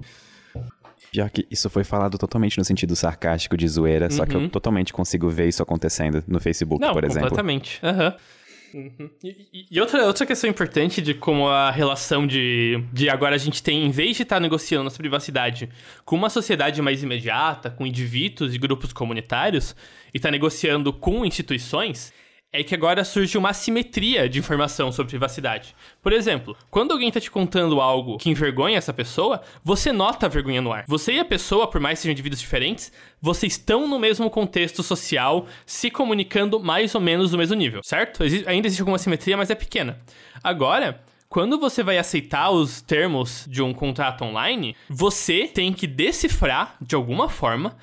Pior 1.14 1.30
que 1.30 1.46
isso 1.48 1.70
foi 1.70 1.84
falado 1.84 2.18
totalmente 2.18 2.58
no 2.58 2.64
sentido 2.64 2.96
sarcástico 2.96 3.56
de 3.56 3.68
zoeira, 3.68 4.06
uhum. 4.06 4.10
só 4.10 4.26
que 4.26 4.34
eu 4.34 4.40
uhum. 4.40 4.48
totalmente 4.48 4.92
consigo 4.92 5.28
ver 5.30 5.46
isso 5.46 5.62
acontecendo 5.62 6.24
no 6.26 6.40
Facebook, 6.40 6.84
Não, 6.84 6.92
por 6.92 7.04
exemplo. 7.04 7.28
Completamente. 7.28 7.78
Aham. 7.84 8.16
Uhum. 8.74 8.90
Uhum. 8.98 9.08
E, 9.22 9.66
e, 9.70 9.80
outra, 9.80 10.04
outra 10.04 10.26
questão 10.26 10.50
importante 10.50 11.00
de 11.00 11.14
como 11.14 11.46
a 11.46 11.70
relação 11.70 12.26
de, 12.26 12.82
de 12.92 13.08
agora 13.08 13.36
a 13.36 13.38
gente 13.38 13.62
tem, 13.62 13.86
em 13.86 13.90
vez 13.92 14.16
de 14.16 14.24
estar 14.24 14.34
tá 14.36 14.40
negociando 14.40 14.82
nossa 14.82 14.98
privacidade 14.98 15.68
com 16.04 16.16
uma 16.16 16.28
sociedade 16.28 16.82
mais 16.82 17.00
imediata, 17.00 17.70
com 17.70 17.86
indivíduos 17.86 18.52
e 18.52 18.58
grupos 18.58 18.92
comunitários, 18.92 19.76
e 20.12 20.16
está 20.16 20.32
negociando 20.32 20.92
com 20.92 21.24
instituições, 21.24 22.12
é 22.54 22.62
que 22.62 22.72
agora 22.72 23.02
surge 23.02 23.36
uma 23.36 23.50
assimetria 23.50 24.28
de 24.28 24.38
informação 24.38 24.92
sobre 24.92 25.10
privacidade. 25.10 25.74
Por 26.00 26.12
exemplo, 26.12 26.56
quando 26.70 26.92
alguém 26.92 27.08
está 27.08 27.20
te 27.20 27.28
contando 27.28 27.80
algo 27.80 28.16
que 28.16 28.30
envergonha 28.30 28.78
essa 28.78 28.92
pessoa, 28.92 29.42
você 29.64 29.92
nota 29.92 30.26
a 30.26 30.28
vergonha 30.28 30.62
no 30.62 30.72
ar. 30.72 30.84
Você 30.86 31.14
e 31.14 31.18
a 31.18 31.24
pessoa, 31.24 31.66
por 31.66 31.80
mais 31.80 31.98
que 31.98 32.02
sejam 32.02 32.12
indivíduos 32.12 32.40
diferentes, 32.40 32.92
vocês 33.20 33.54
estão 33.54 33.88
no 33.88 33.98
mesmo 33.98 34.30
contexto 34.30 34.84
social, 34.84 35.48
se 35.66 35.90
comunicando 35.90 36.60
mais 36.60 36.94
ou 36.94 37.00
menos 37.00 37.32
no 37.32 37.38
mesmo 37.38 37.56
nível, 37.56 37.80
certo? 37.82 38.22
Existe, 38.22 38.48
ainda 38.48 38.68
existe 38.68 38.82
alguma 38.82 38.96
assimetria, 38.96 39.36
mas 39.36 39.50
é 39.50 39.56
pequena. 39.56 39.98
Agora, 40.40 41.02
quando 41.34 41.58
você 41.58 41.82
vai 41.82 41.98
aceitar 41.98 42.52
os 42.52 42.80
termos 42.80 43.44
de 43.50 43.60
um 43.60 43.74
contrato 43.74 44.22
online, 44.22 44.76
você 44.88 45.48
tem 45.48 45.72
que 45.72 45.84
decifrar, 45.84 46.76
de 46.80 46.94
alguma 46.94 47.28
forma, 47.28 47.76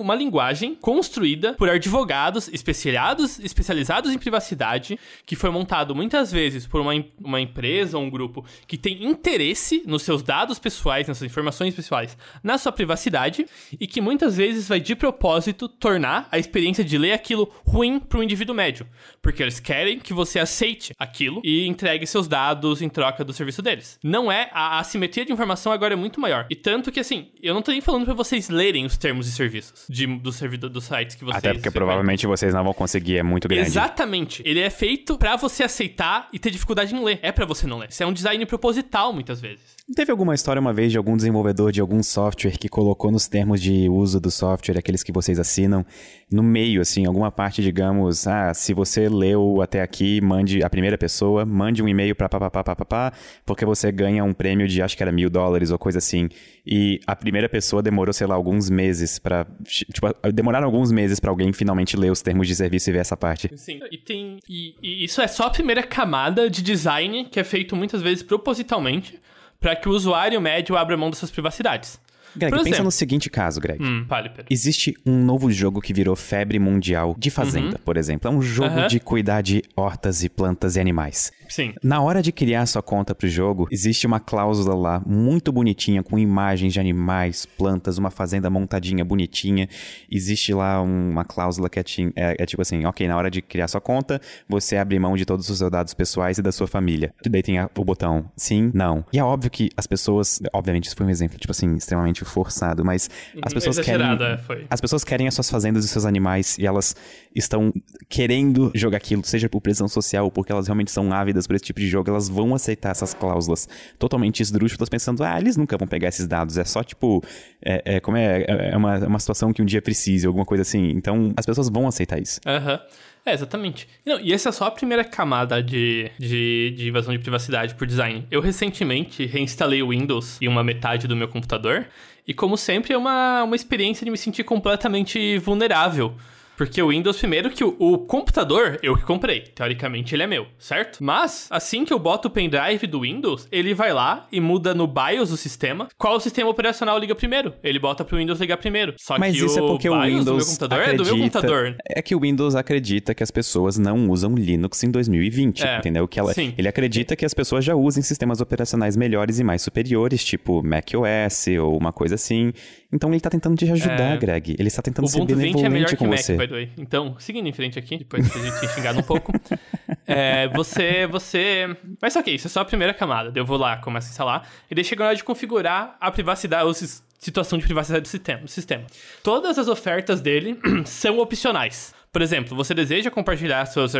uma 0.00 0.14
linguagem 0.14 0.74
construída 0.74 1.52
por 1.52 1.68
advogados 1.68 2.48
especializados, 2.48 3.38
especializados 3.40 4.10
em 4.10 4.16
privacidade, 4.16 4.98
que 5.26 5.36
foi 5.36 5.50
montado 5.50 5.94
muitas 5.94 6.32
vezes 6.32 6.66
por 6.66 6.80
uma, 6.80 6.92
uma 7.22 7.38
empresa 7.38 7.98
ou 7.98 8.04
um 8.04 8.08
grupo 8.08 8.42
que 8.66 8.78
tem 8.78 9.04
interesse 9.04 9.82
nos 9.84 10.02
seus 10.02 10.22
dados 10.22 10.58
pessoais, 10.58 11.06
nas 11.06 11.18
suas 11.18 11.30
informações 11.30 11.74
pessoais, 11.74 12.16
na 12.42 12.56
sua 12.56 12.72
privacidade, 12.72 13.44
e 13.78 13.86
que 13.86 14.00
muitas 14.00 14.38
vezes 14.38 14.66
vai 14.66 14.80
de 14.80 14.96
propósito 14.96 15.68
tornar 15.68 16.26
a 16.32 16.38
experiência 16.38 16.82
de 16.82 16.96
ler 16.96 17.12
aquilo 17.12 17.52
ruim 17.66 18.00
para 18.00 18.18
o 18.18 18.22
indivíduo 18.22 18.54
médio, 18.54 18.86
porque 19.20 19.42
eles 19.42 19.60
querem 19.60 19.98
que 19.98 20.14
você 20.14 20.38
aceite 20.38 20.94
aquilo 20.98 21.42
e 21.44 21.66
entregue 21.66 22.06
seus 22.06 22.26
dados 22.26 22.77
em 22.82 22.88
troca 22.88 23.24
do 23.24 23.32
serviço 23.32 23.62
deles. 23.62 23.98
Não 24.02 24.30
é, 24.30 24.50
a 24.52 24.78
assimetria 24.78 25.24
de 25.24 25.32
informação 25.32 25.72
agora 25.72 25.94
é 25.94 25.96
muito 25.96 26.20
maior. 26.20 26.46
E 26.50 26.56
tanto 26.56 26.90
que, 26.92 27.00
assim, 27.00 27.28
eu 27.42 27.54
não 27.54 27.62
tô 27.62 27.70
nem 27.70 27.80
falando 27.80 28.04
para 28.04 28.14
vocês 28.14 28.48
lerem 28.48 28.84
os 28.84 28.96
termos 28.96 29.28
e 29.28 29.32
serviços 29.32 29.86
de, 29.88 30.06
do 30.06 30.32
servidor 30.32 30.70
dos 30.70 30.84
sites 30.84 31.16
que 31.16 31.24
vocês... 31.24 31.38
Até 31.38 31.52
porque 31.54 31.70
provavelmente 31.70 32.26
vocês 32.26 32.54
não 32.54 32.64
vão 32.64 32.74
conseguir, 32.74 33.18
é 33.18 33.22
muito 33.22 33.48
grande. 33.48 33.68
Exatamente. 33.68 34.42
Ele 34.44 34.60
é 34.60 34.70
feito 34.70 35.16
para 35.18 35.36
você 35.36 35.64
aceitar 35.64 36.28
e 36.32 36.38
ter 36.38 36.50
dificuldade 36.50 36.94
em 36.94 37.02
ler. 37.02 37.18
É 37.22 37.32
para 37.32 37.44
você 37.44 37.66
não 37.66 37.78
ler. 37.78 37.88
Isso 37.88 38.02
é 38.02 38.06
um 38.06 38.12
design 38.12 38.44
proposital, 38.46 39.12
muitas 39.12 39.40
vezes. 39.40 39.77
Teve 39.96 40.10
alguma 40.10 40.34
história 40.34 40.60
uma 40.60 40.72
vez 40.72 40.92
de 40.92 40.98
algum 40.98 41.16
desenvolvedor 41.16 41.72
de 41.72 41.80
algum 41.80 42.02
software 42.02 42.58
que 42.58 42.68
colocou 42.68 43.10
nos 43.10 43.26
termos 43.26 43.58
de 43.58 43.88
uso 43.88 44.20
do 44.20 44.30
software, 44.30 44.76
aqueles 44.76 45.02
que 45.02 45.10
vocês 45.10 45.38
assinam, 45.38 45.84
no 46.30 46.42
meio, 46.42 46.82
assim, 46.82 47.06
alguma 47.06 47.32
parte, 47.32 47.62
digamos, 47.62 48.26
ah, 48.26 48.52
se 48.52 48.74
você 48.74 49.08
leu 49.08 49.62
até 49.62 49.80
aqui, 49.80 50.20
mande 50.20 50.62
a 50.62 50.68
primeira 50.68 50.98
pessoa, 50.98 51.46
mande 51.46 51.82
um 51.82 51.88
e-mail 51.88 52.14
para 52.14 52.28
papapá, 52.28 53.14
porque 53.46 53.64
você 53.64 53.90
ganha 53.90 54.22
um 54.22 54.34
prêmio 54.34 54.68
de 54.68 54.82
acho 54.82 54.94
que 54.94 55.02
era 55.02 55.10
mil 55.10 55.30
dólares 55.30 55.70
ou 55.70 55.78
coisa 55.78 55.96
assim. 55.96 56.28
E 56.66 57.00
a 57.06 57.16
primeira 57.16 57.48
pessoa 57.48 57.82
demorou, 57.82 58.12
sei 58.12 58.26
lá, 58.26 58.34
alguns 58.34 58.68
meses 58.68 59.18
para 59.18 59.46
Tipo, 59.64 60.08
demoraram 60.34 60.66
alguns 60.66 60.92
meses 60.92 61.18
para 61.18 61.30
alguém 61.30 61.50
finalmente 61.50 61.96
ler 61.96 62.12
os 62.12 62.20
termos 62.20 62.46
de 62.46 62.54
serviço 62.54 62.90
e 62.90 62.92
ver 62.92 62.98
essa 62.98 63.16
parte. 63.16 63.50
Sim, 63.56 63.80
e 63.90 63.96
tem. 63.96 64.38
E, 64.46 64.74
e 64.82 65.04
isso 65.04 65.22
é 65.22 65.26
só 65.26 65.44
a 65.44 65.50
primeira 65.50 65.82
camada 65.82 66.50
de 66.50 66.62
design 66.62 67.24
que 67.24 67.40
é 67.40 67.44
feito 67.44 67.74
muitas 67.74 68.02
vezes 68.02 68.22
propositalmente 68.22 69.18
para 69.60 69.74
que 69.76 69.88
o 69.88 69.92
usuário 69.92 70.40
médio 70.40 70.76
abra 70.76 70.96
mão 70.96 71.10
dessas 71.10 71.30
privacidades. 71.30 72.00
Greg, 72.36 72.50
Por 72.50 72.58
pensa 72.58 72.68
exemplo, 72.68 72.84
no 72.84 72.90
seguinte 72.90 73.30
caso, 73.30 73.60
Greg. 73.60 73.82
Hum, 73.82 74.04
vale, 74.06 74.30
Existe 74.50 74.94
um 75.04 75.24
novo 75.24 75.50
jogo 75.50 75.80
que 75.80 75.92
virou 75.92 76.14
febre 76.16 76.58
mundial 76.58 77.14
de 77.18 77.30
fazenda, 77.30 77.76
uhum. 77.76 77.82
por 77.84 77.96
exemplo. 77.96 78.28
É 78.28 78.32
um 78.32 78.42
jogo 78.42 78.80
uhum. 78.80 78.86
de 78.86 79.00
cuidar 79.00 79.42
de 79.42 79.62
hortas 79.76 80.22
e 80.22 80.28
plantas 80.28 80.76
e 80.76 80.80
animais. 80.80 81.32
Sim. 81.48 81.74
Na 81.82 82.00
hora 82.00 82.22
de 82.22 82.30
criar 82.30 82.66
sua 82.66 82.82
conta 82.82 83.14
pro 83.14 83.28
jogo, 83.28 83.66
existe 83.70 84.06
uma 84.06 84.20
cláusula 84.20 84.74
lá 84.74 85.02
muito 85.06 85.50
bonitinha 85.50 86.02
com 86.02 86.18
imagens 86.18 86.72
de 86.72 86.80
animais, 86.80 87.46
plantas, 87.46 87.98
uma 87.98 88.10
fazenda 88.10 88.50
montadinha 88.50 89.04
bonitinha. 89.04 89.68
Existe 90.10 90.52
lá 90.52 90.80
uma 90.82 91.24
cláusula 91.24 91.68
que 91.68 91.78
é, 91.78 91.84
é, 92.16 92.42
é 92.42 92.46
tipo 92.46 92.62
assim, 92.62 92.84
ok, 92.84 93.08
na 93.08 93.16
hora 93.16 93.30
de 93.30 93.40
criar 93.40 93.68
sua 93.68 93.80
conta, 93.80 94.20
você 94.48 94.76
abre 94.76 94.98
mão 94.98 95.16
de 95.16 95.24
todos 95.24 95.48
os 95.48 95.58
seus 95.58 95.70
dados 95.70 95.94
pessoais 95.94 96.38
e 96.38 96.42
da 96.42 96.52
sua 96.52 96.66
família. 96.66 97.12
E 97.24 97.28
daí 97.28 97.42
tem 97.42 97.58
a, 97.58 97.70
o 97.76 97.84
botão 97.84 98.30
sim, 98.36 98.70
não. 98.74 99.04
E 99.12 99.18
é 99.18 99.24
óbvio 99.24 99.50
que 99.50 99.70
as 99.76 99.86
pessoas, 99.86 100.40
obviamente 100.52 100.86
isso 100.86 100.96
foi 100.96 101.06
um 101.06 101.10
exemplo, 101.10 101.38
tipo 101.38 101.50
assim, 101.50 101.74
extremamente 101.74 102.17
extremamente 102.18 102.24
forçado, 102.24 102.84
mas 102.84 103.10
as 103.42 103.52
pessoas 103.52 103.78
querem. 103.78 104.06
É, 104.06 104.38
foi. 104.38 104.66
As 104.68 104.80
pessoas 104.80 105.04
querem 105.04 105.28
as 105.28 105.34
suas 105.34 105.50
fazendas 105.50 105.84
e 105.84 105.88
seus 105.88 106.04
animais 106.04 106.58
e 106.58 106.66
elas 106.66 106.96
estão 107.34 107.72
querendo 108.08 108.70
jogar 108.74 108.96
aquilo, 108.96 109.24
seja 109.24 109.48
por 109.48 109.60
pressão 109.60 109.88
social 109.88 110.24
ou 110.24 110.30
porque 110.30 110.52
elas 110.52 110.66
realmente 110.66 110.90
são 110.90 111.12
ávidas 111.12 111.46
por 111.46 111.54
esse 111.56 111.64
tipo 111.64 111.80
de 111.80 111.88
jogo, 111.88 112.10
elas 112.10 112.28
vão 112.28 112.54
aceitar 112.54 112.90
essas 112.90 113.14
cláusulas 113.14 113.68
totalmente 113.98 114.40
esdrúxulas, 114.40 114.88
pensando, 114.88 115.22
ah, 115.22 115.38
eles 115.38 115.56
nunca 115.56 115.76
vão 115.76 115.86
pegar 115.86 116.08
esses 116.08 116.26
dados, 116.26 116.56
é 116.56 116.64
só 116.64 116.82
tipo, 116.82 117.22
é, 117.64 117.96
é 117.96 118.00
como 118.00 118.16
é, 118.16 118.44
é 118.72 118.76
uma, 118.76 118.96
é 118.96 119.06
uma 119.06 119.18
situação 119.18 119.52
que 119.52 119.62
um 119.62 119.66
dia 119.66 119.82
precise, 119.82 120.26
alguma 120.26 120.44
coisa 120.44 120.62
assim. 120.62 120.90
Então, 120.90 121.32
as 121.36 121.46
pessoas 121.46 121.68
vão 121.68 121.86
aceitar 121.86 122.20
isso. 122.20 122.40
Aham. 122.46 122.80
É, 123.28 123.34
exatamente. 123.34 123.86
Não, 124.06 124.18
e 124.18 124.32
essa 124.32 124.48
é 124.48 124.52
só 124.52 124.64
a 124.64 124.70
primeira 124.70 125.04
camada 125.04 125.62
de, 125.62 126.10
de, 126.18 126.72
de 126.74 126.88
invasão 126.88 127.12
de 127.12 127.18
privacidade 127.18 127.74
por 127.74 127.86
design. 127.86 128.26
Eu 128.30 128.40
recentemente 128.40 129.26
reinstalei 129.26 129.82
o 129.82 129.90
Windows 129.90 130.40
em 130.40 130.48
uma 130.48 130.64
metade 130.64 131.06
do 131.06 131.14
meu 131.14 131.28
computador, 131.28 131.86
e 132.26 132.32
como 132.32 132.56
sempre 132.56 132.94
é 132.94 132.96
uma, 132.96 133.42
uma 133.44 133.54
experiência 133.54 134.02
de 134.02 134.10
me 134.10 134.16
sentir 134.16 134.44
completamente 134.44 135.36
vulnerável. 135.38 136.14
Porque 136.58 136.82
o 136.82 136.88
Windows, 136.88 137.16
primeiro 137.16 137.50
que 137.50 137.62
o, 137.62 137.76
o, 137.78 137.98
computador, 137.98 138.80
eu 138.82 138.96
que 138.96 139.04
comprei. 139.04 139.42
Teoricamente 139.42 140.12
ele 140.12 140.24
é 140.24 140.26
meu, 140.26 140.48
certo? 140.58 140.98
Mas, 141.00 141.46
assim 141.50 141.84
que 141.84 141.92
eu 141.92 142.00
boto 142.00 142.26
o 142.26 142.30
pendrive 142.32 142.84
do 142.88 143.02
Windows, 143.02 143.46
ele 143.52 143.72
vai 143.74 143.92
lá 143.92 144.26
e 144.32 144.40
muda 144.40 144.74
no 144.74 144.88
BIOS 144.88 145.30
do 145.30 145.36
sistema 145.36 145.86
qual 145.96 146.16
o 146.16 146.20
sistema 146.20 146.50
operacional 146.50 146.98
liga 146.98 147.14
primeiro. 147.14 147.54
Ele 147.62 147.78
bota 147.78 148.04
pro 148.04 148.16
Windows 148.16 148.40
ligar 148.40 148.56
primeiro. 148.56 148.94
Só 148.98 149.16
Mas 149.16 149.36
que 149.36 149.44
isso 149.44 149.60
o 149.60 149.64
é 149.64 149.68
porque 149.68 149.88
BIOS 149.88 150.02
o 150.02 150.04
Windows 150.04 150.24
do 150.24 150.34
meu 150.34 150.46
computador 150.46 150.78
acredita, 150.80 150.94
é 150.94 150.96
do 150.96 151.04
meu 151.04 151.24
computador. 151.24 151.76
É 151.88 152.02
que 152.02 152.14
o 152.16 152.20
Windows 152.20 152.56
acredita 152.56 153.14
que 153.14 153.22
as 153.22 153.30
pessoas 153.30 153.78
não 153.78 154.08
usam 154.10 154.34
Linux 154.34 154.82
em 154.82 154.90
2020, 154.90 155.62
É, 155.62 155.78
entendeu? 155.78 156.08
Que 156.08 156.18
ela, 156.18 156.34
sim. 156.34 156.52
ele 156.58 156.66
acredita 156.66 157.14
que 157.14 157.24
as 157.24 157.32
pessoas 157.32 157.64
já 157.64 157.76
usem 157.76 158.02
sistemas 158.02 158.40
operacionais 158.40 158.96
melhores 158.96 159.38
e 159.38 159.44
mais 159.44 159.62
superiores, 159.62 160.24
tipo 160.24 160.60
macOS 160.64 161.46
ou 161.62 161.78
uma 161.78 161.92
coisa 161.92 162.16
assim. 162.16 162.52
Então 162.92 163.10
ele 163.10 163.20
tá 163.20 163.30
tentando 163.30 163.54
te 163.56 163.70
ajudar, 163.70 164.14
É. 164.14 164.16
Greg. 164.16 164.56
Ele 164.58 164.66
está 164.68 164.82
tentando 164.82 165.04
O 165.04 165.08
ser 165.08 165.18
Ubuntu 165.18 165.36
20 165.36 165.48
é 165.48 165.52
benevolente 165.62 165.90
que 165.90 165.96
com 165.96 166.06
Mac, 166.06 166.18
você. 166.18 166.47
Então, 166.76 167.16
seguindo 167.18 167.48
em 167.48 167.52
frente 167.52 167.78
aqui, 167.78 167.98
depois 167.98 168.30
que 168.30 168.38
a 168.38 168.42
gente 168.42 168.68
xingado 168.74 168.98
um 168.98 169.02
pouco. 169.02 169.32
é, 170.06 170.48
você, 170.48 171.06
você... 171.06 171.76
Mas 172.00 172.16
ok, 172.16 172.34
isso 172.34 172.46
é 172.46 172.50
só 172.50 172.60
a 172.60 172.64
primeira 172.64 172.94
camada. 172.94 173.32
Eu 173.34 173.44
vou 173.44 173.56
lá, 173.56 173.76
começo 173.78 174.08
a 174.08 174.10
instalar. 174.10 174.48
E 174.70 174.74
daí 174.74 174.84
chega 174.84 175.02
na 175.02 175.08
hora 175.08 175.16
de 175.16 175.24
configurar 175.24 175.96
a 176.00 176.10
privacidade, 176.10 176.64
ou 176.64 176.74
situação 177.18 177.58
de 177.58 177.64
privacidade 177.64 178.02
do 178.02 178.08
sistema. 178.08 178.40
do 178.40 178.48
sistema. 178.48 178.84
Todas 179.22 179.58
as 179.58 179.68
ofertas 179.68 180.20
dele 180.20 180.58
são 180.86 181.18
opcionais. 181.18 181.94
Por 182.12 182.22
exemplo, 182.22 182.56
você 182.56 182.74
deseja 182.74 183.10
compartilhar 183.10 183.64
seus, 183.66 183.92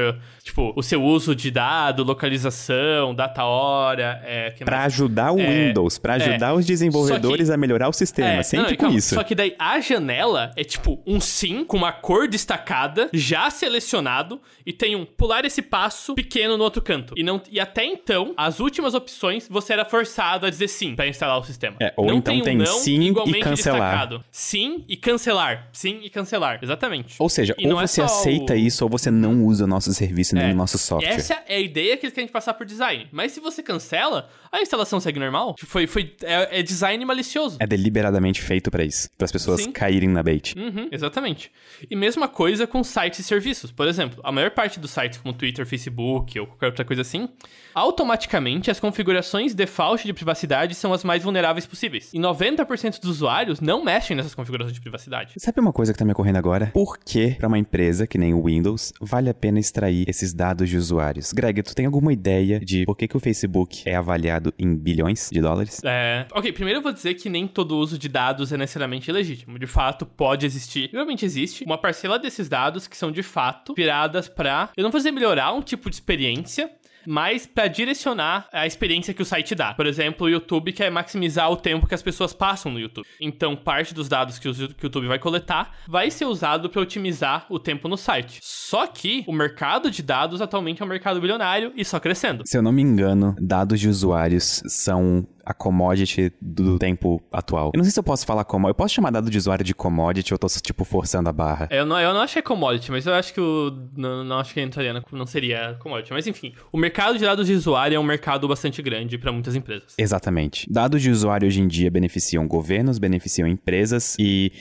tipo, 0.43 0.73
o 0.77 0.83
seu 0.83 1.03
uso 1.03 1.35
de 1.35 1.51
dado, 1.51 2.03
localização, 2.05 3.15
data 3.15 3.45
hora, 3.45 4.21
é, 4.25 4.51
que 4.51 4.65
Pra 4.65 4.79
mais? 4.79 4.93
ajudar 4.95 5.33
o 5.33 5.39
É, 5.41 5.47
Windows, 5.69 5.99
pra 5.99 6.15
ajudar 6.15 6.55
os 6.55 6.65
desenvolvedores 6.67 7.51
a 7.51 7.57
melhorar 7.57 7.89
o 7.89 7.93
sistema. 7.93 8.29
É, 8.29 8.43
sempre 8.43 8.71
não, 8.71 8.77
com 8.77 8.83
calma, 8.85 8.99
isso. 8.99 9.15
Só 9.15 9.23
que 9.23 9.35
daí 9.35 9.55
a 9.59 9.81
janela 9.81 10.51
é 10.57 10.65
tipo 10.65 11.01
um 11.07 11.21
sim 11.21 11.65
com 11.65 11.77
uma 11.77 11.93
cor 11.93 12.29
destacada, 12.29 13.09
já 13.13 13.51
selecionado, 13.51 14.41
e 14.65 14.73
tem 14.73 14.97
um 14.97 15.05
pular 15.05 15.45
esse 15.45 15.63
passo 15.63 16.15
pequeno 16.15 16.57
no 16.57 16.65
outro 16.65 16.83
canto. 16.83 17.15
E, 17.17 17.23
não, 17.23 17.41
e 17.51 17.61
até 17.61 17.85
então, 17.85 18.35
as 18.37 18.61
últimas 18.61 18.95
opções, 18.95 19.47
você 19.49 19.73
era 19.73 19.85
forçado 19.85 20.47
a 20.47 20.51
dizer 20.51 20.69
sim 20.69 20.95
pra 20.95 21.07
instalar 21.07 21.39
o 21.39 21.45
sistema. 21.45 21.77
É, 21.81 21.93
ou 21.97 22.07
não 22.07 22.15
então 22.17 22.33
tem, 22.33 22.41
um 22.41 22.45
tem 22.45 22.57
não 22.57 22.67
sim 22.67 23.01
e 23.03 23.15
cancelar. 23.41 23.55
destacado. 23.55 24.25
Sim 24.31 24.85
e 24.89 24.97
cancelar. 24.97 25.69
Sim 25.73 26.01
e 26.03 26.11
cancelar. 26.11 26.59
Exatamente. 26.63 27.15
Ou 27.19 27.29
seja, 27.29 27.55
ou 27.59 27.69
não 27.69 27.81
é 27.81 27.87
você 28.07 28.29
aceita 28.29 28.57
isso 28.57 28.85
ou 28.85 28.91
você 28.91 29.11
não 29.11 29.45
usa 29.45 29.65
o 29.65 29.67
nosso 29.67 29.93
serviço 29.93 30.35
nem 30.35 30.51
É. 30.51 30.53
o 30.53 30.57
nosso 30.57 30.79
software. 30.79 31.11
Essa 31.15 31.35
é 31.47 31.57
a 31.57 31.61
ideia 31.61 31.97
que 31.97 32.07
eles 32.07 32.15
querem 32.15 32.29
passar 32.29 32.55
por 32.55 32.67
design. 32.67 33.07
Mas 33.13 33.33
se 33.33 33.41
você 33.41 33.63
cancela, 33.63 34.29
a 34.51 34.61
instalação 34.61 35.01
segue 35.01 35.19
normal. 35.19 35.55
Tipo, 35.55 35.71
Foi, 35.71 35.87
foi, 35.87 36.15
é, 36.23 36.61
é 36.61 36.63
design 36.63 37.05
malicioso. 37.05 37.57
É 37.61 37.67
deliberadamente 37.67 38.41
feito 38.43 38.71
pra 38.71 38.85
isso, 38.85 39.09
para 39.17 39.25
as 39.27 39.33
pessoas 39.33 39.63
Sim. 39.63 39.73
caírem 39.73 40.09
na 40.09 40.23
bait. 40.23 40.55
Uhum, 40.59 40.89
exatamente. 40.91 41.51
E 41.91 41.95
mesma 41.97 42.29
coisa 42.29 42.67
com 42.67 42.83
sites 42.85 43.21
e 43.21 43.23
serviços. 43.23 43.71
Por 43.71 43.87
exemplo, 43.89 44.21
a 44.25 44.31
maior 44.33 44.51
parte 44.51 44.79
dos 44.81 44.91
sites 44.91 45.19
como 45.19 45.33
Twitter, 45.35 45.67
Facebook 45.67 46.39
ou 46.39 46.47
qualquer 46.47 46.67
outra 46.67 46.85
coisa 46.85 47.03
assim, 47.03 47.29
automaticamente 47.75 48.71
as 48.71 48.79
configurações 48.81 49.55
default 49.55 50.05
de 50.07 50.13
privacidade 50.13 50.75
são 50.75 50.93
as 50.93 51.03
mais 51.05 51.23
vulneráveis 51.23 51.67
possíveis. 51.67 52.11
E 52.13 52.19
90% 52.19 53.01
dos 53.01 53.11
usuários 53.17 53.61
não 53.61 53.83
mexem 53.85 54.17
nessas 54.17 54.35
configurações 54.35 54.75
de 54.75 54.81
privacidade. 54.81 55.33
Sabe 55.39 55.61
uma 55.61 55.73
coisa 55.73 55.93
que 55.93 55.99
tá 55.99 56.05
me 56.05 56.13
ocorrendo 56.13 56.39
agora? 56.39 56.71
Por 56.73 56.99
que, 56.99 57.35
pra 57.37 57.49
uma 57.49 57.59
empresa 57.59 57.88
que 58.07 58.19
nem 58.19 58.35
o 58.35 58.45
Windows, 58.45 58.93
vale 59.01 59.31
a 59.31 59.35
pena 59.35 59.59
extrair 59.59 60.09
esses 60.09 60.33
dados 60.33 60.69
de 60.69 60.77
usuários? 60.77 61.33
Greg, 61.33 61.63
tu 61.63 61.75
tem 61.75 61.87
alguma 61.87 62.13
ideia 62.13 62.61
de 62.61 62.85
por 62.85 62.97
que, 62.97 63.09
que 63.09 63.17
o 63.17 63.21
Facebook 63.21 63.83
é 63.85 63.95
avaliado 63.95 64.53
em 64.59 64.75
bilhões 64.77 65.31
de 65.33 65.41
dólares? 65.41 65.81
É... 65.85 66.27
Ok, 66.33 66.53
primeiro 66.53 66.79
eu 66.79 66.83
vou 66.83 66.93
dizer 66.93 67.15
que 67.15 67.29
nem 67.29 67.47
todo 67.47 67.77
uso 67.77 67.99
de 67.99 68.09
dados 68.09 68.53
é 68.53 68.57
necessariamente 68.57 69.11
ilegítimo. 69.11 69.59
De 69.59 69.67
fato, 69.67 70.05
pode 70.05 70.45
existir, 70.45 70.91
realmente 70.93 71.25
existe, 71.25 71.65
uma 71.65 71.79
parcela 71.79 72.19
desses 72.19 72.49
dados 72.49 72.87
que 72.87 72.97
são 72.97 73.11
de 73.11 73.23
fato 73.23 73.75
viradas 73.75 74.29
pra, 74.29 74.71
eu 74.77 74.83
não 74.83 74.91
vou 74.91 74.99
dizer 74.99 75.11
melhorar 75.11 75.53
um 75.53 75.63
tipo 75.63 75.89
de 75.89 75.97
experiência, 75.97 76.71
mas 77.09 77.47
pra 77.47 77.67
direcionar 77.69 78.47
a 78.53 78.67
experiência 78.67 79.15
que 79.15 79.23
o 79.23 79.25
site 79.25 79.55
dá. 79.55 79.73
Por 79.73 79.87
exemplo, 79.87 80.27
o 80.27 80.31
YouTube 80.31 80.73
quer 80.73 80.91
maximizar 80.91 81.51
o 81.51 81.57
tempo 81.57 81.87
que 81.87 81.95
as 81.95 82.03
pessoas 82.03 82.35
passam 82.35 82.71
no 82.71 82.79
YouTube. 82.79 83.07
Então, 83.19 83.57
parte 83.57 83.95
dos 83.95 84.11
dados 84.11 84.39
que 84.39 84.47
o, 84.47 84.53
YouTube 84.53 85.09
vai 85.09 85.19
coletar 85.19 85.75
vai 85.89 86.11
ser 86.11 86.27
usado 86.27 86.69
pra 86.69 86.83
otimizar 86.83 87.47
o 87.49 87.59
tempo 87.59 87.89
no 87.89 87.97
site. 87.97 88.41
Só 88.43 88.87
que 88.87 89.25
o 89.27 89.33
mercado 89.33 89.91
de 89.91 90.03
dados 90.03 90.43
atualmente 90.43 90.83
é 90.83 90.85
um 90.85 90.89
mercado 90.89 91.19
bilionário 91.19 91.73
e 91.75 91.83
só 91.83 91.99
crescendo. 91.99 92.43
Se 92.47 92.59
eu 92.59 92.63
não 92.63 92.73
me 92.73 92.83
engano, 92.83 93.35
dados 93.41 93.81
de 93.81 93.89
usuários 93.89 94.63
são 94.67 95.27
a 95.49 95.55
commodity 95.55 96.31
do 96.43 96.79
tempo 96.79 97.23
atual. 97.33 97.71
Eu 97.73 97.79
não 97.79 97.85
sei 97.85 97.91
se 97.91 97.99
eu 97.99 98.03
posso 98.03 98.27
falar 98.27 98.45
como. 98.45 98.69
Eu 98.69 98.75
posso 98.75 98.95
chamar 98.95 99.11
dado 99.11 99.31
de 99.31 99.39
usuário 99.39 99.65
de 99.65 99.75
commodity 99.75 100.35
ou 100.35 100.35
eu 100.35 100.39
tô, 100.39 100.47
tipo, 100.61 100.85
forçando 100.85 101.27
a 101.27 101.33
barra? 101.33 101.69
Eu 101.71 101.87
não, 101.87 101.99
eu 101.99 102.13
não 102.13 102.21
acho 102.21 102.35
que 102.35 102.39
é 102.41 102.43
commodity, 102.43 102.91
mas 102.91 103.07
eu 103.07 103.15
acho 103.15 103.33
que 103.33 103.41
o. 103.41 103.73
Não, 103.97 104.23
não 104.23 104.39
acho 104.39 104.53
que 104.53 104.61
entraria 104.61 104.93
na, 104.93 105.03
não 105.11 105.25
seria 105.25 105.75
commodity. 105.81 106.13
Mas 106.13 106.27
enfim, 106.27 106.53
o 106.71 106.77
mercado 106.77 107.17
de 107.17 107.25
dados 107.25 107.47
de 107.47 107.55
usuário 107.55 107.97
é 107.97 107.99
um 107.99 108.03
mercado 108.05 108.47
bastante 108.47 108.83
grande 108.83 109.17
para 109.17 109.33
muitas 109.33 109.57
empresas. 109.57 109.95
Exatamente. 109.97 110.71
Dados 110.71 111.01
de 111.01 111.11
usuário 111.11 111.49
hoje 111.49 111.63
em 111.63 111.67
dia 111.67 111.91
beneficiam 111.91 112.47
governos, 112.47 112.99
beneficiam 112.99 113.49
empresas 113.49 114.17
e, 114.19 114.53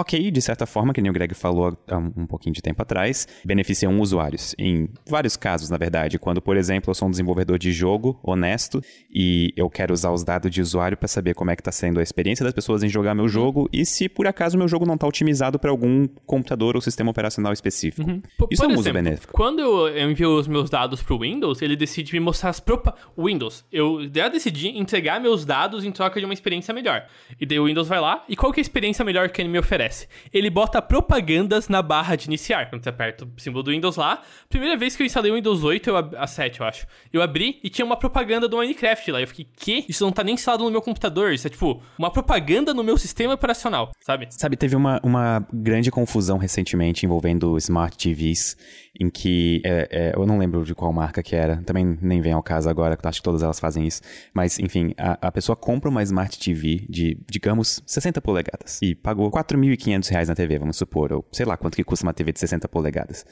ok, 0.00 0.30
de 0.30 0.40
certa 0.42 0.66
forma, 0.66 0.92
que 0.92 1.00
nem 1.00 1.10
o 1.10 1.12
Greg 1.12 1.34
falou 1.34 1.76
há 1.88 1.96
um 1.96 2.26
pouquinho 2.26 2.54
de 2.54 2.62
tempo 2.62 2.80
atrás, 2.82 3.26
beneficiam 3.44 3.98
usuários. 4.00 4.54
Em 4.58 4.88
vários 5.08 5.36
casos, 5.36 5.70
na 5.70 5.76
verdade. 5.76 6.18
Quando, 6.18 6.40
por 6.40 6.56
exemplo, 6.56 6.90
eu 6.90 6.94
sou 6.94 7.08
um 7.08 7.10
desenvolvedor 7.10 7.58
de 7.58 7.72
jogo 7.72 8.18
honesto 8.22 8.82
e 9.12 9.52
eu 9.56 9.68
quero 9.68 9.92
usar 9.92 10.10
os 10.12 10.24
dados 10.24 10.50
de 10.50 10.60
usuário 10.60 10.96
para 10.96 11.08
saber 11.08 11.34
como 11.34 11.50
é 11.50 11.56
que 11.56 11.62
tá 11.62 11.72
sendo 11.72 12.00
a 12.00 12.02
experiência 12.02 12.44
das 12.44 12.52
pessoas 12.52 12.82
em 12.82 12.88
jogar 12.88 13.14
meu 13.14 13.28
jogo 13.28 13.68
e 13.72 13.84
se 13.84 14.08
por 14.08 14.26
acaso 14.26 14.56
meu 14.56 14.68
jogo 14.68 14.86
não 14.86 14.96
tá 14.96 15.06
otimizado 15.06 15.58
para 15.58 15.70
algum 15.70 16.06
computador 16.26 16.76
ou 16.76 16.80
sistema 16.80 17.10
operacional 17.10 17.52
específico. 17.52 18.06
P- 18.06 18.46
Isso 18.50 18.62
é 18.62 18.66
por 18.66 18.72
um 18.74 18.78
uso 18.78 18.88
exemplo, 18.88 19.02
benéfico. 19.02 19.32
Quando 19.32 19.60
eu 19.60 20.10
envio 20.10 20.36
os 20.38 20.46
meus 20.46 20.70
dados 20.70 21.02
pro 21.02 21.18
Windows, 21.18 21.60
ele 21.62 21.76
decide 21.76 22.12
me 22.12 22.20
mostrar 22.20 22.50
as 22.50 22.60
propa... 22.60 22.94
Windows, 23.16 23.64
eu 23.72 24.08
já 24.14 24.28
decidi 24.28 24.68
entregar 24.68 25.20
meus 25.20 25.44
dados 25.44 25.84
em 25.84 25.90
troca 25.90 26.20
de 26.20 26.24
uma 26.24 26.34
experiência 26.34 26.72
melhor. 26.72 27.06
E 27.40 27.44
daí 27.46 27.58
o 27.58 27.64
Windows 27.66 27.88
vai 27.88 28.00
lá, 28.00 28.24
e 28.28 28.36
qual 28.36 28.52
que 28.52 28.60
é 28.60 28.62
a 28.62 28.62
experiência 28.62 29.04
melhor 29.04 29.28
que 29.30 29.40
ele 29.42 29.48
me 29.48 29.58
oferece? 29.58 29.87
Ele 30.32 30.50
bota 30.50 30.80
propagandas 30.80 31.68
na 31.68 31.82
barra 31.82 32.16
de 32.16 32.26
iniciar. 32.26 32.68
Quando 32.68 32.82
você 32.82 32.88
aperta 32.88 33.24
o 33.24 33.40
símbolo 33.40 33.62
do 33.62 33.70
Windows 33.70 33.96
lá, 33.96 34.22
primeira 34.48 34.76
vez 34.76 34.96
que 34.96 35.02
eu 35.02 35.06
instalei 35.06 35.30
o 35.30 35.34
Windows 35.34 35.64
8, 35.64 35.90
eu 35.90 35.96
ab... 35.96 36.16
a 36.16 36.26
7, 36.26 36.60
eu 36.60 36.66
acho. 36.66 36.86
Eu 37.12 37.22
abri 37.22 37.58
e 37.62 37.70
tinha 37.70 37.84
uma 37.84 37.96
propaganda 37.96 38.48
do 38.48 38.56
Minecraft 38.56 39.10
lá. 39.10 39.20
Eu 39.20 39.28
fiquei, 39.28 39.46
que? 39.56 39.84
Isso 39.88 40.04
não 40.04 40.12
tá 40.12 40.22
nem 40.22 40.34
instalado 40.34 40.64
no 40.64 40.70
meu 40.70 40.82
computador. 40.82 41.32
Isso 41.32 41.46
é 41.46 41.50
tipo 41.50 41.82
uma 41.98 42.10
propaganda 42.10 42.72
no 42.74 42.82
meu 42.82 42.96
sistema 42.96 43.34
operacional, 43.34 43.92
sabe? 44.00 44.28
Sabe, 44.30 44.56
teve 44.56 44.76
uma, 44.76 45.00
uma 45.02 45.46
grande 45.52 45.90
confusão 45.90 46.38
recentemente 46.38 47.06
envolvendo 47.06 47.56
Smart 47.58 47.96
TVs, 47.96 48.56
em 48.98 49.08
que, 49.08 49.60
é, 49.64 49.88
é, 49.90 50.12
eu 50.16 50.26
não 50.26 50.38
lembro 50.38 50.64
de 50.64 50.74
qual 50.74 50.92
marca 50.92 51.22
que 51.22 51.36
era, 51.36 51.62
também 51.62 51.98
nem 52.00 52.20
vem 52.20 52.32
ao 52.32 52.42
caso 52.42 52.68
agora, 52.68 52.98
acho 53.02 53.20
que 53.20 53.24
todas 53.24 53.42
elas 53.42 53.60
fazem 53.60 53.86
isso, 53.86 54.02
mas 54.34 54.58
enfim, 54.58 54.92
a, 54.98 55.28
a 55.28 55.32
pessoa 55.32 55.54
compra 55.54 55.88
uma 55.88 56.02
Smart 56.02 56.38
TV 56.38 56.84
de, 56.88 57.18
digamos, 57.30 57.82
60 57.86 58.20
polegadas 58.20 58.80
e 58.82 58.94
pagou 58.94 59.30
4.500 59.78 60.10
reais 60.10 60.28
na 60.28 60.34
TV, 60.34 60.58
vamos 60.58 60.76
supor, 60.76 61.12
ou 61.12 61.24
sei 61.32 61.46
lá 61.46 61.56
quanto 61.56 61.76
que 61.76 61.84
custa 61.84 62.04
uma 62.04 62.12
TV 62.12 62.32
de 62.32 62.40
60 62.40 62.68
polegadas. 62.68 63.24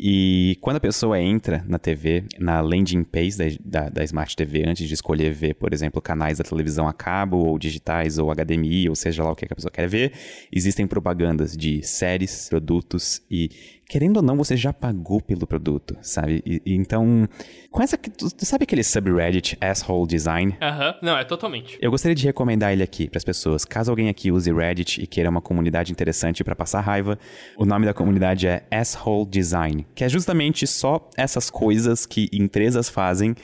E 0.00 0.56
quando 0.60 0.76
a 0.76 0.80
pessoa 0.80 1.20
entra 1.20 1.64
na 1.66 1.76
TV, 1.76 2.22
na 2.38 2.60
landing 2.60 3.02
page 3.02 3.36
da, 3.36 3.44
da, 3.64 3.88
da 3.88 4.04
Smart 4.04 4.36
TV, 4.36 4.62
antes 4.64 4.86
de 4.86 4.94
escolher 4.94 5.32
ver, 5.32 5.54
por 5.54 5.74
exemplo, 5.74 6.00
canais 6.00 6.38
da 6.38 6.44
televisão 6.44 6.86
a 6.86 6.92
cabo, 6.92 7.38
ou 7.38 7.58
digitais, 7.58 8.16
ou 8.16 8.32
HDMI, 8.32 8.88
ou 8.88 8.94
seja 8.94 9.24
lá 9.24 9.32
o 9.32 9.34
que 9.34 9.44
a 9.44 9.56
pessoa 9.56 9.72
quer 9.72 9.88
ver, 9.88 10.12
existem 10.52 10.86
propagandas 10.86 11.56
de 11.56 11.82
séries, 11.82 12.48
produtos 12.48 13.20
e, 13.28 13.50
querendo 13.88 14.18
ou 14.18 14.22
não, 14.22 14.36
você 14.36 14.56
já 14.56 14.72
pagou 14.72 15.20
pelo 15.20 15.46
produto, 15.46 15.96
sabe? 16.02 16.42
E, 16.44 16.62
e 16.64 16.74
então, 16.74 17.26
com 17.70 17.82
essa. 17.82 17.96
Tu, 17.96 18.30
tu 18.30 18.44
sabe 18.44 18.64
aquele 18.64 18.84
subreddit 18.84 19.56
Asshole 19.60 20.06
Design? 20.06 20.56
Aham, 20.60 20.94
não, 21.02 21.16
é 21.16 21.24
totalmente. 21.24 21.78
Eu 21.80 21.90
gostaria 21.90 22.14
de 22.14 22.24
recomendar 22.26 22.72
ele 22.72 22.82
aqui 22.82 23.08
para 23.08 23.16
as 23.16 23.24
pessoas. 23.24 23.64
Caso 23.64 23.90
alguém 23.90 24.08
aqui 24.08 24.30
use 24.30 24.52
Reddit 24.52 25.02
e 25.02 25.06
queira 25.06 25.30
uma 25.30 25.40
comunidade 25.40 25.90
interessante 25.90 26.44
para 26.44 26.54
passar 26.54 26.80
raiva, 26.80 27.18
o 27.56 27.64
nome 27.64 27.86
da 27.86 27.94
comunidade 27.94 28.46
é 28.46 28.66
Asshole 28.70 29.26
Design, 29.26 29.86
que 29.94 30.04
é 30.04 30.08
justamente 30.08 30.66
só 30.66 31.08
essas 31.16 31.48
coisas 31.48 32.04
que 32.04 32.28
empresas 32.32 32.88
fazem 32.88 33.34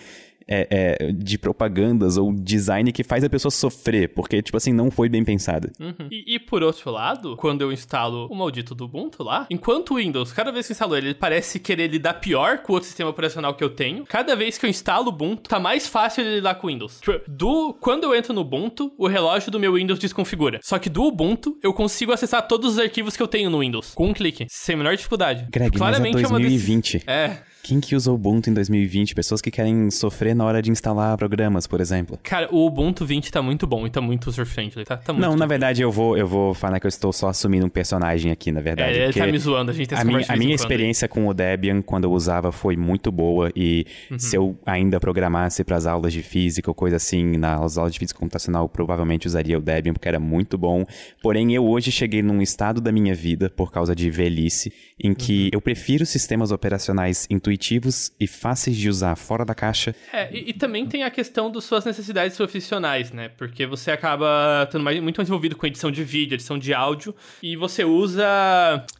é, 0.47 0.97
é, 1.01 1.13
de 1.13 1.39
propagandas 1.39 2.17
ou 2.17 2.33
design 2.33 2.93
que 2.93 3.03
faz 3.03 3.25
a 3.25 3.31
pessoa 3.31 3.51
sofrer, 3.51 4.11
porque, 4.11 4.43
tipo 4.43 4.57
assim, 4.57 4.73
não 4.73 4.91
foi 4.91 5.09
bem 5.09 5.25
pensada. 5.25 5.73
Uhum. 5.81 6.09
E, 6.11 6.35
e, 6.35 6.39
por 6.39 6.63
outro 6.63 6.91
lado, 6.91 7.37
quando 7.37 7.63
eu 7.63 7.73
instalo 7.73 8.27
o 8.31 8.35
maldito 8.35 8.75
do 8.75 8.85
Ubuntu 8.85 9.23
lá, 9.23 9.47
enquanto 9.51 9.95
o 9.95 9.97
Windows, 9.97 10.33
cada 10.33 10.53
vez 10.53 10.67
que 10.67 10.73
eu 10.73 10.75
instalo 10.75 10.97
ele, 10.97 11.09
ele 11.09 11.15
parece 11.15 11.59
querer 11.59 11.89
lidar 11.89 12.15
pior 12.15 12.59
com 12.59 12.73
o 12.73 12.75
outro 12.75 12.87
sistema 12.87 13.11
operacional 13.11 13.55
que 13.55 13.65
eu 13.65 13.71
tenho, 13.71 14.05
cada 14.05 14.37
vez 14.37 14.59
que 14.59 14.67
eu 14.67 14.71
instalo 14.71 15.07
o 15.07 15.09
Ubuntu, 15.11 15.49
tá 15.49 15.59
mais 15.59 15.87
fácil 15.87 16.23
ele 16.23 16.37
lidar 16.37 16.55
com 16.57 16.67
o 16.67 16.71
Windows. 16.71 17.01
Tipo, 17.01 17.21
do, 17.29 17.75
quando 17.75 18.05
eu 18.05 18.15
entro 18.15 18.33
no 18.33 18.43
Ubuntu, 18.43 18.93
o 18.99 19.07
relógio 19.07 19.51
do 19.51 19.59
meu 19.59 19.75
Windows 19.75 19.99
desconfigura. 19.99 20.61
Só 20.63 20.79
que 20.79 20.91
do 20.91 21.05
Ubuntu, 21.05 21.59
eu 21.63 21.73
consigo 21.73 22.13
acessar 22.13 22.47
todos 22.47 22.75
os 22.75 22.79
arquivos 22.79 23.17
que 23.17 23.23
eu 23.23 23.29
tenho 23.29 23.51
no 23.51 23.61
Windows, 23.61 23.93
com 23.95 24.09
um 24.09 24.13
clique, 24.13 24.47
sem 24.49 24.75
a 24.75 24.79
menor 24.79 24.97
dificuldade. 24.97 25.47
Greg, 25.51 25.77
Claramente 25.77 26.15
mas 26.15 26.25
é 26.25 26.29
2020. 26.29 27.03
É, 27.07 27.39
quem 27.65 27.81
que 27.81 27.97
usa 27.97 28.11
o 28.11 28.15
Ubuntu 28.15 28.51
em 28.51 28.53
2020? 28.53 29.15
Pessoas 29.15 29.41
que 29.41 29.51
querem 29.51 29.91
sofrer 29.91 30.37
na 30.37 30.45
hora 30.45 30.61
de 30.61 30.71
instalar 30.71 31.17
programas, 31.17 31.67
por 31.67 31.81
exemplo. 31.81 32.19
Cara, 32.23 32.47
o 32.53 32.67
Ubuntu 32.67 33.07
20 33.07 33.33
tá 33.33 33.41
muito 33.41 33.67
bom 33.67 33.87
e 33.87 33.91
tá 33.91 34.03
muito 34.03 34.29
user-friendly, 34.29 34.85
tá, 34.85 34.99
tá 34.99 35.15
muito 35.15 35.27
Não, 35.27 35.35
na 35.35 35.47
verdade 35.47 35.81
eu 35.81 35.91
vou, 35.91 36.15
eu 36.15 36.27
vou 36.27 36.53
falar 36.53 36.79
que 36.79 36.85
eu 36.85 36.91
estou 36.91 37.11
só 37.11 37.29
assumindo 37.29 37.65
um 37.65 37.71
personagem 37.71 38.31
aqui, 38.31 38.53
na 38.53 38.61
verdade. 38.61 38.99
É, 38.99 39.05
ele 39.05 39.15
tá 39.15 39.27
me 39.27 39.39
zoando, 39.39 39.71
a 39.71 39.75
gente 39.75 39.89
tem 39.89 39.99
A 39.99 40.05
minha, 40.05 40.23
a 40.29 40.37
minha 40.37 40.55
experiência 40.55 41.09
com 41.09 41.27
o 41.27 41.33
Debian, 41.33 41.81
quando 41.81 42.05
eu 42.05 42.13
usava, 42.13 42.53
foi 42.53 42.77
muito 42.77 43.11
boa 43.11 43.51
e 43.57 43.87
uhum. 44.11 44.19
se 44.19 44.37
eu 44.37 44.59
ainda 44.67 45.01
programasse 45.01 45.65
para 45.65 45.77
as 45.77 45.87
aulas 45.87 46.13
de 46.13 46.23
física 46.23 46.71
ou 46.71 46.75
coisa 46.75 46.97
assim, 46.97 47.39
nas 47.39 47.79
aulas 47.79 47.95
de 47.95 47.99
física 47.99 48.21
computacional, 48.21 48.69
provavelmente 48.69 49.27
usaria 49.27 49.57
o 49.57 49.63
Debian 49.63 49.95
porque 49.95 50.07
era 50.07 50.21
muito 50.21 50.59
bom. 50.59 50.85
Porém, 51.23 51.55
eu 51.55 51.65
hoje 51.65 51.91
cheguei 51.91 52.23
num 52.23 52.43
estado 52.43 52.79
da 52.79 52.93
minha 52.93 53.15
vida, 53.15 53.49
por 53.49 53.73
causa 53.73 53.97
de 53.97 54.11
velhice, 54.11 54.71
em 55.03 55.15
que 55.15 55.45
uhum. 55.45 55.51
eu 55.55 55.61
prefiro 55.63 56.05
sistemas 56.05 56.53
operacionais 56.53 57.27
intuitivos 57.31 57.54
intuitivos 57.55 58.13
e 58.19 58.27
fáceis 58.27 58.77
de 58.77 58.89
usar 58.89 59.17
fora 59.17 59.45
da 59.45 59.55
caixa. 59.55 59.95
É, 60.13 60.29
e, 60.33 60.51
e 60.51 60.53
também 60.53 60.87
tem 60.87 61.05
a 61.05 61.11
questão 61.11 61.51
das 61.51 61.65
suas 61.65 61.85
necessidades 61.85 62.37
profissionais, 62.37 63.13
né? 63.13 63.29
Porque 63.29 63.67
você 63.67 63.91
acaba 63.91 64.69
tendo 64.71 64.83
mais, 64.83 65.01
muito 65.01 65.17
mais 65.17 65.29
envolvido 65.29 65.57
com 65.57 65.67
edição 65.67 65.91
de 65.91 66.03
vídeo, 66.05 66.35
edição 66.35 66.59
de 66.59 66.75
áudio, 66.75 67.15
e 67.43 67.57
você 67.57 67.85
usa. 67.85 68.25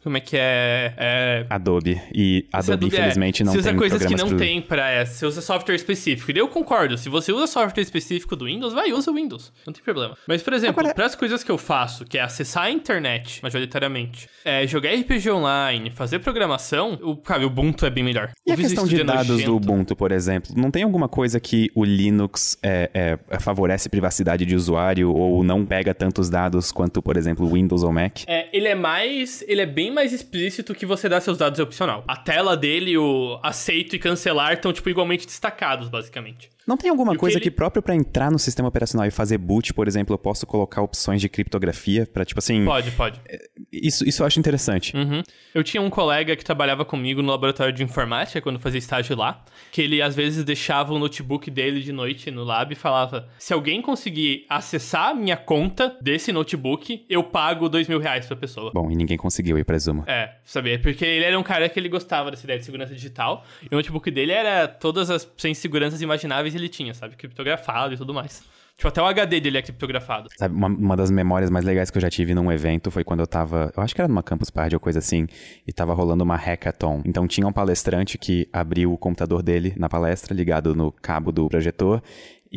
Como 0.01 0.17
é 0.17 0.19
que 0.19 0.37
é? 0.37 0.93
é... 0.97 1.45
Adobe. 1.49 2.01
E 2.13 2.45
Adobe, 2.51 2.73
Adobe 2.73 2.85
é, 2.85 2.99
infelizmente, 2.99 3.41
é, 3.41 3.45
não 3.45 3.53
tem 3.53 3.61
Você 3.61 3.69
usa 3.69 3.77
coisas 3.77 4.05
que 4.05 4.15
não 4.15 4.29
pro... 4.29 4.37
tem 4.37 4.61
pra 4.61 4.89
essa. 4.89 5.13
Você 5.13 5.25
usa 5.25 5.41
software 5.41 5.75
específico. 5.75 6.31
E 6.31 6.37
eu 6.37 6.47
concordo. 6.47 6.97
Se 6.97 7.09
você 7.09 7.31
usa 7.31 7.47
software 7.47 7.83
específico 7.83 8.35
do 8.35 8.45
Windows, 8.45 8.73
vai, 8.73 8.91
usa 8.91 9.11
o 9.11 9.13
Windows. 9.13 9.51
Não 9.65 9.73
tem 9.73 9.83
problema. 9.83 10.17
Mas, 10.27 10.41
por 10.41 10.53
exemplo, 10.53 10.79
Agora... 10.79 10.93
para 10.93 11.05
as 11.05 11.15
coisas 11.15 11.43
que 11.43 11.51
eu 11.51 11.57
faço, 11.57 12.05
que 12.05 12.17
é 12.17 12.21
acessar 12.21 12.63
a 12.63 12.71
internet, 12.71 13.39
majoritariamente, 13.43 14.29
é 14.43 14.65
jogar 14.65 14.91
RPG 14.91 15.29
online, 15.29 15.91
fazer 15.91 16.19
programação, 16.19 16.97
o, 17.01 17.15
cara, 17.15 17.43
o 17.43 17.47
Ubuntu 17.47 17.85
é 17.85 17.89
bem 17.89 18.03
melhor. 18.03 18.31
E 18.45 18.51
a 18.51 18.55
questão 18.55 18.85
de 18.85 19.03
dados 19.03 19.27
nojento. 19.29 19.49
do 19.49 19.55
Ubuntu, 19.57 19.95
por 19.95 20.11
exemplo, 20.11 20.53
não 20.55 20.69
tem 20.69 20.83
alguma 20.83 21.09
coisa 21.09 21.39
que 21.39 21.71
o 21.73 21.83
Linux 21.83 22.55
é, 22.61 23.17
é, 23.31 23.39
favorece 23.39 23.89
privacidade 23.89 24.45
de 24.45 24.55
usuário 24.55 25.11
ou 25.11 25.43
não 25.43 25.65
pega 25.65 25.95
tantos 25.95 26.29
dados 26.29 26.71
quanto, 26.71 27.01
por 27.01 27.17
exemplo, 27.17 27.47
Windows 27.47 27.81
ou 27.81 27.91
Mac? 27.91 28.19
É, 28.27 28.47
ele 28.55 28.67
é 28.67 28.75
mais, 28.75 29.43
ele 29.47 29.61
é 29.61 29.65
bem 29.65 29.91
mais 29.91 30.13
explícito 30.13 30.75
que 30.75 30.85
você 30.85 31.09
dá 31.09 31.19
seus 31.19 31.39
dados 31.39 31.59
é 31.59 31.63
opcional. 31.63 32.03
A 32.07 32.15
tela 32.15 32.55
dele, 32.55 32.95
o 32.95 33.39
aceito 33.41 33.95
e 33.95 33.99
cancelar 33.99 34.53
estão 34.53 34.71
tipo 34.71 34.89
igualmente 34.89 35.25
destacados, 35.25 35.89
basicamente. 35.89 36.54
Não 36.67 36.77
tem 36.77 36.89
alguma 36.89 37.15
coisa 37.15 37.39
que, 37.39 37.45
ele... 37.45 37.51
que 37.51 37.55
próprio 37.55 37.81
para 37.81 37.95
entrar 37.95 38.31
no 38.31 38.39
sistema 38.39 38.67
operacional 38.67 39.07
e 39.07 39.11
fazer 39.11 39.37
boot, 39.37 39.73
por 39.73 39.87
exemplo, 39.87 40.13
eu 40.13 40.17
posso 40.17 40.47
colocar 40.47 40.81
opções 40.81 41.21
de 41.21 41.29
criptografia 41.29 42.07
para 42.11 42.25
tipo 42.25 42.39
assim. 42.39 42.65
Pode, 42.65 42.91
pode. 42.91 43.21
É, 43.27 43.39
isso, 43.71 44.07
isso 44.07 44.23
eu 44.23 44.27
acho 44.27 44.39
interessante. 44.39 44.95
Uhum. 44.95 45.21
Eu 45.53 45.63
tinha 45.63 45.81
um 45.81 45.89
colega 45.89 46.35
que 46.35 46.43
trabalhava 46.43 46.83
comigo 46.83 47.21
no 47.21 47.29
laboratório 47.29 47.73
de 47.73 47.83
informática 47.83 48.41
quando 48.41 48.59
fazia 48.59 48.79
estágio 48.79 49.15
lá, 49.15 49.43
que 49.71 49.81
ele 49.81 50.01
às 50.01 50.15
vezes 50.15 50.43
deixava 50.43 50.93
o 50.93 50.99
notebook 50.99 51.51
dele 51.51 51.81
de 51.81 51.91
noite 51.91 52.31
no 52.31 52.43
lab 52.43 52.71
e 52.71 52.75
falava: 52.75 53.29
se 53.37 53.53
alguém 53.53 53.81
conseguir 53.81 54.45
acessar 54.49 55.09
a 55.09 55.13
minha 55.13 55.37
conta 55.37 55.95
desse 56.01 56.31
notebook, 56.31 57.05
eu 57.07 57.23
pago 57.23 57.69
dois 57.69 57.87
mil 57.87 57.99
reais 57.99 58.25
pra 58.25 58.35
pessoa. 58.35 58.71
Bom, 58.73 58.89
e 58.89 58.95
ninguém 58.95 59.17
conseguiu, 59.17 59.57
eu 59.57 59.65
presumo. 59.65 60.03
É, 60.07 60.35
sabia? 60.43 60.79
Porque 60.79 61.05
ele 61.05 61.25
era 61.25 61.37
um 61.37 61.43
cara 61.43 61.69
que 61.69 61.79
ele 61.79 61.89
gostava 61.89 62.31
dessa 62.31 62.43
ideia 62.43 62.57
de 62.57 62.65
segurança 62.65 62.93
digital 62.93 63.45
e 63.61 63.67
o 63.73 63.77
notebook 63.77 64.09
dele 64.09 64.31
era 64.31 64.67
todas 64.67 65.09
as 65.11 65.29
sem 65.37 65.53
seguranças 65.53 66.01
imagináveis 66.01 66.54
ele 66.57 66.69
tinha, 66.69 66.93
sabe? 66.93 67.15
Criptografado 67.15 67.93
e 67.93 67.97
tudo 67.97 68.13
mais. 68.13 68.43
Tipo, 68.75 68.89
até 68.89 69.01
o 69.01 69.05
HD 69.05 69.39
dele 69.39 69.57
é 69.57 69.61
criptografado. 69.61 70.27
Sabe, 70.35 70.53
uma, 70.53 70.67
uma, 70.67 70.97
das 70.97 71.09
memórias 71.09 71.49
mais 71.49 71.63
legais 71.63 71.89
que 71.89 71.97
eu 71.97 72.01
já 72.01 72.09
tive 72.09 72.35
num 72.35 72.51
evento 72.51 72.91
foi 72.91 73.05
quando 73.05 73.21
eu 73.21 73.27
tava. 73.27 73.71
Eu 73.75 73.81
acho 73.81 73.95
que 73.95 74.01
era 74.01 74.07
numa 74.07 74.21
Campus 74.21 74.49
Party 74.49 74.75
ou 74.75 74.81
coisa 74.81 74.99
assim. 74.99 75.27
E 75.65 75.71
tava 75.71 75.93
rolando 75.93 76.25
uma 76.25 76.35
hackathon. 76.35 77.01
Então 77.05 77.25
tinha 77.25 77.47
um 77.47 77.53
palestrante 77.53 78.17
que 78.17 78.49
abriu 78.51 78.91
o 78.91 78.97
computador 78.97 79.41
dele 79.41 79.73
na 79.77 79.87
palestra, 79.87 80.35
ligado 80.35 80.75
no 80.75 80.91
cabo 80.91 81.31
do 81.31 81.47
projetor. 81.47 82.03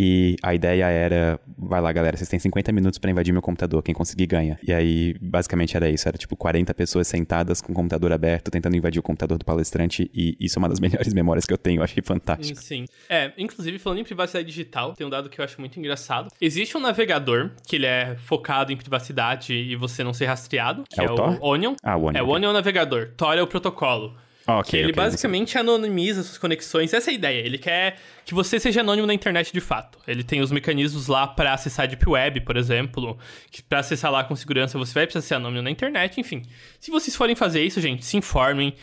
E 0.00 0.36
a 0.44 0.54
ideia 0.54 0.84
era, 0.84 1.40
vai 1.58 1.80
lá 1.80 1.90
galera, 1.90 2.16
vocês 2.16 2.28
têm 2.28 2.38
50 2.38 2.70
minutos 2.70 3.00
para 3.00 3.10
invadir 3.10 3.32
meu 3.32 3.42
computador, 3.42 3.82
quem 3.82 3.92
conseguir 3.92 4.26
ganha. 4.26 4.56
E 4.62 4.72
aí, 4.72 5.16
basicamente 5.20 5.76
era 5.76 5.90
isso, 5.90 6.06
era 6.06 6.16
tipo 6.16 6.36
40 6.36 6.72
pessoas 6.72 7.08
sentadas 7.08 7.60
com 7.60 7.72
o 7.72 7.74
computador 7.74 8.12
aberto, 8.12 8.48
tentando 8.48 8.76
invadir 8.76 9.00
o 9.00 9.02
computador 9.02 9.36
do 9.36 9.44
palestrante, 9.44 10.08
e 10.14 10.36
isso 10.38 10.56
é 10.56 10.60
uma 10.60 10.68
das 10.68 10.78
melhores 10.80 11.12
memórias 11.12 11.44
que 11.44 11.52
eu 11.52 11.58
tenho, 11.58 11.80
eu 11.80 11.82
achei 11.82 12.00
fantástico. 12.00 12.62
Sim. 12.62 12.84
É, 13.08 13.32
inclusive, 13.36 13.76
falando 13.80 13.98
em 13.98 14.04
privacidade 14.04 14.46
digital, 14.46 14.94
tem 14.94 15.04
um 15.04 15.10
dado 15.10 15.28
que 15.28 15.40
eu 15.40 15.44
acho 15.44 15.58
muito 15.60 15.76
engraçado. 15.80 16.28
Existe 16.40 16.76
um 16.76 16.80
navegador, 16.80 17.50
que 17.66 17.74
ele 17.74 17.86
é 17.86 18.16
focado 18.18 18.70
em 18.72 18.76
privacidade 18.76 19.52
e 19.52 19.74
você 19.74 20.04
não 20.04 20.14
ser 20.14 20.26
rastreado, 20.26 20.84
que 20.88 21.00
é, 21.00 21.06
é 21.06 21.10
o, 21.10 21.16
Tor? 21.16 21.38
Onion. 21.40 21.74
Ah, 21.82 21.96
o 21.96 22.04
Onion. 22.04 22.20
É, 22.20 22.22
o 22.22 22.28
Onion 22.28 22.50
é 22.50 22.50
o 22.50 22.54
navegador, 22.54 23.10
Tor 23.16 23.36
é 23.36 23.42
o 23.42 23.48
protocolo. 23.48 24.14
Okay, 24.50 24.70
que 24.70 24.76
ele 24.76 24.92
okay, 24.92 25.04
basicamente 25.04 25.52
você... 25.52 25.58
anonimiza 25.58 26.22
suas 26.22 26.38
conexões. 26.38 26.94
Essa 26.94 27.10
é 27.10 27.12
a 27.12 27.14
ideia. 27.14 27.40
Ele 27.44 27.58
quer 27.58 27.98
que 28.24 28.32
você 28.32 28.58
seja 28.58 28.80
anônimo 28.80 29.06
na 29.06 29.12
internet 29.12 29.52
de 29.52 29.60
fato. 29.60 29.98
Ele 30.06 30.24
tem 30.24 30.40
os 30.40 30.50
mecanismos 30.50 31.06
lá 31.06 31.26
para 31.26 31.52
acessar 31.52 31.84
a 31.84 31.86
Deep 31.86 32.08
Web, 32.08 32.40
por 32.40 32.56
exemplo, 32.56 33.18
que 33.50 33.62
para 33.62 33.80
acessar 33.80 34.10
lá 34.10 34.24
com 34.24 34.34
segurança 34.34 34.78
você 34.78 34.94
vai 34.94 35.06
precisar 35.06 35.26
ser 35.26 35.34
anônimo 35.34 35.60
na 35.60 35.70
internet, 35.70 36.18
enfim. 36.18 36.42
Se 36.80 36.90
vocês 36.90 37.14
forem 37.14 37.36
fazer 37.36 37.62
isso, 37.62 37.78
gente, 37.78 38.06
se 38.06 38.16
informem, 38.16 38.74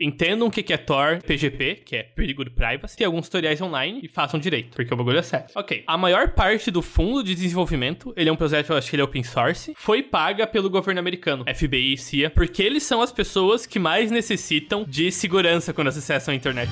entendam 0.00 0.48
o 0.48 0.50
que 0.50 0.72
é 0.72 0.76
Tor 0.76 1.22
PGP, 1.22 1.82
que 1.84 1.96
é 1.96 2.02
Perigo 2.02 2.44
de 2.44 2.50
Privacy, 2.50 2.96
tem 2.96 3.06
alguns 3.06 3.26
tutoriais 3.26 3.60
online 3.60 4.00
e 4.02 4.08
façam 4.08 4.38
direito, 4.38 4.74
porque 4.74 4.92
o 4.92 4.96
bagulho 4.96 5.18
é 5.18 5.22
sério. 5.22 5.46
Ok, 5.54 5.84
a 5.86 5.96
maior 5.96 6.30
parte 6.30 6.70
do 6.70 6.82
fundo 6.82 7.22
de 7.22 7.34
desenvolvimento, 7.34 8.12
ele 8.16 8.28
é 8.28 8.32
um 8.32 8.36
projeto, 8.36 8.70
eu 8.70 8.76
acho 8.76 8.90
que 8.90 8.96
ele 8.96 9.02
é 9.02 9.04
open 9.04 9.22
source, 9.22 9.74
foi 9.76 10.02
paga 10.02 10.46
pelo 10.46 10.70
governo 10.70 11.00
americano, 11.00 11.44
FBI 11.54 11.94
e 11.94 11.98
CIA, 11.98 12.30
porque 12.30 12.62
eles 12.62 12.82
são 12.82 13.00
as 13.00 13.12
pessoas 13.12 13.66
que 13.66 13.78
mais 13.78 14.10
necessitam 14.10 14.84
de 14.86 15.10
segurança 15.10 15.72
quando 15.72 15.88
acessam 15.88 16.32
a 16.32 16.36
internet. 16.36 16.70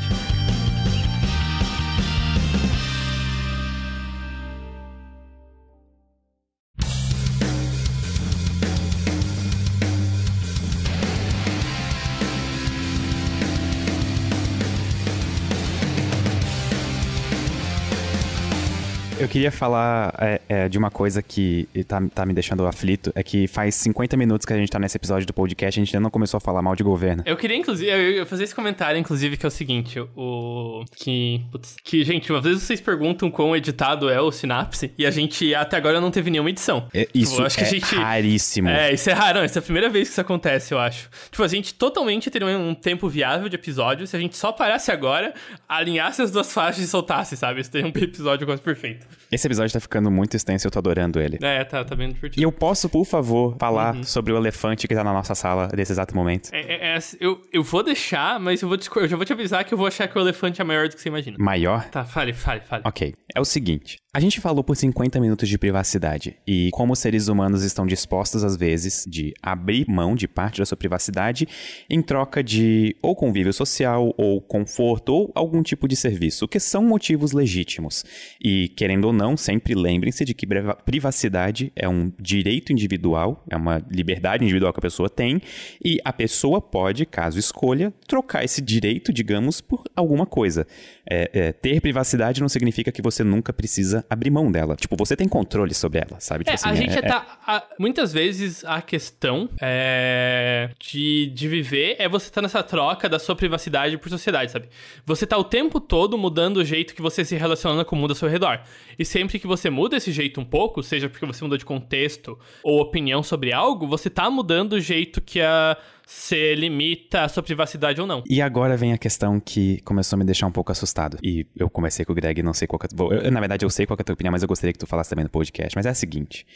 Queria 19.33 19.51
falar 19.51 20.15
é, 20.19 20.41
é, 20.47 20.69
de 20.69 20.77
uma 20.77 20.91
coisa 20.91 21.23
que 21.23 21.67
tá, 21.89 22.03
tá 22.15 22.27
me 22.27 22.35
deixando 22.35 22.67
aflito, 22.67 23.11
é 23.15 23.23
que 23.23 23.47
faz 23.49 23.75
50 23.77 24.15
minutos 24.15 24.45
que 24.45 24.53
a 24.53 24.57
gente 24.59 24.71
tá 24.71 24.79
nesse 24.79 24.99
episódio 24.99 25.27
do 25.27 25.33
podcast, 25.33 25.81
a 25.81 25.83
gente 25.83 25.97
ainda 25.97 26.03
não 26.03 26.11
começou 26.11 26.37
a 26.37 26.41
falar 26.41 26.61
mal 26.61 26.77
de 26.77 26.83
governo. 26.83 27.23
Eu 27.25 27.35
queria, 27.35 27.57
inclusive, 27.57 27.91
eu 27.91 28.27
fazer 28.27 28.45
esse 28.45 28.55
comentário, 28.55 29.01
inclusive, 29.01 29.39
que 29.39 29.47
é 29.47 29.49
o 29.49 29.51
seguinte, 29.51 29.99
o... 29.99 30.85
Que, 30.95 31.47
putz, 31.51 31.77
que, 31.83 32.05
gente, 32.05 32.31
às 32.31 32.45
vezes 32.45 32.63
vocês 32.63 32.79
perguntam 32.79 33.31
quão 33.31 33.57
editado 33.57 34.11
é 34.11 34.21
o 34.21 34.31
Synapse, 34.31 34.93
e 34.99 35.07
a 35.07 35.11
gente 35.11 35.55
até 35.55 35.79
agora 35.79 35.99
não 35.99 36.11
teve 36.11 36.31
nenhuma 36.31 36.51
edição. 36.51 36.87
É, 36.93 37.09
isso 37.15 37.37
tipo, 37.37 37.47
acho 37.47 37.59
é 37.59 37.63
que 37.63 37.65
a 37.65 37.73
gente... 37.73 37.95
raríssimo. 37.95 38.69
É, 38.69 38.93
isso 38.93 39.09
é 39.09 39.15
raro, 39.15 39.39
não, 39.39 39.45
essa 39.47 39.61
é 39.61 39.61
a 39.61 39.63
primeira 39.63 39.89
vez 39.89 40.09
que 40.09 40.13
isso 40.13 40.21
acontece, 40.21 40.75
eu 40.75 40.79
acho. 40.79 41.09
Tipo, 41.31 41.43
a 41.43 41.49
gente 41.49 41.73
totalmente 41.73 42.31
teria 42.31 42.49
um 42.49 42.75
tempo 42.75 43.09
viável 43.09 43.49
de 43.49 43.57
episódio 43.57 44.07
se 44.07 44.15
a 44.15 44.21
gente 44.21 44.37
só 44.37 44.53
parasse 44.53 44.93
agora, 44.93 45.33
alinhasse 45.67 46.21
as 46.21 46.31
duas 46.31 46.53
faixas 46.53 46.85
e 46.85 46.87
soltasse, 46.87 47.35
sabe? 47.35 47.63
Isso 47.63 47.71
teria 47.71 47.87
um 47.87 47.93
episódio 47.97 48.47
quase 48.47 48.61
perfeito. 48.61 49.07
Esse 49.33 49.49
episódio 49.49 49.73
tá 49.73 49.81
ficando 49.81 50.11
muito 50.11 50.37
extenso 50.37 50.67
e 50.67 50.69
eu 50.69 50.71
tô 50.71 50.79
adorando 50.79 51.19
ele. 51.19 51.39
É, 51.41 51.65
tá, 51.65 51.83
tá 51.83 51.97
bem 51.97 52.13
divertido. 52.13 52.39
E 52.39 52.45
eu 52.45 52.53
posso, 52.53 52.87
por 52.91 53.07
favor, 53.07 53.57
falar 53.59 53.95
uhum. 53.95 54.05
sobre 54.05 54.31
o 54.31 54.37
elefante 54.37 54.87
que 54.87 54.95
tá 54.95 55.03
na 55.03 55.11
nossa 55.11 55.35
sala 55.35 55.71
nesse 55.75 55.91
exato 55.91 56.15
momento? 56.15 56.51
É, 56.53 56.61
é, 56.61 56.97
é, 56.97 56.99
eu, 57.19 57.41
eu 57.51 57.63
vou 57.63 57.83
deixar, 57.83 58.39
mas 58.39 58.61
eu, 58.61 58.69
vou 58.69 58.77
te, 58.77 58.91
eu 58.95 59.09
já 59.09 59.17
vou 59.17 59.25
te 59.25 59.33
avisar 59.33 59.65
que 59.65 59.73
eu 59.73 59.79
vou 59.79 59.87
achar 59.87 60.07
que 60.07 60.19
o 60.19 60.21
elefante 60.21 60.61
é 60.61 60.65
maior 60.65 60.87
do 60.87 60.95
que 60.95 61.01
você 61.01 61.09
imagina. 61.09 61.39
Maior? 61.41 61.89
Tá, 61.89 62.05
fale, 62.05 62.35
fale, 62.35 62.61
fale. 62.61 62.83
Ok. 62.85 63.15
É 63.35 63.41
o 63.41 63.45
seguinte. 63.47 63.97
A 64.15 64.21
gente 64.21 64.43
falou 64.43 64.63
por 64.63 64.77
50 64.77 65.19
minutos 65.19 65.49
de 65.49 65.57
privacidade 65.57 66.37
e 66.47 66.69
como 66.73 66.93
os 66.93 66.99
seres 66.99 67.29
humanos 67.29 67.63
estão 67.63 67.87
dispostos, 67.87 68.45
às 68.45 68.55
vezes, 68.55 69.07
de 69.09 69.33
abrir 69.43 69.89
mão 69.89 70.15
de 70.15 70.29
parte 70.29 70.59
da 70.59 70.67
sua 70.67 70.77
privacidade 70.77 71.49
em 71.89 72.03
troca 72.03 72.45
de 72.45 72.95
ou 73.01 73.17
convívio 73.17 73.55
social, 73.55 74.13
ou 74.19 74.43
conforto, 74.43 75.15
ou 75.15 75.33
algum 75.35 75.63
tipo 75.63 75.89
de 75.89 75.97
serviço, 75.97 76.47
que 76.47 76.61
são 76.61 76.85
motivos 76.85 77.33
legítimos. 77.33 78.05
E, 78.39 78.69
querendo 78.77 79.07
ou 79.07 79.15
não, 79.15 79.35
sempre 79.35 79.75
lembrem-se 79.75 80.27
de 80.27 80.35
que 80.35 80.47
privacidade 80.85 81.73
é 81.75 81.89
um 81.89 82.13
direito 82.21 82.71
individual, 82.71 83.43
é 83.49 83.57
uma 83.57 83.83
liberdade 83.91 84.45
individual 84.45 84.75
que 84.75 84.81
a 84.81 84.83
pessoa 84.83 85.09
tem, 85.09 85.41
e 85.83 85.99
a 86.05 86.13
pessoa 86.13 86.61
pode, 86.61 87.07
caso 87.07 87.39
escolha, 87.39 87.91
trocar 88.07 88.45
esse 88.45 88.61
direito, 88.61 89.11
digamos, 89.11 89.63
por 89.63 89.85
alguma 89.97 90.27
coisa. 90.27 90.67
É, 91.09 91.31
é, 91.33 91.53
ter 91.53 91.81
privacidade 91.81 92.43
não 92.43 92.49
significa 92.51 92.93
que 92.93 93.01
você 93.01 93.25
nunca 93.25 93.55
precisa 93.55 94.02
abrir 94.09 94.31
mão 94.31 94.51
dela. 94.51 94.77
Tipo, 94.77 94.97
você 94.97 95.17
tem 95.17 95.29
controle 95.29 95.75
sobre 95.75 96.01
ela, 96.01 96.21
sabe? 96.21 96.45
Tipo 96.45 96.51
é, 96.51 96.55
assim, 96.55 96.69
a 96.69 96.75
gente 96.75 96.99
é, 96.99 97.03
tá. 97.03 97.39
A, 97.47 97.65
muitas 97.79 98.13
vezes 98.13 98.65
a 98.65 98.81
questão 98.83 99.49
é, 99.61 100.71
de, 100.79 101.31
de 101.35 101.49
viver 101.49 101.97
é 101.99 102.09
você 102.09 102.31
tá 102.31 102.43
nessa 102.43 102.63
troca 102.63 103.09
da 103.09 103.19
sua 103.19 103.35
privacidade 103.35 103.97
por 103.99 104.09
sociedade, 104.09 104.51
sabe? 104.51 104.69
Você 105.07 105.27
tá 105.27 105.37
o 105.37 105.45
tempo 105.45 105.81
todo 105.81 106.17
mudando 106.19 106.59
o 106.59 106.65
jeito 106.65 106.95
que 106.95 107.03
você 107.03 107.25
se 107.25 107.37
relaciona 107.37 107.85
com 107.85 107.97
o 107.97 107.99
mundo 107.99 108.11
ao 108.11 108.17
seu 108.17 108.29
redor. 108.29 108.61
E 108.99 109.05
sempre 109.05 109.39
que 109.39 109.47
você 109.47 109.71
muda 109.71 109.97
esse 109.97 110.13
jeito 110.13 110.41
um 110.41 110.45
pouco, 110.45 110.83
seja 110.83 111.09
porque 111.09 111.27
você 111.27 111.43
mudou 111.43 111.59
de 111.59 111.65
contexto 111.65 112.39
ou 112.63 112.81
opinião 112.81 113.23
sobre 113.23 113.53
algo, 113.53 113.87
você 113.87 114.11
tá 114.11 114.31
mudando 114.31 114.75
o 114.75 114.81
jeito 114.81 115.21
que 115.21 115.41
a 115.41 115.77
você 116.13 116.55
limita 116.55 117.23
a 117.23 117.29
sua 117.29 117.43
privacidade 117.43 118.01
ou 118.01 118.07
não. 118.07 118.23
E 118.29 118.41
agora 118.41 118.77
vem 118.77 118.93
a 118.93 118.99
questão 118.99 119.41
que 119.41 119.81
começou 119.83 120.17
a 120.17 120.19
me 120.19 120.25
deixar 120.25 120.47
um 120.47 120.53
pouco 120.53 120.71
assustado. 120.71 121.19
E 121.23 121.47
eu 121.57 121.69
comecei 121.69 122.05
com 122.05 122.13
o 122.13 122.15
Greg, 122.15 122.43
não 122.43 122.55
sei 122.55 122.69
qual 122.69 122.79
que 122.79 122.87
é... 122.87 123.27
Eu, 123.27 123.31
na 123.31 123.41
verdade, 123.41 123.65
eu 123.65 123.71
sei 123.71 123.87
qual 123.87 123.97
que 123.97 124.03
é 124.03 124.05
a 124.05 124.07
tua 124.07 124.15
opinião, 124.15 124.33
mas 124.33 124.43
eu 124.43 124.49
gostaria 124.49 124.73
que 124.73 124.79
tu 124.79 124.87
falasse 124.87 125.11
também 125.11 125.25
no 125.25 125.31
podcast. 125.31 125.77
Mas 125.77 125.87
é 125.87 125.91
a 125.91 125.95
seguinte... 125.95 126.47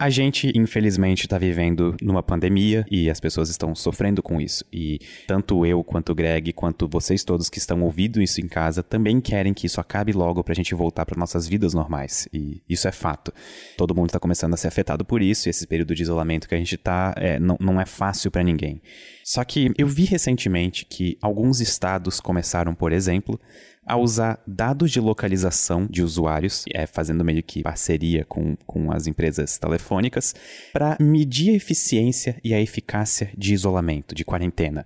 A 0.00 0.08
gente, 0.08 0.50
infelizmente, 0.56 1.26
está 1.26 1.36
vivendo 1.36 1.94
numa 2.00 2.22
pandemia 2.22 2.86
e 2.90 3.10
as 3.10 3.20
pessoas 3.20 3.50
estão 3.50 3.74
sofrendo 3.74 4.22
com 4.22 4.40
isso. 4.40 4.64
E 4.72 4.98
tanto 5.26 5.66
eu, 5.66 5.84
quanto 5.84 6.12
o 6.12 6.14
Greg, 6.14 6.54
quanto 6.54 6.88
vocês 6.88 7.22
todos 7.22 7.50
que 7.50 7.58
estão 7.58 7.82
ouvindo 7.82 8.22
isso 8.22 8.40
em 8.40 8.48
casa 8.48 8.82
também 8.82 9.20
querem 9.20 9.52
que 9.52 9.66
isso 9.66 9.78
acabe 9.78 10.12
logo 10.12 10.42
para 10.42 10.52
a 10.52 10.56
gente 10.56 10.74
voltar 10.74 11.04
para 11.04 11.18
nossas 11.18 11.46
vidas 11.46 11.74
normais. 11.74 12.26
E 12.32 12.62
isso 12.66 12.88
é 12.88 12.92
fato. 12.92 13.30
Todo 13.76 13.94
mundo 13.94 14.06
está 14.06 14.18
começando 14.18 14.54
a 14.54 14.56
ser 14.56 14.68
afetado 14.68 15.04
por 15.04 15.20
isso 15.20 15.46
e 15.46 15.50
esse 15.50 15.66
período 15.66 15.94
de 15.94 16.02
isolamento 16.02 16.48
que 16.48 16.54
a 16.54 16.58
gente 16.58 16.76
está 16.76 17.12
é, 17.18 17.38
não, 17.38 17.58
não 17.60 17.78
é 17.78 17.84
fácil 17.84 18.30
para 18.30 18.42
ninguém. 18.42 18.80
Só 19.32 19.44
que 19.44 19.72
eu 19.78 19.86
vi 19.86 20.06
recentemente 20.06 20.84
que 20.84 21.16
alguns 21.22 21.60
estados 21.60 22.18
começaram, 22.18 22.74
por 22.74 22.90
exemplo, 22.90 23.40
a 23.86 23.96
usar 23.96 24.42
dados 24.44 24.90
de 24.90 24.98
localização 24.98 25.86
de 25.88 26.02
usuários, 26.02 26.64
é, 26.74 26.84
fazendo 26.84 27.24
meio 27.24 27.40
que 27.40 27.62
parceria 27.62 28.24
com, 28.24 28.56
com 28.66 28.90
as 28.90 29.06
empresas 29.06 29.56
telefônicas, 29.56 30.34
para 30.72 30.96
medir 30.98 31.50
a 31.50 31.56
eficiência 31.56 32.40
e 32.42 32.52
a 32.52 32.60
eficácia 32.60 33.30
de 33.38 33.54
isolamento, 33.54 34.16
de 34.16 34.24
quarentena. 34.24 34.84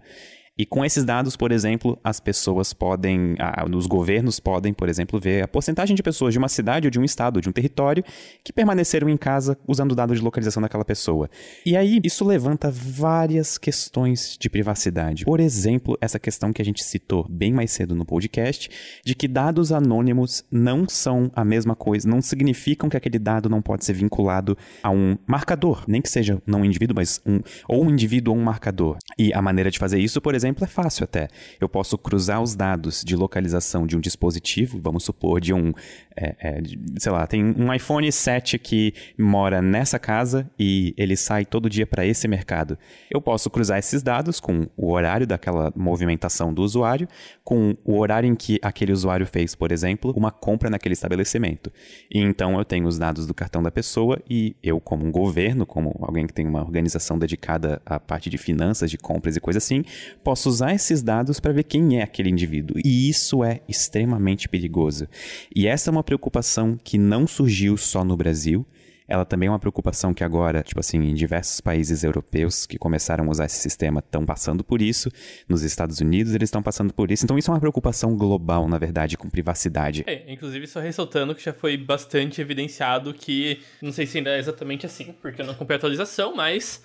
E 0.57 0.65
com 0.65 0.85
esses 0.85 1.03
dados, 1.03 1.37
por 1.37 1.51
exemplo, 1.51 1.99
as 2.05 2.21
pessoas 2.21 2.73
podem, 2.73 3.35
ah, 3.41 3.65
os 3.75 3.87
governos 3.87 4.39
podem, 4.39 4.73
por 4.73 4.89
exemplo, 4.89 5.19
ver 5.19 5.43
a 5.43 5.49
porcentagem 5.49 5.97
de 5.97 6.03
pessoas 6.03 6.33
de 6.33 6.39
uma 6.39 6.49
cidade 6.49 6.87
ou 6.87 6.93
de 6.93 7.01
um 7.01 7.03
estado, 7.03 7.37
ou 7.39 7.41
de 7.41 7.49
um 7.49 7.53
território, 7.53 8.05
que 8.45 8.53
permaneceram 8.53 9.09
em 9.09 9.17
casa 9.17 9.59
usando 9.67 9.91
o 9.91 9.95
dado 9.97 10.15
de 10.15 10.21
localização 10.21 10.63
daquela 10.63 10.85
pessoa. 10.85 11.29
E 11.67 11.77
aí, 11.77 11.99
isso 12.05 12.25
levanta 12.25 12.71
várias 12.71 13.59
questões 13.59 14.37
de 14.39 14.49
privacidade. 14.49 15.25
Por 15.25 15.41
exemplo, 15.41 15.99
essa 16.01 16.21
questão 16.21 16.53
que 16.53 16.63
a 16.63 16.65
gente 16.65 16.85
citou 16.85 17.27
bem 17.29 17.53
mais 17.53 17.73
cedo 17.73 17.93
no 17.97 18.05
podcast, 18.05 18.71
de 19.05 19.17
que 19.17 19.27
dados 19.27 19.73
anônimos 19.73 20.45
não 20.53 20.89
são 20.89 21.33
a 21.35 21.45
mesma 21.45 21.75
coisa, 21.75 22.09
não 22.09 22.23
significam 22.23 22.89
que 22.89 22.97
aquele 22.97 23.19
dado 23.19 23.49
não 23.49 23.61
pode 23.61 23.85
ser 23.85 23.95
vinculado 23.95 24.57
a 24.85 24.91
um 24.91 25.19
marcador, 25.27 25.83
nem 25.89 26.01
que 26.01 26.09
seja 26.09 26.41
não 26.47 26.61
um 26.61 26.65
indivíduo, 26.65 26.95
mas 26.95 27.21
um 27.27 27.41
ou 27.69 27.85
um 27.85 27.91
indivíduo 27.91 28.33
ou 28.33 28.41
um 28.41 28.45
marcador. 28.45 28.99
E 29.19 29.33
a 29.33 29.43
maneira 29.43 29.69
de 29.69 29.81
fazer 29.81 29.99
isso, 29.99 30.21
por 30.21 30.33
exemplo, 30.33 30.44
exemplo, 30.45 30.65
é 30.65 30.67
fácil 30.67 31.05
até. 31.05 31.29
Eu 31.61 31.69
posso 31.69 31.97
cruzar 31.97 32.43
os 32.43 32.55
dados 32.55 33.03
de 33.03 33.17
localização 33.17 33.87
de 33.87 33.97
um 33.97 34.01
dispositivo, 34.01 34.79
vamos 34.81 35.05
supor, 35.05 35.41
de 35.41 35.53
um, 35.53 35.73
é, 36.17 36.37
é, 36.41 36.63
sei 36.99 37.11
lá, 37.11 37.27
tem 37.27 37.45
um 37.45 37.73
iPhone 37.73 38.11
7 38.11 38.59
que 38.59 38.95
mora 39.19 39.61
nessa 39.61 39.99
casa 39.99 40.49
e 40.59 40.95
ele 40.97 41.17
sai 41.17 41.45
todo 41.45 41.69
dia 41.69 41.87
para 41.87 42.07
esse 42.07 42.29
mercado. 42.29 42.79
Eu 43.11 43.21
posso 43.21 43.51
cruzar 43.51 43.79
esses 43.79 44.03
dados 44.03 44.41
com 44.41 44.67
o 44.77 44.93
horário 44.93 45.27
daquela 45.27 45.73
movimentação 45.75 46.53
do 46.53 46.63
usuário, 46.63 47.09
com 47.43 47.75
o 47.85 47.99
horário 47.99 48.29
em 48.29 48.35
que 48.35 48.59
aquele 48.63 48.93
usuário 48.93 49.27
fez, 49.27 49.55
por 49.55 49.73
exemplo, 49.73 50.13
uma 50.17 50.31
compra 50.31 50.71
naquele 50.71 50.93
estabelecimento. 50.93 51.73
E 52.11 52.21
então 52.21 52.57
eu 52.59 52.65
tenho 52.65 52.87
os 52.87 52.99
dados 52.99 53.27
do 53.27 53.35
cartão 53.35 53.63
da 53.63 53.71
pessoa 53.71 54.23
e 54.29 54.55
eu, 54.63 54.81
como 54.81 55.05
um 55.05 55.11
governo, 55.11 55.67
como 55.67 55.97
alguém 56.01 56.27
que 56.27 56.33
tem 56.33 56.47
uma 56.47 56.61
organização 56.61 57.19
dedicada 57.19 57.83
à 57.85 57.99
parte 57.99 58.31
de 58.31 58.39
finanças, 58.39 58.91
de 58.91 58.99
compras 58.99 59.37
e 59.37 59.41
coisa 59.41 59.59
assim, 59.59 59.83
posso 60.23 60.49
usar 60.49 60.75
esses 60.75 61.03
dados 61.03 61.41
para 61.41 61.53
ver 61.53 61.65
quem 61.65 61.99
é 61.99 62.03
aquele 62.03 62.31
indivíduo. 62.31 62.79
E 62.85 63.09
isso 63.09 63.43
é 63.43 63.61
extremamente 63.69 64.49
perigoso. 64.49 65.09
E 65.55 65.67
essa 65.67 65.91
é 65.91 65.93
uma 65.93 66.04
preocupação 66.05 66.79
que 66.83 66.99
não 66.99 67.27
surgiu 67.27 67.77
só 67.77 68.05
no 68.05 68.17
Brasil. 68.17 68.67
Ela 69.07 69.25
também 69.25 69.49
é 69.49 69.51
uma 69.51 69.59
preocupação 69.59 70.15
que 70.15 70.25
agora, 70.25 70.63
tipo 70.63 70.81
assim, 70.81 70.99
em 70.99 71.15
diversos 71.15 71.61
países 71.61 72.03
europeus 72.03 72.65
que 72.65 72.79
começaram 72.79 73.27
a 73.27 73.31
usar 73.31 73.45
esse 73.45 73.59
sistema 73.59 74.01
estão 74.01 74.25
passando 74.25 74.65
por 74.65 74.81
isso. 74.81 75.11
Nos 75.47 75.63
Estados 75.63 76.01
Unidos 76.01 76.35
eles 76.35 76.47
estão 76.47 76.63
passando 76.63 76.93
por 76.93 77.11
isso. 77.11 77.25
Então 77.25 77.37
isso 77.37 77.51
é 77.51 77.55
uma 77.55 77.61
preocupação 77.61 78.17
global, 78.17 78.67
na 78.67 78.79
verdade, 78.79 79.19
com 79.19 79.29
privacidade. 79.29 80.05
É, 80.07 80.33
inclusive 80.33 80.67
só 80.67 80.81
ressaltando 80.81 81.35
que 81.35 81.45
já 81.45 81.53
foi 81.53 81.77
bastante 81.77 82.41
evidenciado 82.41 83.13
que, 83.13 83.61
não 83.83 83.93
sei 83.93 84.07
se 84.07 84.19
ainda 84.19 84.31
é 84.31 84.39
exatamente 84.39 84.87
assim, 84.87 85.15
porque 85.21 85.43
eu 85.43 85.47
não 85.47 85.55
comprei 85.55 85.77
a 85.77 85.79
atualização, 85.79 86.35
mas 86.35 86.83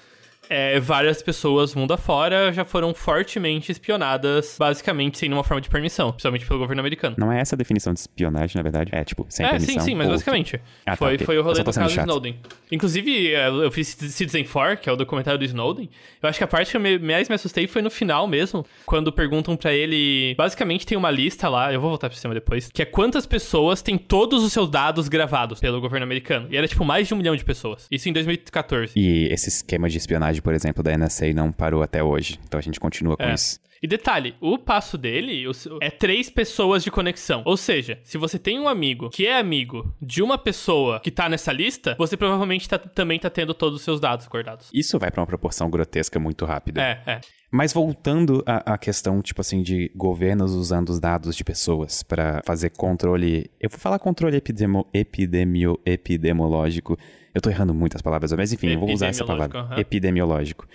é, 0.50 0.80
várias 0.80 1.22
pessoas 1.22 1.76
mundo 1.76 1.94
afora 1.94 2.52
já 2.52 2.66
foram 2.66 2.94
fortemente 2.94 3.72
espionadas, 3.72 4.56
basicamente 4.58 5.18
sem 5.18 5.30
nenhuma 5.30 5.44
forma 5.44 5.62
de 5.62 5.70
permissão, 5.70 6.12
principalmente 6.12 6.46
pelo 6.46 6.60
governo 6.60 6.80
americano. 6.80 7.16
Não 7.18 7.32
é 7.32 7.40
essa 7.40 7.56
a 7.56 7.58
definição 7.58 7.94
de 7.94 8.00
espionagem, 8.00 8.56
na 8.56 8.64
verdade? 8.64 8.90
É, 8.94 9.04
tipo, 9.04 9.26
sem 9.30 9.46
é, 9.46 9.50
permissão? 9.50 9.76
É, 9.76 9.80
sim, 9.80 9.86
sim, 9.86 9.96
mas 9.96 10.08
basicamente. 10.08 10.60
Ah, 10.86 10.92
tá, 10.92 10.98
foi, 10.98 11.16
okay. 11.16 11.26
foi 11.26 11.38
o 11.38 11.44
rolê 11.44 11.64
do 11.64 11.66
caso 11.66 11.90
chato. 11.90 12.06
Snowden. 12.06 12.40
Inclusive, 12.72 13.34
é, 13.34 13.48
eu 13.48 13.72
fiz 13.72 13.88
Citizen 13.88 14.44
4, 14.44 14.78
que 14.78 14.90
é 14.90 14.92
o 14.92 14.96
documentário 14.96 15.38
do 15.38 15.46
Snowden. 15.46 15.90
Eu 16.22 16.30
acho 16.30 16.38
que 16.38 16.44
a 16.44 16.48
parte 16.48 16.72
que 16.72 16.78
eu 16.78 17.00
mais 17.02 17.30
me 17.30 17.36
assustei 17.36 17.68
foi 17.68 17.82
no 17.82 17.90
final 17.92 18.28
mesmo, 18.28 18.66
quando 18.86 19.12
perguntam 19.12 19.56
para 19.56 19.74
ele... 19.74 20.34
Basicamente 20.36 20.86
tem 20.86 20.98
uma 20.98 21.12
lista 21.12 21.48
lá, 21.48 21.72
eu 21.72 21.80
vou 21.80 21.90
voltar 21.90 22.10
pro 22.10 22.16
sistema 22.16 22.34
depois, 22.34 22.70
que 22.74 22.82
é 22.82 22.86
quantas 22.86 23.26
pessoas 23.26 23.82
têm 23.82 23.98
todos 23.98 24.44
os 24.44 24.52
seus 24.52 24.70
dados 24.70 25.08
gravados 25.08 25.60
pelo 25.60 25.80
governo 25.80 26.04
americano. 26.04 26.48
E 26.50 26.58
era, 26.58 26.68
tipo, 26.68 26.84
mais 26.84 27.08
de 27.08 27.14
um 27.14 27.18
milhão 27.18 27.36
de 27.36 27.44
pessoas. 27.44 27.88
Isso 27.92 28.10
em 28.10 28.14
2014. 28.14 28.94
E 28.96 29.28
esse 29.32 29.50
esquema 29.50 29.90
de 29.90 29.98
espionagem 29.98 30.39
por 30.42 30.54
exemplo, 30.54 30.84
da 30.84 30.98
NSA 30.98 31.34
não 31.34 31.52
parou 31.52 31.84
até 31.84 32.04
hoje. 32.04 32.40
Então 32.46 32.58
a 32.58 32.62
gente 32.62 32.80
continua 32.80 33.16
com 33.18 33.24
é. 33.24 33.34
isso. 33.34 33.60
E 33.82 33.88
detalhe, 33.88 34.36
o 34.42 34.58
passo 34.58 34.98
dele 34.98 35.46
é 35.82 35.90
três 35.90 36.30
pessoas 36.30 36.84
de 36.84 36.92
conexão. 36.92 37.42
Ou 37.46 37.56
seja, 37.56 38.00
se 38.04 38.18
você 38.18 38.38
tem 38.38 38.60
um 38.60 38.68
amigo 38.68 39.10
que 39.10 39.26
é 39.26 39.40
amigo 39.40 39.94
de 40.02 40.22
uma 40.22 40.38
pessoa 40.38 41.00
que 41.00 41.10
tá 41.10 41.30
nessa 41.30 41.54
lista, 41.54 41.96
você 41.98 42.18
provavelmente 42.18 42.68
tá, 42.68 42.78
também 42.78 43.18
tá 43.18 43.30
tendo 43.30 43.54
todos 43.54 43.80
os 43.80 43.82
seus 43.84 44.00
dados 44.00 44.28
guardados. 44.28 44.70
Isso 44.74 45.00
vai 45.00 45.10
para 45.10 45.22
uma 45.22 45.28
proporção 45.28 45.70
grotesca 45.70 46.20
muito 46.20 46.44
rápida. 46.46 46.82
É, 46.82 47.02
é. 47.06 47.22
Mas 47.52 47.74
voltando 47.74 48.44
à, 48.46 48.74
à, 48.74 48.78
questão, 48.78 49.22
tipo 49.22 49.42
assim, 49.42 49.64
de 49.64 49.92
governos 49.96 50.54
usando 50.54 50.90
os 50.90 51.00
dados 51.00 51.36
de 51.36 51.44
pessoas 51.44 52.04
para 52.04 52.42
fazer 52.46 52.70
controle. 52.72 53.50
Eu 53.60 53.70
vou 53.70 53.80
falar 53.80 53.98
controle 53.98 54.38
epidemo, 54.38 54.88
epidemio, 54.94 55.80
epidemiológico. 55.86 56.98
Eu 57.34 57.42
tô 57.42 57.50
errando 57.50 57.74
muitas 57.74 58.02
palavras, 58.02 58.32
mas 58.34 58.52
enfim, 58.52 58.70
eu 58.70 58.80
vou 58.80 58.92
usar 58.92 59.08
essa 59.08 59.26
palavra. 59.26 59.64
Uhum. 59.64 59.78
Epidemiológico. 59.78 60.68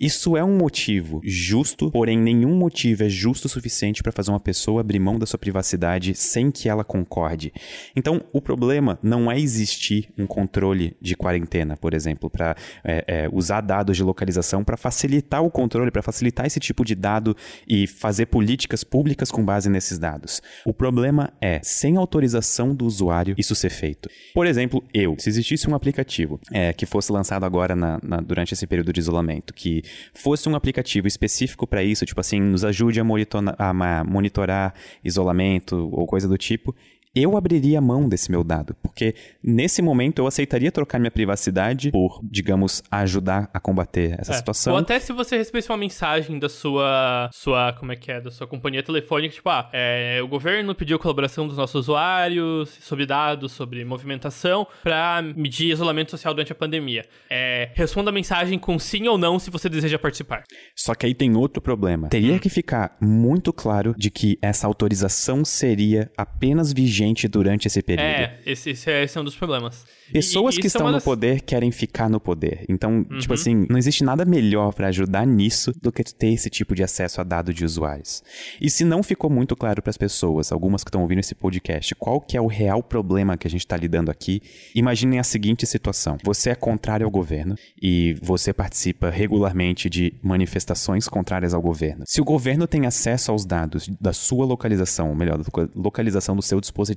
Isso 0.00 0.36
é 0.36 0.44
um 0.44 0.56
motivo 0.56 1.20
justo, 1.24 1.90
porém 1.90 2.16
nenhum 2.16 2.54
motivo 2.54 3.02
é 3.02 3.08
justo 3.08 3.46
o 3.46 3.48
suficiente 3.48 4.00
para 4.00 4.12
fazer 4.12 4.30
uma 4.30 4.38
pessoa 4.38 4.80
abrir 4.80 5.00
mão 5.00 5.18
da 5.18 5.26
sua 5.26 5.40
privacidade 5.40 6.14
sem 6.14 6.52
que 6.52 6.68
ela 6.68 6.84
concorde. 6.84 7.52
Então, 7.96 8.22
o 8.32 8.40
problema 8.40 8.96
não 9.02 9.28
é 9.28 9.40
existir 9.40 10.08
um 10.16 10.24
controle 10.24 10.96
de 11.00 11.16
quarentena, 11.16 11.76
por 11.76 11.94
exemplo, 11.94 12.30
para 12.30 12.54
é, 12.84 13.04
é, 13.08 13.28
usar 13.32 13.60
dados 13.60 13.96
de 13.96 14.04
localização 14.04 14.62
para 14.62 14.76
facilitar 14.76 15.42
o 15.42 15.50
controle, 15.50 15.90
para 15.90 16.00
facilitar 16.00 16.46
esse 16.46 16.60
tipo 16.60 16.84
de 16.84 16.94
dado 16.94 17.36
e 17.66 17.88
fazer 17.88 18.26
políticas 18.26 18.84
públicas 18.84 19.32
com 19.32 19.44
base 19.44 19.68
nesses 19.68 19.98
dados. 19.98 20.40
O 20.64 20.72
problema 20.72 21.32
é, 21.40 21.58
sem 21.60 21.96
autorização 21.96 22.72
do 22.72 22.86
usuário, 22.86 23.34
isso 23.36 23.54
ser 23.56 23.70
feito. 23.70 24.08
Por 24.32 24.46
exemplo, 24.46 24.80
eu, 24.94 25.16
se 25.18 25.28
existisse 25.28 25.68
um 25.68 25.74
aplicativo 25.74 26.38
é, 26.52 26.72
que 26.72 26.86
fosse 26.86 27.10
lançado 27.10 27.42
agora 27.42 27.74
na, 27.74 27.98
na, 28.00 28.18
durante 28.18 28.54
esse 28.54 28.64
período 28.64 28.92
de 28.92 29.00
isolamento, 29.00 29.52
que 29.52 29.82
fosse 30.12 30.48
um 30.48 30.54
aplicativo 30.54 31.06
específico 31.06 31.66
para 31.66 31.82
isso, 31.82 32.04
tipo 32.04 32.20
assim, 32.20 32.40
nos 32.40 32.64
ajude 32.64 33.00
a 33.00 33.04
monitorar, 33.04 33.54
a 33.58 34.04
monitorar 34.04 34.74
isolamento 35.04 35.88
ou 35.92 36.06
coisa 36.06 36.28
do 36.28 36.38
tipo, 36.38 36.74
eu 37.14 37.36
abriria 37.36 37.80
mão 37.80 38.08
desse 38.08 38.30
meu 38.30 38.44
dado, 38.44 38.74
porque 38.82 39.14
nesse 39.42 39.80
momento 39.80 40.18
eu 40.18 40.26
aceitaria 40.26 40.70
trocar 40.70 40.98
minha 40.98 41.10
privacidade 41.10 41.90
por, 41.90 42.20
digamos, 42.22 42.82
ajudar 42.90 43.48
a 43.52 43.60
combater 43.60 44.16
essa 44.18 44.32
é. 44.32 44.36
situação. 44.36 44.74
Ou 44.74 44.78
até 44.78 44.98
se 45.00 45.12
você 45.12 45.36
recebesse 45.36 45.68
uma 45.70 45.76
mensagem 45.76 46.38
da 46.38 46.48
sua, 46.48 47.30
sua, 47.32 47.72
como 47.72 47.92
é 47.92 47.96
que 47.96 48.10
é, 48.10 48.20
da 48.20 48.30
sua 48.30 48.46
companhia 48.46 48.82
telefônica, 48.82 49.34
tipo, 49.34 49.48
ah, 49.48 49.68
é, 49.72 50.20
o 50.22 50.28
governo 50.28 50.74
pediu 50.74 50.98
colaboração 50.98 51.46
dos 51.46 51.56
nossos 51.56 51.88
usuários 51.88 52.68
sobre 52.80 53.06
dados, 53.06 53.52
sobre 53.52 53.84
movimentação, 53.84 54.66
para 54.82 55.22
medir 55.22 55.72
isolamento 55.72 56.10
social 56.10 56.34
durante 56.34 56.52
a 56.52 56.56
pandemia. 56.56 57.04
É, 57.30 57.70
responda 57.74 58.10
a 58.10 58.12
mensagem 58.12 58.58
com 58.58 58.78
sim 58.78 59.08
ou 59.08 59.16
não 59.16 59.38
se 59.38 59.50
você 59.50 59.68
deseja 59.68 59.98
participar. 59.98 60.44
Só 60.76 60.94
que 60.94 61.06
aí 61.06 61.14
tem 61.14 61.36
outro 61.36 61.62
problema. 61.62 62.08
Teria 62.08 62.34
hum. 62.34 62.38
que 62.38 62.48
ficar 62.48 62.96
muito 63.00 63.52
claro 63.52 63.94
de 63.96 64.10
que 64.10 64.38
essa 64.42 64.66
autorização 64.66 65.44
seria 65.44 66.10
apenas 66.16 66.72
vigilante 66.72 66.97
gente 66.98 67.28
durante 67.28 67.66
esse 67.66 67.80
período. 67.82 68.06
É, 68.06 68.38
esse, 68.46 68.70
esse, 68.70 68.90
é, 68.90 69.04
esse 69.04 69.16
é 69.16 69.20
um 69.20 69.24
dos 69.24 69.36
problemas. 69.36 69.84
Pessoas 70.12 70.56
E- 70.56 70.60
que 70.60 70.66
é 70.66 70.68
estão 70.68 70.86
no 70.86 70.92
das- 70.94 71.04
poder 71.04 71.42
querem 71.42 71.70
ficar 71.70 72.08
no 72.08 72.18
poder. 72.18 72.64
Então, 72.68 73.06
Uhum. 73.10 73.18
tipo 73.18 73.34
assim, 73.34 73.66
não 73.68 73.76
existe 73.76 74.02
nada 74.02 74.24
melhor 74.24 74.72
pra 74.72 74.88
ajudar 74.88 75.26
nisso 75.26 75.70
do 75.82 75.92
que 75.92 76.02
ter 76.02 76.32
esse 76.32 76.48
tipo 76.48 76.74
de 76.74 76.82
acesso 76.82 77.20
a 77.20 77.24
dado 77.24 77.52
de 77.52 77.64
usuários. 77.64 78.22
E 78.60 78.70
se 78.70 78.84
não 78.84 79.02
ficou 79.02 79.28
muito 79.30 79.54
claro 79.54 79.82
pras 79.82 79.98
pessoas, 79.98 80.50
algumas 80.50 80.82
que 80.82 80.88
estão 80.88 81.02
ouvindo 81.02 81.18
esse 81.20 81.34
podcast, 81.34 81.94
qual 81.94 82.20
que 82.20 82.36
é 82.36 82.40
o 82.40 82.46
real 82.46 82.82
problema 82.82 83.36
que 83.36 83.46
a 83.46 83.50
gente 83.50 83.66
tá 83.66 83.76
lidando 83.76 84.10
aqui, 84.10 84.40
imaginem 84.74 85.18
a 85.18 85.22
seguinte 85.24 85.66
situação. 85.66 86.16
Você 86.24 86.50
é 86.50 86.54
contrário 86.54 87.04
ao 87.04 87.10
governo 87.10 87.54
e 87.80 88.16
você 88.22 88.52
participa 88.52 89.10
regularmente 89.10 89.90
de 89.90 90.14
manifestações 90.22 91.06
contrárias 91.06 91.52
ao 91.52 91.60
governo. 91.60 92.04
Se 92.06 92.20
o 92.20 92.24
governo 92.24 92.66
tem 92.66 92.86
acesso 92.86 93.30
aos 93.30 93.44
dados 93.44 93.88
da 94.00 94.14
sua 94.14 94.46
localização, 94.46 95.10
ou 95.10 95.14
melhor, 95.14 95.36
da 95.36 95.44
loca- 95.44 95.70
localização 95.74 96.34
do 96.34 96.40
seu 96.42 96.60
dispositivo, 96.60 96.87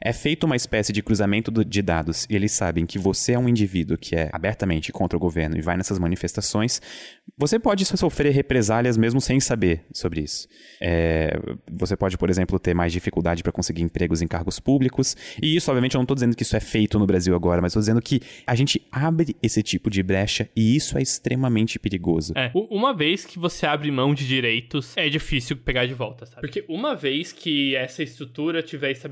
é 0.00 0.12
feito 0.12 0.44
uma 0.44 0.56
espécie 0.56 0.92
de 0.92 1.02
cruzamento 1.02 1.64
de 1.64 1.82
dados 1.82 2.26
e 2.28 2.36
eles 2.36 2.52
sabem 2.52 2.86
que 2.86 2.98
você 2.98 3.32
é 3.32 3.38
um 3.38 3.48
indivíduo 3.48 3.96
que 3.96 4.14
é 4.16 4.28
abertamente 4.32 4.92
contra 4.92 5.16
o 5.16 5.20
governo 5.20 5.56
e 5.56 5.60
vai 5.60 5.76
nessas 5.76 5.98
manifestações, 5.98 6.80
você 7.36 7.58
pode 7.58 7.84
sofrer 7.84 8.32
represálias 8.32 8.96
mesmo 8.96 9.20
sem 9.20 9.40
saber 9.40 9.84
sobre 9.92 10.20
isso. 10.20 10.48
É, 10.80 11.38
você 11.70 11.96
pode, 11.96 12.16
por 12.18 12.28
exemplo, 12.28 12.58
ter 12.58 12.74
mais 12.74 12.92
dificuldade 12.92 13.42
para 13.42 13.52
conseguir 13.52 13.82
empregos 13.82 14.20
em 14.22 14.28
cargos 14.28 14.60
públicos. 14.60 15.16
E 15.42 15.56
isso, 15.56 15.70
obviamente, 15.70 15.94
eu 15.94 15.98
não 15.98 16.04
estou 16.04 16.14
dizendo 16.14 16.36
que 16.36 16.42
isso 16.42 16.56
é 16.56 16.60
feito 16.60 16.98
no 16.98 17.06
Brasil 17.06 17.34
agora, 17.34 17.60
mas 17.60 17.72
estou 17.72 17.80
dizendo 17.80 18.02
que 18.02 18.20
a 18.46 18.54
gente 18.54 18.86
abre 18.90 19.36
esse 19.42 19.62
tipo 19.62 19.88
de 19.88 20.02
brecha 20.02 20.48
e 20.54 20.76
isso 20.76 20.98
é 20.98 21.02
extremamente 21.02 21.78
perigoso. 21.78 22.32
É, 22.36 22.50
uma 22.54 22.92
vez 22.92 23.24
que 23.24 23.38
você 23.38 23.66
abre 23.66 23.90
mão 23.90 24.14
de 24.14 24.26
direitos, 24.26 24.96
é 24.96 25.08
difícil 25.08 25.56
pegar 25.56 25.86
de 25.86 25.94
volta, 25.94 26.26
sabe? 26.26 26.40
Porque 26.40 26.64
uma 26.68 26.94
vez 26.94 27.32
que 27.32 27.74
essa 27.76 28.02
estrutura 28.02 28.62
tiver 28.62 28.90
estabelecida, 28.90 29.09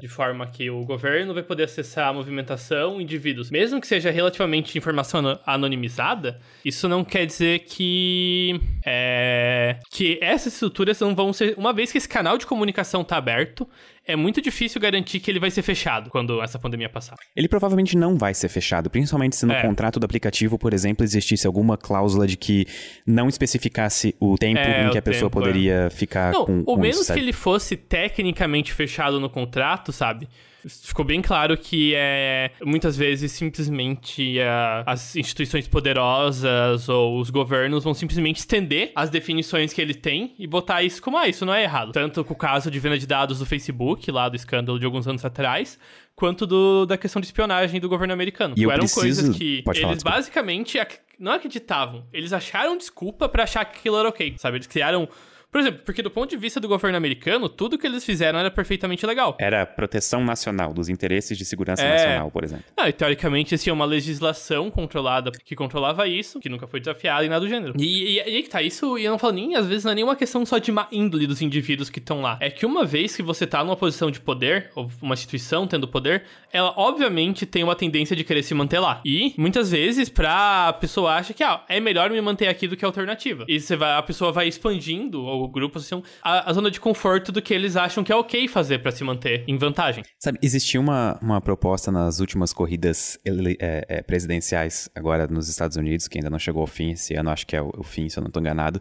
de 0.00 0.08
forma 0.08 0.46
que 0.46 0.70
o 0.70 0.84
governo 0.84 1.32
vai 1.32 1.42
poder 1.42 1.64
acessar 1.64 2.08
a 2.08 2.12
movimentação, 2.12 3.00
indivíduos, 3.00 3.50
mesmo 3.50 3.80
que 3.80 3.86
seja 3.86 4.10
relativamente 4.10 4.76
informação 4.76 5.20
ano- 5.20 5.40
anonimizada, 5.46 6.38
isso 6.64 6.88
não 6.88 7.04
quer 7.04 7.26
dizer 7.26 7.60
que 7.60 8.60
é, 8.84 9.78
que 9.90 10.18
essas 10.20 10.52
estruturas 10.54 11.00
não 11.00 11.14
vão 11.14 11.32
ser, 11.32 11.54
uma 11.56 11.72
vez 11.72 11.92
que 11.92 11.98
esse 11.98 12.08
canal 12.08 12.36
de 12.36 12.46
comunicação 12.46 13.04
tá 13.04 13.16
aberto, 13.16 13.68
é 14.08 14.16
muito 14.16 14.40
difícil 14.40 14.80
garantir 14.80 15.20
que 15.20 15.30
ele 15.30 15.38
vai 15.38 15.50
ser 15.50 15.60
fechado 15.62 16.08
quando 16.08 16.42
essa 16.42 16.58
pandemia 16.58 16.88
passar. 16.88 17.14
Ele 17.36 17.46
provavelmente 17.46 17.96
não 17.96 18.16
vai 18.16 18.32
ser 18.32 18.48
fechado, 18.48 18.88
principalmente 18.88 19.36
se 19.36 19.44
no 19.44 19.52
É. 19.52 19.60
contrato 19.62 20.00
do 20.00 20.04
aplicativo, 20.06 20.58
por 20.58 20.72
exemplo, 20.72 21.04
existisse 21.04 21.46
alguma 21.46 21.76
cláusula 21.76 22.26
de 22.26 22.36
que 22.36 22.66
não 23.06 23.28
especificasse 23.28 24.16
o 24.18 24.36
tempo 24.36 24.58
É, 24.60 24.86
em 24.86 24.90
que 24.90 24.98
a 24.98 25.02
pessoa 25.02 25.28
tempo, 25.30 25.40
é. 25.40 25.42
poderia 25.44 25.90
ficar 25.90 26.32
Não, 26.32 26.46
com, 26.46 26.58
ou 26.60 26.74
com 26.76 26.80
menos 26.80 27.00
isso, 27.02 27.12
que 27.12 27.20
ele 27.20 27.32
fosse 27.34 27.76
tecnicamente 27.76 28.72
fechado 28.72 29.20
no 29.20 29.28
contrato, 29.28 29.92
sabe? 29.92 30.26
Ficou 30.68 31.04
bem 31.04 31.20
claro 31.22 31.56
que 31.56 31.92
é 31.94 32.50
muitas 32.64 32.96
vezes 32.96 33.32
simplesmente 33.32 34.38
é, 34.38 34.48
as 34.86 35.16
instituições 35.16 35.66
poderosas 35.68 36.88
ou 36.88 37.18
os 37.20 37.30
governos 37.30 37.84
vão 37.84 37.94
simplesmente 37.94 38.36
estender 38.38 38.92
as 38.94 39.10
definições 39.10 39.72
que 39.72 39.80
ele 39.80 39.94
tem 39.94 40.34
e 40.38 40.46
botar 40.46 40.82
isso 40.82 41.02
como 41.02 41.16
ah, 41.18 41.28
isso 41.28 41.44
não 41.44 41.54
é 41.54 41.62
errado. 41.62 41.92
Tanto 41.92 42.24
com 42.24 42.34
o 42.34 42.36
caso 42.36 42.70
de 42.70 42.78
venda 42.78 42.98
de 42.98 43.06
dados 43.06 43.38
do 43.38 43.46
Facebook, 43.46 44.10
lá 44.10 44.28
do 44.28 44.36
escândalo 44.36 44.78
de 44.78 44.84
alguns 44.84 45.06
anos 45.06 45.24
atrás, 45.24 45.78
quanto 46.14 46.46
do, 46.46 46.86
da 46.86 46.96
questão 46.96 47.20
de 47.20 47.26
espionagem 47.26 47.80
do 47.80 47.88
governo 47.88 48.12
americano. 48.12 48.54
E 48.56 48.64
Eram 48.64 48.78
preciso- 48.78 49.00
coisas 49.00 49.36
que 49.36 49.62
Pode 49.62 49.80
falar, 49.80 49.92
eles 49.92 49.98
desculpa. 50.02 50.16
basicamente 50.16 50.78
ac- 50.78 50.98
não 51.18 51.32
acreditavam. 51.32 52.06
Eles 52.12 52.32
acharam 52.32 52.76
desculpa 52.76 53.28
pra 53.28 53.44
achar 53.44 53.64
que 53.64 53.78
aquilo 53.78 53.98
era 53.98 54.08
ok, 54.08 54.34
sabe? 54.38 54.56
Eles 54.58 54.66
criaram. 54.66 55.08
Por 55.50 55.60
exemplo, 55.60 55.80
porque 55.84 56.02
do 56.02 56.10
ponto 56.10 56.28
de 56.28 56.36
vista 56.36 56.60
do 56.60 56.68
governo 56.68 56.96
americano, 56.96 57.48
tudo 57.48 57.78
que 57.78 57.86
eles 57.86 58.04
fizeram 58.04 58.38
era 58.38 58.50
perfeitamente 58.50 59.06
legal. 59.06 59.36
Era 59.40 59.64
proteção 59.64 60.22
nacional, 60.24 60.74
dos 60.74 60.88
interesses 60.90 61.38
de 61.38 61.44
segurança 61.44 61.82
É. 61.82 61.90
nacional, 61.90 62.30
por 62.30 62.44
exemplo. 62.44 62.64
Ah, 62.76 62.88
e 62.88 62.92
teoricamente 62.92 63.56
tinha 63.56 63.72
uma 63.72 63.86
legislação 63.86 64.70
controlada 64.70 65.30
que 65.44 65.56
controlava 65.56 66.06
isso, 66.06 66.38
que 66.38 66.48
nunca 66.48 66.66
foi 66.66 66.80
desafiada 66.80 67.24
e 67.24 67.28
nada 67.28 67.40
do 67.40 67.48
gênero. 67.48 67.72
E 67.78 68.20
aí 68.20 68.42
que 68.42 68.50
tá, 68.50 68.60
isso, 68.60 68.98
e 68.98 69.04
eu 69.04 69.10
não 69.10 69.18
falo 69.18 69.32
nem, 69.32 69.56
às 69.56 69.66
vezes, 69.66 69.84
não 69.84 69.92
é 69.92 69.94
nenhuma 69.94 70.16
questão 70.16 70.44
só 70.44 70.58
de 70.58 70.70
má 70.70 70.86
índole 70.92 71.26
dos 71.26 71.40
indivíduos 71.40 71.88
que 71.88 71.98
estão 71.98 72.20
lá. 72.20 72.36
É 72.40 72.50
que 72.50 72.66
uma 72.66 72.84
vez 72.84 73.16
que 73.16 73.22
você 73.22 73.46
tá 73.46 73.64
numa 73.64 73.76
posição 73.76 74.10
de 74.10 74.20
poder, 74.20 74.70
ou 74.74 74.90
uma 75.00 75.14
instituição 75.14 75.66
tendo 75.66 75.88
poder, 75.88 76.24
ela 76.52 76.74
obviamente 76.76 77.46
tem 77.46 77.64
uma 77.64 77.74
tendência 77.74 78.14
de 78.14 78.22
querer 78.24 78.42
se 78.42 78.52
manter 78.54 78.78
lá. 78.80 79.00
E 79.04 79.32
muitas 79.38 79.70
vezes, 79.70 80.08
pra 80.10 80.72
pessoa 80.74 81.14
acha 81.14 81.32
que, 81.32 81.42
ah, 81.42 81.62
é 81.68 81.80
melhor 81.80 82.10
me 82.10 82.20
manter 82.20 82.48
aqui 82.48 82.68
do 82.68 82.76
que 82.76 82.84
a 82.84 82.88
alternativa. 82.88 83.44
E 83.48 83.58
você 83.58 83.76
vai, 83.76 83.96
a 83.96 84.02
pessoa 84.02 84.30
vai 84.30 84.46
expandindo, 84.48 85.22
ou 85.22 85.37
o 85.42 85.48
grupo, 85.48 85.78
assim, 85.78 86.02
a, 86.22 86.50
a 86.50 86.52
zona 86.52 86.70
de 86.70 86.80
conforto 86.80 87.30
do 87.32 87.40
que 87.42 87.52
eles 87.54 87.76
acham 87.76 88.02
que 88.04 88.12
é 88.12 88.16
ok 88.16 88.48
fazer 88.48 88.78
pra 88.80 88.90
se 88.92 89.02
manter 89.04 89.44
em 89.46 89.56
vantagem. 89.56 90.04
Sabe, 90.18 90.38
existia 90.42 90.80
uma, 90.80 91.18
uma 91.22 91.40
proposta 91.40 91.90
nas 91.90 92.20
últimas 92.20 92.52
corridas 92.52 93.18
ele- 93.24 93.56
é, 93.60 93.84
é, 93.88 94.02
presidenciais, 94.02 94.88
agora 94.94 95.26
nos 95.26 95.48
Estados 95.48 95.76
Unidos, 95.76 96.08
que 96.08 96.18
ainda 96.18 96.30
não 96.30 96.38
chegou 96.38 96.60
ao 96.60 96.66
fim, 96.66 96.92
esse 96.92 97.14
ano 97.14 97.30
acho 97.30 97.46
que 97.46 97.56
é 97.56 97.62
o, 97.62 97.70
o 97.78 97.82
fim, 97.82 98.08
se 98.08 98.18
eu 98.18 98.22
não 98.22 98.28
estou 98.28 98.40
enganado. 98.40 98.80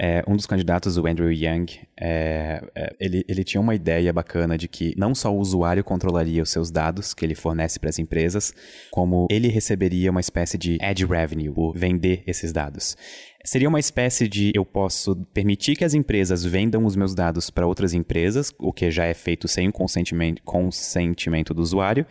É, 0.00 0.22
um 0.28 0.36
dos 0.36 0.46
candidatos, 0.46 0.96
o 0.96 1.04
Andrew 1.08 1.32
Yang, 1.32 1.80
é, 2.00 2.62
é, 2.72 2.96
ele, 3.00 3.24
ele 3.28 3.42
tinha 3.42 3.60
uma 3.60 3.74
ideia 3.74 4.12
bacana 4.12 4.56
de 4.56 4.68
que 4.68 4.94
não 4.96 5.12
só 5.12 5.34
o 5.34 5.38
usuário 5.38 5.82
controlaria 5.82 6.40
os 6.40 6.50
seus 6.50 6.70
dados 6.70 7.12
que 7.12 7.26
ele 7.26 7.34
fornece 7.34 7.80
para 7.80 7.90
as 7.90 7.98
empresas, 7.98 8.54
como 8.92 9.26
ele 9.28 9.48
receberia 9.48 10.12
uma 10.12 10.20
espécie 10.20 10.56
de 10.56 10.78
ad 10.80 11.04
revenue, 11.04 11.50
por 11.50 11.76
vender 11.76 12.22
esses 12.28 12.52
dados. 12.52 12.96
Seria 13.44 13.68
uma 13.68 13.80
espécie 13.80 14.28
de 14.28 14.52
eu 14.54 14.64
posso 14.64 15.16
permitir 15.34 15.74
que 15.74 15.84
as 15.84 15.94
empresas 15.94 16.44
vendam 16.44 16.84
os 16.84 16.94
meus 16.94 17.12
dados 17.12 17.50
para 17.50 17.66
outras 17.66 17.92
empresas, 17.92 18.52
o 18.56 18.72
que 18.72 18.92
já 18.92 19.04
é 19.04 19.14
feito 19.14 19.48
sem 19.48 19.68
o 19.68 19.72
consentimento, 19.72 20.42
consentimento 20.44 21.52
do 21.52 21.62
usuário. 21.62 22.06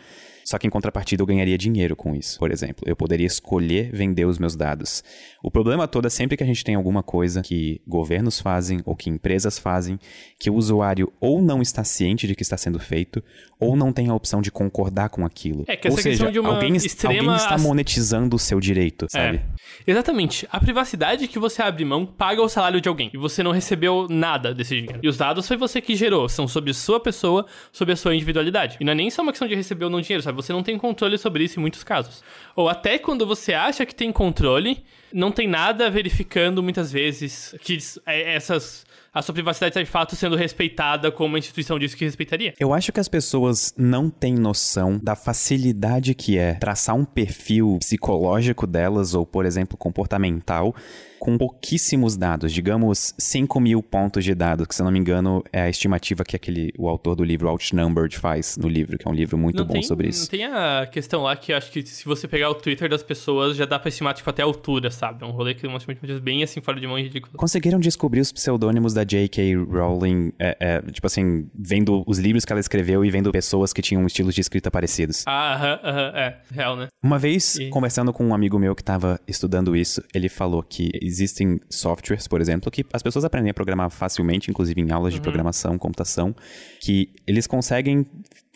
Só 0.48 0.58
que 0.58 0.66
em 0.66 0.70
contrapartida 0.70 1.22
eu 1.22 1.28
ganharia 1.28 1.58
dinheiro 1.58 1.94
com 1.94 2.16
isso, 2.16 2.40
por 2.40 2.52
exemplo. 2.52 2.86
Eu 2.88 2.96
poderia 2.96 3.28
escolher 3.28 3.92
vender 3.92 4.24
os 4.24 4.40
meus 4.40 4.56
dados. 4.56 5.04
O 5.44 5.52
problema 5.52 5.90
todo 5.90 6.08
é 6.08 6.10
sempre 6.10 6.38
que 6.38 6.44
a 6.44 6.46
gente 6.46 6.64
tem 6.64 6.76
alguma 6.76 7.04
coisa 7.04 7.42
que 7.42 7.82
governos 7.86 8.40
fazem 8.40 8.80
ou 8.86 8.96
que 8.96 9.10
empresas 9.10 9.60
fazem, 9.60 10.00
que 10.40 10.50
o 10.50 10.56
usuário 10.56 11.12
ou 11.20 11.42
não 11.42 11.62
está 11.62 11.84
ciente 11.84 12.26
de 12.26 12.34
que 12.34 12.44
está 12.44 12.56
sendo 12.56 12.80
feito, 12.80 13.22
ou 13.60 13.76
não 13.76 13.92
tem 13.92 14.08
a 14.08 14.14
opção 14.14 14.42
de 14.42 14.50
concordar 14.50 15.10
com 15.10 15.26
aquilo. 15.26 15.66
É 15.68 15.76
que 15.76 15.90
ou 15.90 15.98
seja, 15.98 16.10
questão 16.10 16.32
de 16.32 16.40
uma 16.40 16.54
alguém, 16.54 16.78
extrema 16.78 17.34
alguém 17.34 17.36
está 17.36 17.58
monetizando 17.58 18.34
o 18.38 18.40
seu 18.40 18.62
direito, 18.62 19.06
sabe? 19.10 19.38
É. 19.38 19.92
Exatamente. 19.92 20.48
A 20.50 20.62
privacidade 20.62 21.28
que 21.28 21.38
você 21.38 21.62
abre 21.62 21.84
mão 21.84 22.06
paga 22.06 22.42
o 22.42 22.48
salário 22.48 22.80
de 22.80 22.88
alguém. 22.88 23.12
E 23.14 23.18
você 23.18 23.44
não 23.44 23.52
recebeu 23.52 24.08
nada 24.10 24.54
desse 24.54 24.76
dinheiro. 24.76 25.00
E 25.04 25.10
os 25.10 25.18
dados 25.18 25.46
foi 25.46 25.58
você 25.58 25.82
que 25.82 25.94
gerou. 25.94 26.30
São 26.30 26.48
sobre 26.48 26.74
sua 26.74 27.02
pessoa, 27.02 27.46
sobre 27.72 27.94
a 27.94 27.98
sua 27.98 28.16
individualidade. 28.16 28.78
E 28.80 28.86
não 28.86 28.94
é 28.94 28.96
nem 28.96 29.10
só 29.10 29.22
uma 29.22 29.34
questão 29.34 29.48
de 29.48 29.56
receber 29.56 29.84
ou 29.84 29.92
não 29.92 30.00
dinheiro, 30.00 30.24
sabe? 30.24 30.37
Você 30.38 30.54
não 30.54 30.64
tem 30.64 30.78
controle 30.78 31.18
sobre 31.18 31.44
isso 31.44 31.60
em 31.60 31.62
muitos 31.62 31.84
casos. 31.84 32.24
Ou 32.56 32.70
até 32.70 32.98
quando 32.98 33.28
você 33.28 33.54
acha 33.54 33.86
que 33.86 33.94
tem 33.94 34.12
controle, 34.12 34.84
não 35.14 35.32
tem 35.32 35.48
nada 35.48 35.90
verificando 35.90 36.64
muitas 36.64 36.92
vezes 36.92 37.56
que 37.62 37.78
é, 38.06 38.36
essas. 38.36 38.86
A 39.14 39.22
sua 39.24 39.34
privacidade 39.34 39.72
está 39.72 39.82
de 39.82 39.90
fato 39.90 40.16
sendo 40.16 40.36
respeitada 40.36 41.12
como 41.12 41.36
a 41.36 41.40
instituição 41.40 41.80
disse 41.80 41.98
que 41.98 42.06
respeitaria. 42.06 42.54
Eu 42.60 42.72
acho 42.72 42.92
que 42.92 43.00
as 43.00 43.08
pessoas 43.08 43.74
não 43.76 44.12
têm 44.12 44.36
noção 44.36 45.00
da 45.02 45.16
facilidade 45.16 46.14
que 46.14 46.38
é 46.38 46.54
traçar 46.54 46.96
um 46.96 47.04
perfil 47.04 47.78
psicológico 47.80 48.68
delas, 48.68 49.16
ou, 49.16 49.26
por 49.26 49.44
exemplo, 49.44 49.76
comportamental, 49.76 50.76
com 51.20 51.38
pouquíssimos 51.38 52.16
dados, 52.16 52.54
digamos 52.54 53.14
5 53.18 53.60
mil 53.60 53.82
pontos 53.82 54.24
de 54.24 54.34
dados, 54.36 54.68
que 54.68 54.76
se 54.76 54.82
eu 54.82 54.86
não 54.86 54.92
me 54.92 55.00
engano 55.00 55.44
é 55.52 55.62
a 55.64 55.70
estimativa 55.70 56.24
que 56.24 56.36
aquele, 56.36 56.72
o 56.78 56.88
autor 56.88 57.16
do 57.16 57.24
livro 57.24 57.48
Outnumbered 57.50 58.18
faz 58.18 58.58
no 58.58 58.68
livro, 58.68 58.98
que 58.98 59.08
é 59.08 59.12
um 59.12 59.14
livro 59.14 59.38
muito 59.38 59.60
não 59.60 59.66
bom 59.66 59.74
tem, 59.74 59.84
sobre 59.84 60.08
Não 60.08 60.12
isso. 60.12 60.30
tem 60.30 60.46
a 60.46 60.88
questão 60.92 61.24
lá 61.24 61.36
que 61.36 61.52
acho 61.54 61.72
que 61.72 61.86
se 61.86 62.06
você 62.06 62.28
pegar 62.28 62.50
o 62.50 62.56
Twitter 62.56 62.90
das 62.90 63.04
pessoas, 63.04 63.56
já 63.58 63.66
dá 63.66 63.78
pra 63.80 63.90
estimar, 63.90 64.14
tipo, 64.14 64.30
até 64.30 64.42
a 64.42 64.46
altura, 64.46 64.92
sabe? 64.92 65.24
É 65.24 65.28
um 65.28 65.32
rolê 65.32 65.54
que 65.54 65.66
é 65.66 65.70
uma 65.70 65.78
estimativa 65.78 66.20
bem 66.20 66.44
assim, 66.44 66.62
fora 66.62 66.80
de 66.80 66.88
mão 66.88 66.98
e 67.00 67.04
ridículo. 67.04 67.34
Conseguiram 67.38 67.80
descobrir 67.80 68.20
os 68.22 68.32
pseudônimos 68.32 68.94
da 68.94 69.04
J.K. 69.04 69.56
Rowling, 69.56 70.32
é, 70.40 70.58
é, 70.60 70.82
tipo 70.92 71.08
assim, 71.08 71.50
vendo 71.56 72.04
os 72.08 72.20
livros 72.20 72.46
que 72.46 72.52
ela 72.52 72.60
escreveu 72.60 73.04
e 73.04 73.10
vendo 73.10 73.32
pessoas 73.32 73.74
que 73.74 73.82
tinham 73.82 74.06
estilos 74.06 74.34
de 74.36 74.42
escrita 74.42 74.70
parecidos. 74.72 75.24
Ah, 75.26 75.54
aham, 75.56 75.80
aham, 75.84 76.18
é. 76.18 76.42
Real, 76.52 76.76
né? 76.76 76.88
Uma 77.04 77.18
vez, 77.20 77.56
E- 77.56 77.70
conversando 77.70 78.12
com 78.14 78.26
um 78.26 78.34
amigo 78.34 78.58
meu 78.60 78.76
que 78.76 78.82
estava 78.82 79.20
estudando 79.28 79.76
isso, 79.76 80.02
ele 80.14 80.30
falou 80.30 80.62
que 80.64 80.90
existem 81.08 81.60
softwares, 81.70 82.28
por 82.28 82.42
exemplo, 82.42 82.70
que 82.70 82.86
as 82.94 83.02
pessoas 83.02 83.26
aprendem 83.26 83.50
a 83.50 83.54
programar 83.54 83.90
facilmente, 83.90 84.52
inclusive 84.52 84.80
em 84.80 84.92
aulas 84.92 85.14
de 85.14 85.22
programação, 85.22 85.78
computação, 85.78 86.36
que 86.80 87.12
eles 87.26 87.48
conseguem 87.48 88.06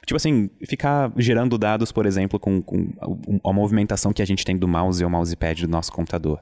Tipo 0.05 0.17
assim, 0.17 0.49
ficar 0.67 1.11
gerando 1.15 1.57
dados, 1.59 1.91
por 1.91 2.07
exemplo, 2.07 2.39
com, 2.39 2.59
com 2.59 2.89
a, 3.43 3.49
a 3.49 3.53
movimentação 3.53 4.11
que 4.11 4.21
a 4.21 4.25
gente 4.25 4.43
tem 4.43 4.57
do 4.57 4.67
mouse 4.67 5.01
ou 5.03 5.09
mousepad 5.09 5.61
do 5.61 5.69
nosso 5.71 5.91
computador. 5.91 6.39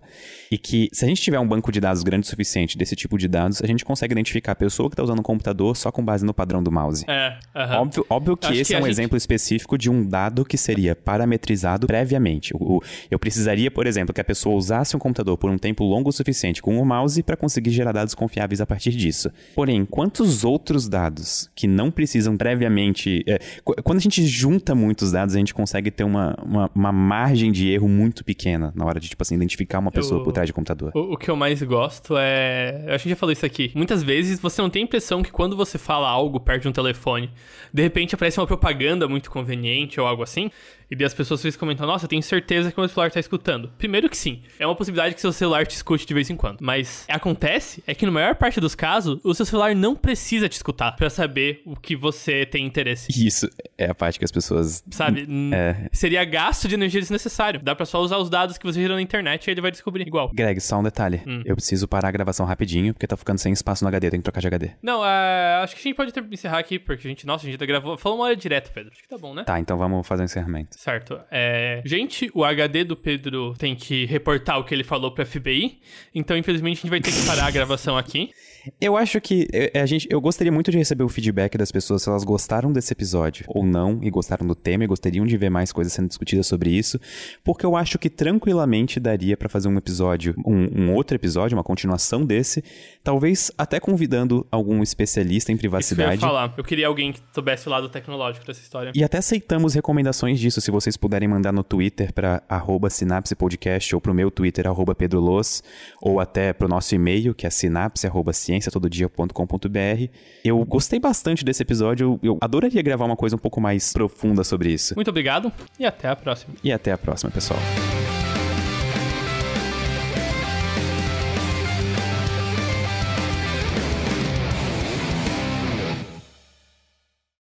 E 0.50 0.58
que 0.58 0.88
se 0.94 1.04
a 1.04 1.08
gente 1.08 1.22
tiver 1.22 1.38
um 1.40 1.48
banco 1.48 1.70
de 1.70 1.80
dados 1.82 2.02
grande 2.02 2.26
o 2.26 2.30
suficiente 2.30 2.78
desse 2.78 2.96
tipo 2.96 3.18
de 3.18 3.28
dados, 3.28 3.62
a 3.62 3.68
gente 3.68 3.84
consegue 3.84 4.14
identificar 4.14 4.54
a 4.54 4.56
pessoa 4.56 4.90
que 4.90 4.94
está 4.94 5.04
usando 5.04 5.20
o 5.20 5.24
computador 5.24 5.76
só 5.76 5.92
com 5.92 6.04
base 6.04 6.26
no 6.26 6.34
padrão 6.34 6.64
do 6.64 6.72
mouse. 6.72 7.04
É, 7.08 7.38
aham. 7.54 7.82
Óbvio, 7.82 8.06
óbvio 8.10 8.38
que 8.38 8.48
Acho 8.48 8.56
esse 8.62 8.68
que 8.70 8.76
é 8.76 8.78
um 8.78 8.84
gente- 8.84 8.92
exemplo 8.92 9.18
específico 9.18 9.78
de 9.78 9.90
um 9.90 10.08
dado 10.08 10.46
que 10.46 10.58
seria 10.58 10.96
parametrizado 10.96 11.86
previamente. 11.86 12.54
O- 12.56 12.78
o- 12.78 12.84
eu 13.12 13.20
precisaria, 13.20 13.70
por 13.70 13.86
exemplo, 13.86 14.14
que 14.14 14.22
a 14.22 14.24
pessoa 14.24 14.56
usasse 14.56 14.96
um 14.96 15.00
computador 15.00 15.38
por 15.38 15.50
um 15.52 15.58
tempo 15.58 15.84
longo 15.84 16.10
o 16.10 16.14
suficiente 16.14 16.62
com 16.62 16.80
o 16.80 16.86
mouse 16.86 17.22
para 17.22 17.36
conseguir 17.36 17.72
gerar 17.72 17.92
dados 17.92 18.16
confiáveis 18.16 18.62
a 18.62 18.66
partir 18.66 18.92
disso. 18.92 19.30
Porém, 19.54 19.86
quantos 19.86 20.46
outros 20.46 20.88
dados 20.88 21.50
que 21.54 21.68
não 21.68 21.92
precisam 21.92 22.38
previamente. 22.38 23.22
é, 23.28 23.38
quando 23.84 23.98
a 23.98 24.02
gente 24.02 24.26
junta 24.26 24.74
muitos 24.76 25.12
dados, 25.12 25.36
a 25.36 25.38
gente 25.38 25.54
consegue 25.54 25.92
ter 25.92 26.04
uma, 26.04 26.36
uma, 26.44 26.72
uma 26.74 26.92
margem 26.92 27.52
de 27.52 27.70
erro 27.70 27.88
muito 27.88 28.24
pequena 28.24 28.72
na 28.76 28.86
hora 28.86 29.00
de, 29.00 29.10
tipo 29.10 29.22
assim, 29.22 29.36
identificar 29.36 29.80
uma 29.80 29.92
pessoa 29.92 30.20
Eu- 30.20 30.24
por 30.24 30.32
trás 30.32 30.48
de 30.48 30.54
computador. 30.54 30.92
O, 30.96 31.14
o 31.14 31.18
que 31.18 31.30
eu 31.30 31.36
mais 31.36 31.62
gosto 31.64 32.16
é. 32.18 32.84
Eu 32.88 32.96
acho 32.96 33.04
que 33.04 33.10
já 33.10 33.16
falei 33.16 33.34
isso 33.34 33.46
aqui. 33.46 33.72
Muitas 33.76 34.04
vezes 34.04 34.40
você 34.40 34.62
não 34.62 34.70
tem 34.70 34.82
a 34.82 34.86
impressão 34.86 35.22
que 35.24 35.32
quando 35.32 35.56
você 35.56 35.78
fala 35.78 36.08
algo 36.10 36.40
perto 36.40 36.64
de 36.64 36.68
um 36.70 36.72
telefone, 36.72 37.30
de 37.74 37.82
repente 37.82 38.16
aparece 38.16 38.40
uma 38.40 38.48
propaganda 38.48 39.08
muito 39.08 39.30
conveniente 39.32 40.00
ou 40.00 40.08
algo 40.08 40.24
assim, 40.24 40.50
e 40.92 40.96
daí 40.96 41.06
as 41.06 41.14
pessoas 41.14 41.42
ficam 41.42 41.60
comentando: 41.60 41.88
Nossa, 41.88 42.06
eu 42.06 42.10
tenho 42.10 42.22
certeza 42.24 42.72
que 42.72 42.78
o 42.78 42.82
meu 42.82 42.90
celular 42.90 43.12
tá 43.12 43.20
escutando. 43.20 43.72
Primeiro 43.78 44.10
que 44.10 44.18
sim, 44.18 44.42
é 44.60 44.66
uma 44.66 44.76
possibilidade 44.76 45.16
que 45.16 45.22
seu 45.22 45.32
celular 45.32 45.66
te 45.66 45.76
escute 45.76 46.06
de 46.06 46.14
vez 46.14 46.30
em 46.30 46.36
quando. 46.36 46.58
Mas 46.62 47.06
acontece 47.10 47.84
é 47.86 47.94
que, 47.94 48.06
na 48.06 48.12
maior 48.12 48.36
parte 48.36 48.60
dos 48.60 48.76
casos, 48.76 49.20
o 49.24 49.34
seu 49.34 49.46
celular 49.46 49.76
não 49.76 49.96
precisa 49.96 50.50
te 50.50 50.54
escutar 50.54 50.92
pra 50.94 51.10
saber 51.10 51.62
o 51.66 51.76
que 51.76 51.96
você 51.96 52.46
tem 52.46 52.66
interesse. 52.66 53.08
Isso 53.26 53.48
é 53.78 53.90
a 53.90 53.96
parte 53.96 54.18
que 54.20 54.26
as 54.26 54.32
pessoas. 54.32 54.84
Sabe? 54.92 55.22
N- 55.28 55.54
É. 55.56 55.88
Seria 55.92 56.24
gasto 56.26 56.68
de 56.68 56.76
energia 56.76 57.00
desnecessário. 57.00 57.60
Dá 57.62 57.76
pra 57.76 57.86
só 57.86 58.00
usar 58.02 58.18
os 58.18 58.30
dados 58.30 58.58
que 58.58 58.66
você 58.66 58.80
gerou 58.82 58.96
na 58.96 59.02
internet 59.02 59.48
e 59.48 59.52
ele 59.52 59.62
vai 59.62 59.72
descobrir 59.72 60.08
igual. 60.08 60.30
Greg, 60.34 60.60
só 60.60 60.80
um 60.80 60.84
detalhe. 60.84 61.22
Hum. 61.28 61.42
Eu 61.46 61.56
preciso 61.56 61.88
parar 61.88 62.08
a 62.10 62.12
gravação 62.12 62.46
rapidinho, 62.46 62.94
porque 62.94 63.06
tá 63.08 63.16
ficando 63.18 63.38
sem 63.38 63.54
espaço 63.54 63.84
no 63.84 63.88
HD, 63.90 64.08
eu 64.08 64.12
tenho 64.12 64.22
que 64.22 64.26
trocar 64.26 64.42
de 64.42 64.48
HD. 64.48 64.72
Não, 64.82 65.06
é, 65.06 65.62
acho 65.64 65.76
que 65.76 65.82
a 65.82 65.84
gente 65.84 65.96
pode 65.96 66.12
encerrar 66.32 66.60
aqui, 66.60 66.80
porque 66.80 67.08
a 67.08 67.10
gente, 67.10 67.26
nossa, 67.26 67.46
a 67.46 67.50
gente 67.52 67.60
já 67.60 67.66
gravou. 67.66 67.98
Falou 67.98 68.18
uma 68.18 68.26
hora 68.26 68.36
direto, 68.36 68.72
Pedro. 68.74 68.92
Acho 68.92 69.02
que 69.04 69.08
tá 69.10 69.18
bom, 69.18 69.34
né? 69.34 69.44
Tá, 69.44 69.60
então 69.60 69.78
vamos 69.78 70.08
fazer 70.08 70.24
o 70.24 70.26
encerramento. 70.26 70.79
Certo. 70.80 71.20
É, 71.30 71.82
gente, 71.84 72.32
o 72.34 72.42
HD 72.42 72.86
do 72.86 72.96
Pedro 72.96 73.54
tem 73.58 73.76
que 73.76 74.06
reportar 74.06 74.58
o 74.58 74.64
que 74.64 74.74
ele 74.74 74.86
falou 74.86 75.12
pra 75.14 75.26
FBI. 75.26 75.78
Então, 76.16 76.38
infelizmente, 76.38 76.78
a 76.78 76.82
gente 76.84 76.90
vai 76.90 77.02
ter 77.02 77.12
que 77.12 77.26
parar 77.28 77.48
a 77.48 77.52
gravação 77.52 77.98
aqui. 77.98 78.32
Eu 78.80 78.98
acho 78.98 79.20
que 79.22 79.48
é, 79.54 79.80
a 79.80 79.86
gente, 79.86 80.08
eu 80.10 80.20
gostaria 80.20 80.52
muito 80.52 80.72
de 80.72 80.78
receber 80.78 81.04
o 81.04 81.10
feedback 81.10 81.58
das 81.58 81.72
pessoas 81.72 82.04
se 82.04 82.10
elas 82.10 82.24
gostaram 82.24 82.72
desse 82.72 82.94
episódio 82.94 83.46
ou 83.48 83.66
não, 83.66 84.00
e 84.02 84.10
gostaram 84.10 84.46
do 84.46 84.56
tema 84.56 84.84
e 84.84 84.88
gostariam 84.88 85.26
de 85.26 85.38
ver 85.38 85.50
mais 85.50 85.72
coisas 85.72 85.94
sendo 85.94 86.08
discutidas 86.08 86.48
sobre 86.48 86.72
isso, 86.72 87.00
porque 87.44 87.66
eu 87.66 87.76
acho 87.76 87.98
que 87.98 88.10
tranquilamente 88.10 89.00
daria 89.00 89.38
pra 89.38 89.50
fazer 89.50 89.68
um 89.68 89.78
episódio, 89.78 90.36
um, 90.46 90.84
um 90.84 90.94
outro 90.94 91.16
episódio, 91.16 91.58
uma 91.58 91.64
continuação 91.64 92.26
desse, 92.26 92.64
talvez 93.04 93.52
até 93.58 93.80
convidando 93.80 94.46
algum 94.52 94.82
especialista 94.84 95.52
em 95.52 95.56
Isso 95.56 95.62
que 95.62 95.66
eu 95.66 95.70
ia 95.70 95.80
privacidade. 95.80 96.22
falar. 96.22 96.54
Eu 96.58 96.64
queria 96.64 96.88
alguém 96.88 97.14
que 97.14 97.22
soubesse 97.34 97.68
o 97.68 97.72
lado 97.72 97.90
tecnológico 97.90 98.46
dessa 98.46 98.62
história. 98.62 98.92
E 98.96 99.04
até 99.04 99.18
aceitamos 99.18 99.74
recomendações 99.74 100.40
disso, 100.40 100.62
se 100.62 100.72
vocês 100.72 100.98
puderem 100.98 101.28
mandar 101.28 101.52
no 101.52 101.64
Twitter 101.64 102.14
para 102.14 102.44
arroba 102.48 102.90
Sinapse 102.90 103.36
Podcast 103.36 103.94
ou 103.96 104.02
pro 104.02 104.14
meu 104.14 104.30
Twitter, 104.30 104.68
arroba 104.68 104.94
Pedro 104.94 105.20
Loz, 105.20 105.64
ou 106.02 106.20
até 106.20 106.54
pro 106.54 106.68
nosso 106.68 106.94
e-mail, 106.96 107.34
que 107.34 107.48
é 107.48 107.50
sinapse, 107.50 108.06
cienciatododia.com.br. 108.50 110.12
Eu 110.44 110.64
gostei 110.66 111.00
bastante 111.00 111.46
desse 111.46 111.62
episódio, 111.62 112.20
eu, 112.24 112.32
eu 112.32 112.38
adoraria 112.42 112.82
gravar 112.82 113.06
uma 113.06 113.16
coisa 113.16 113.36
um 113.36 113.40
pouco 113.40 113.62
mais 113.62 113.94
profunda 113.94 114.44
sobre 114.44 114.72
isso. 114.72 114.96
Muito 114.96 115.10
obrigado 115.10 115.52
e 115.80 115.86
até 115.86 116.08
a 116.08 116.16
próxima. 116.16 116.56
E 116.64 116.72
até 116.72 116.92
a 116.92 116.98
próxima, 116.98 117.32
pessoal. 117.32 117.60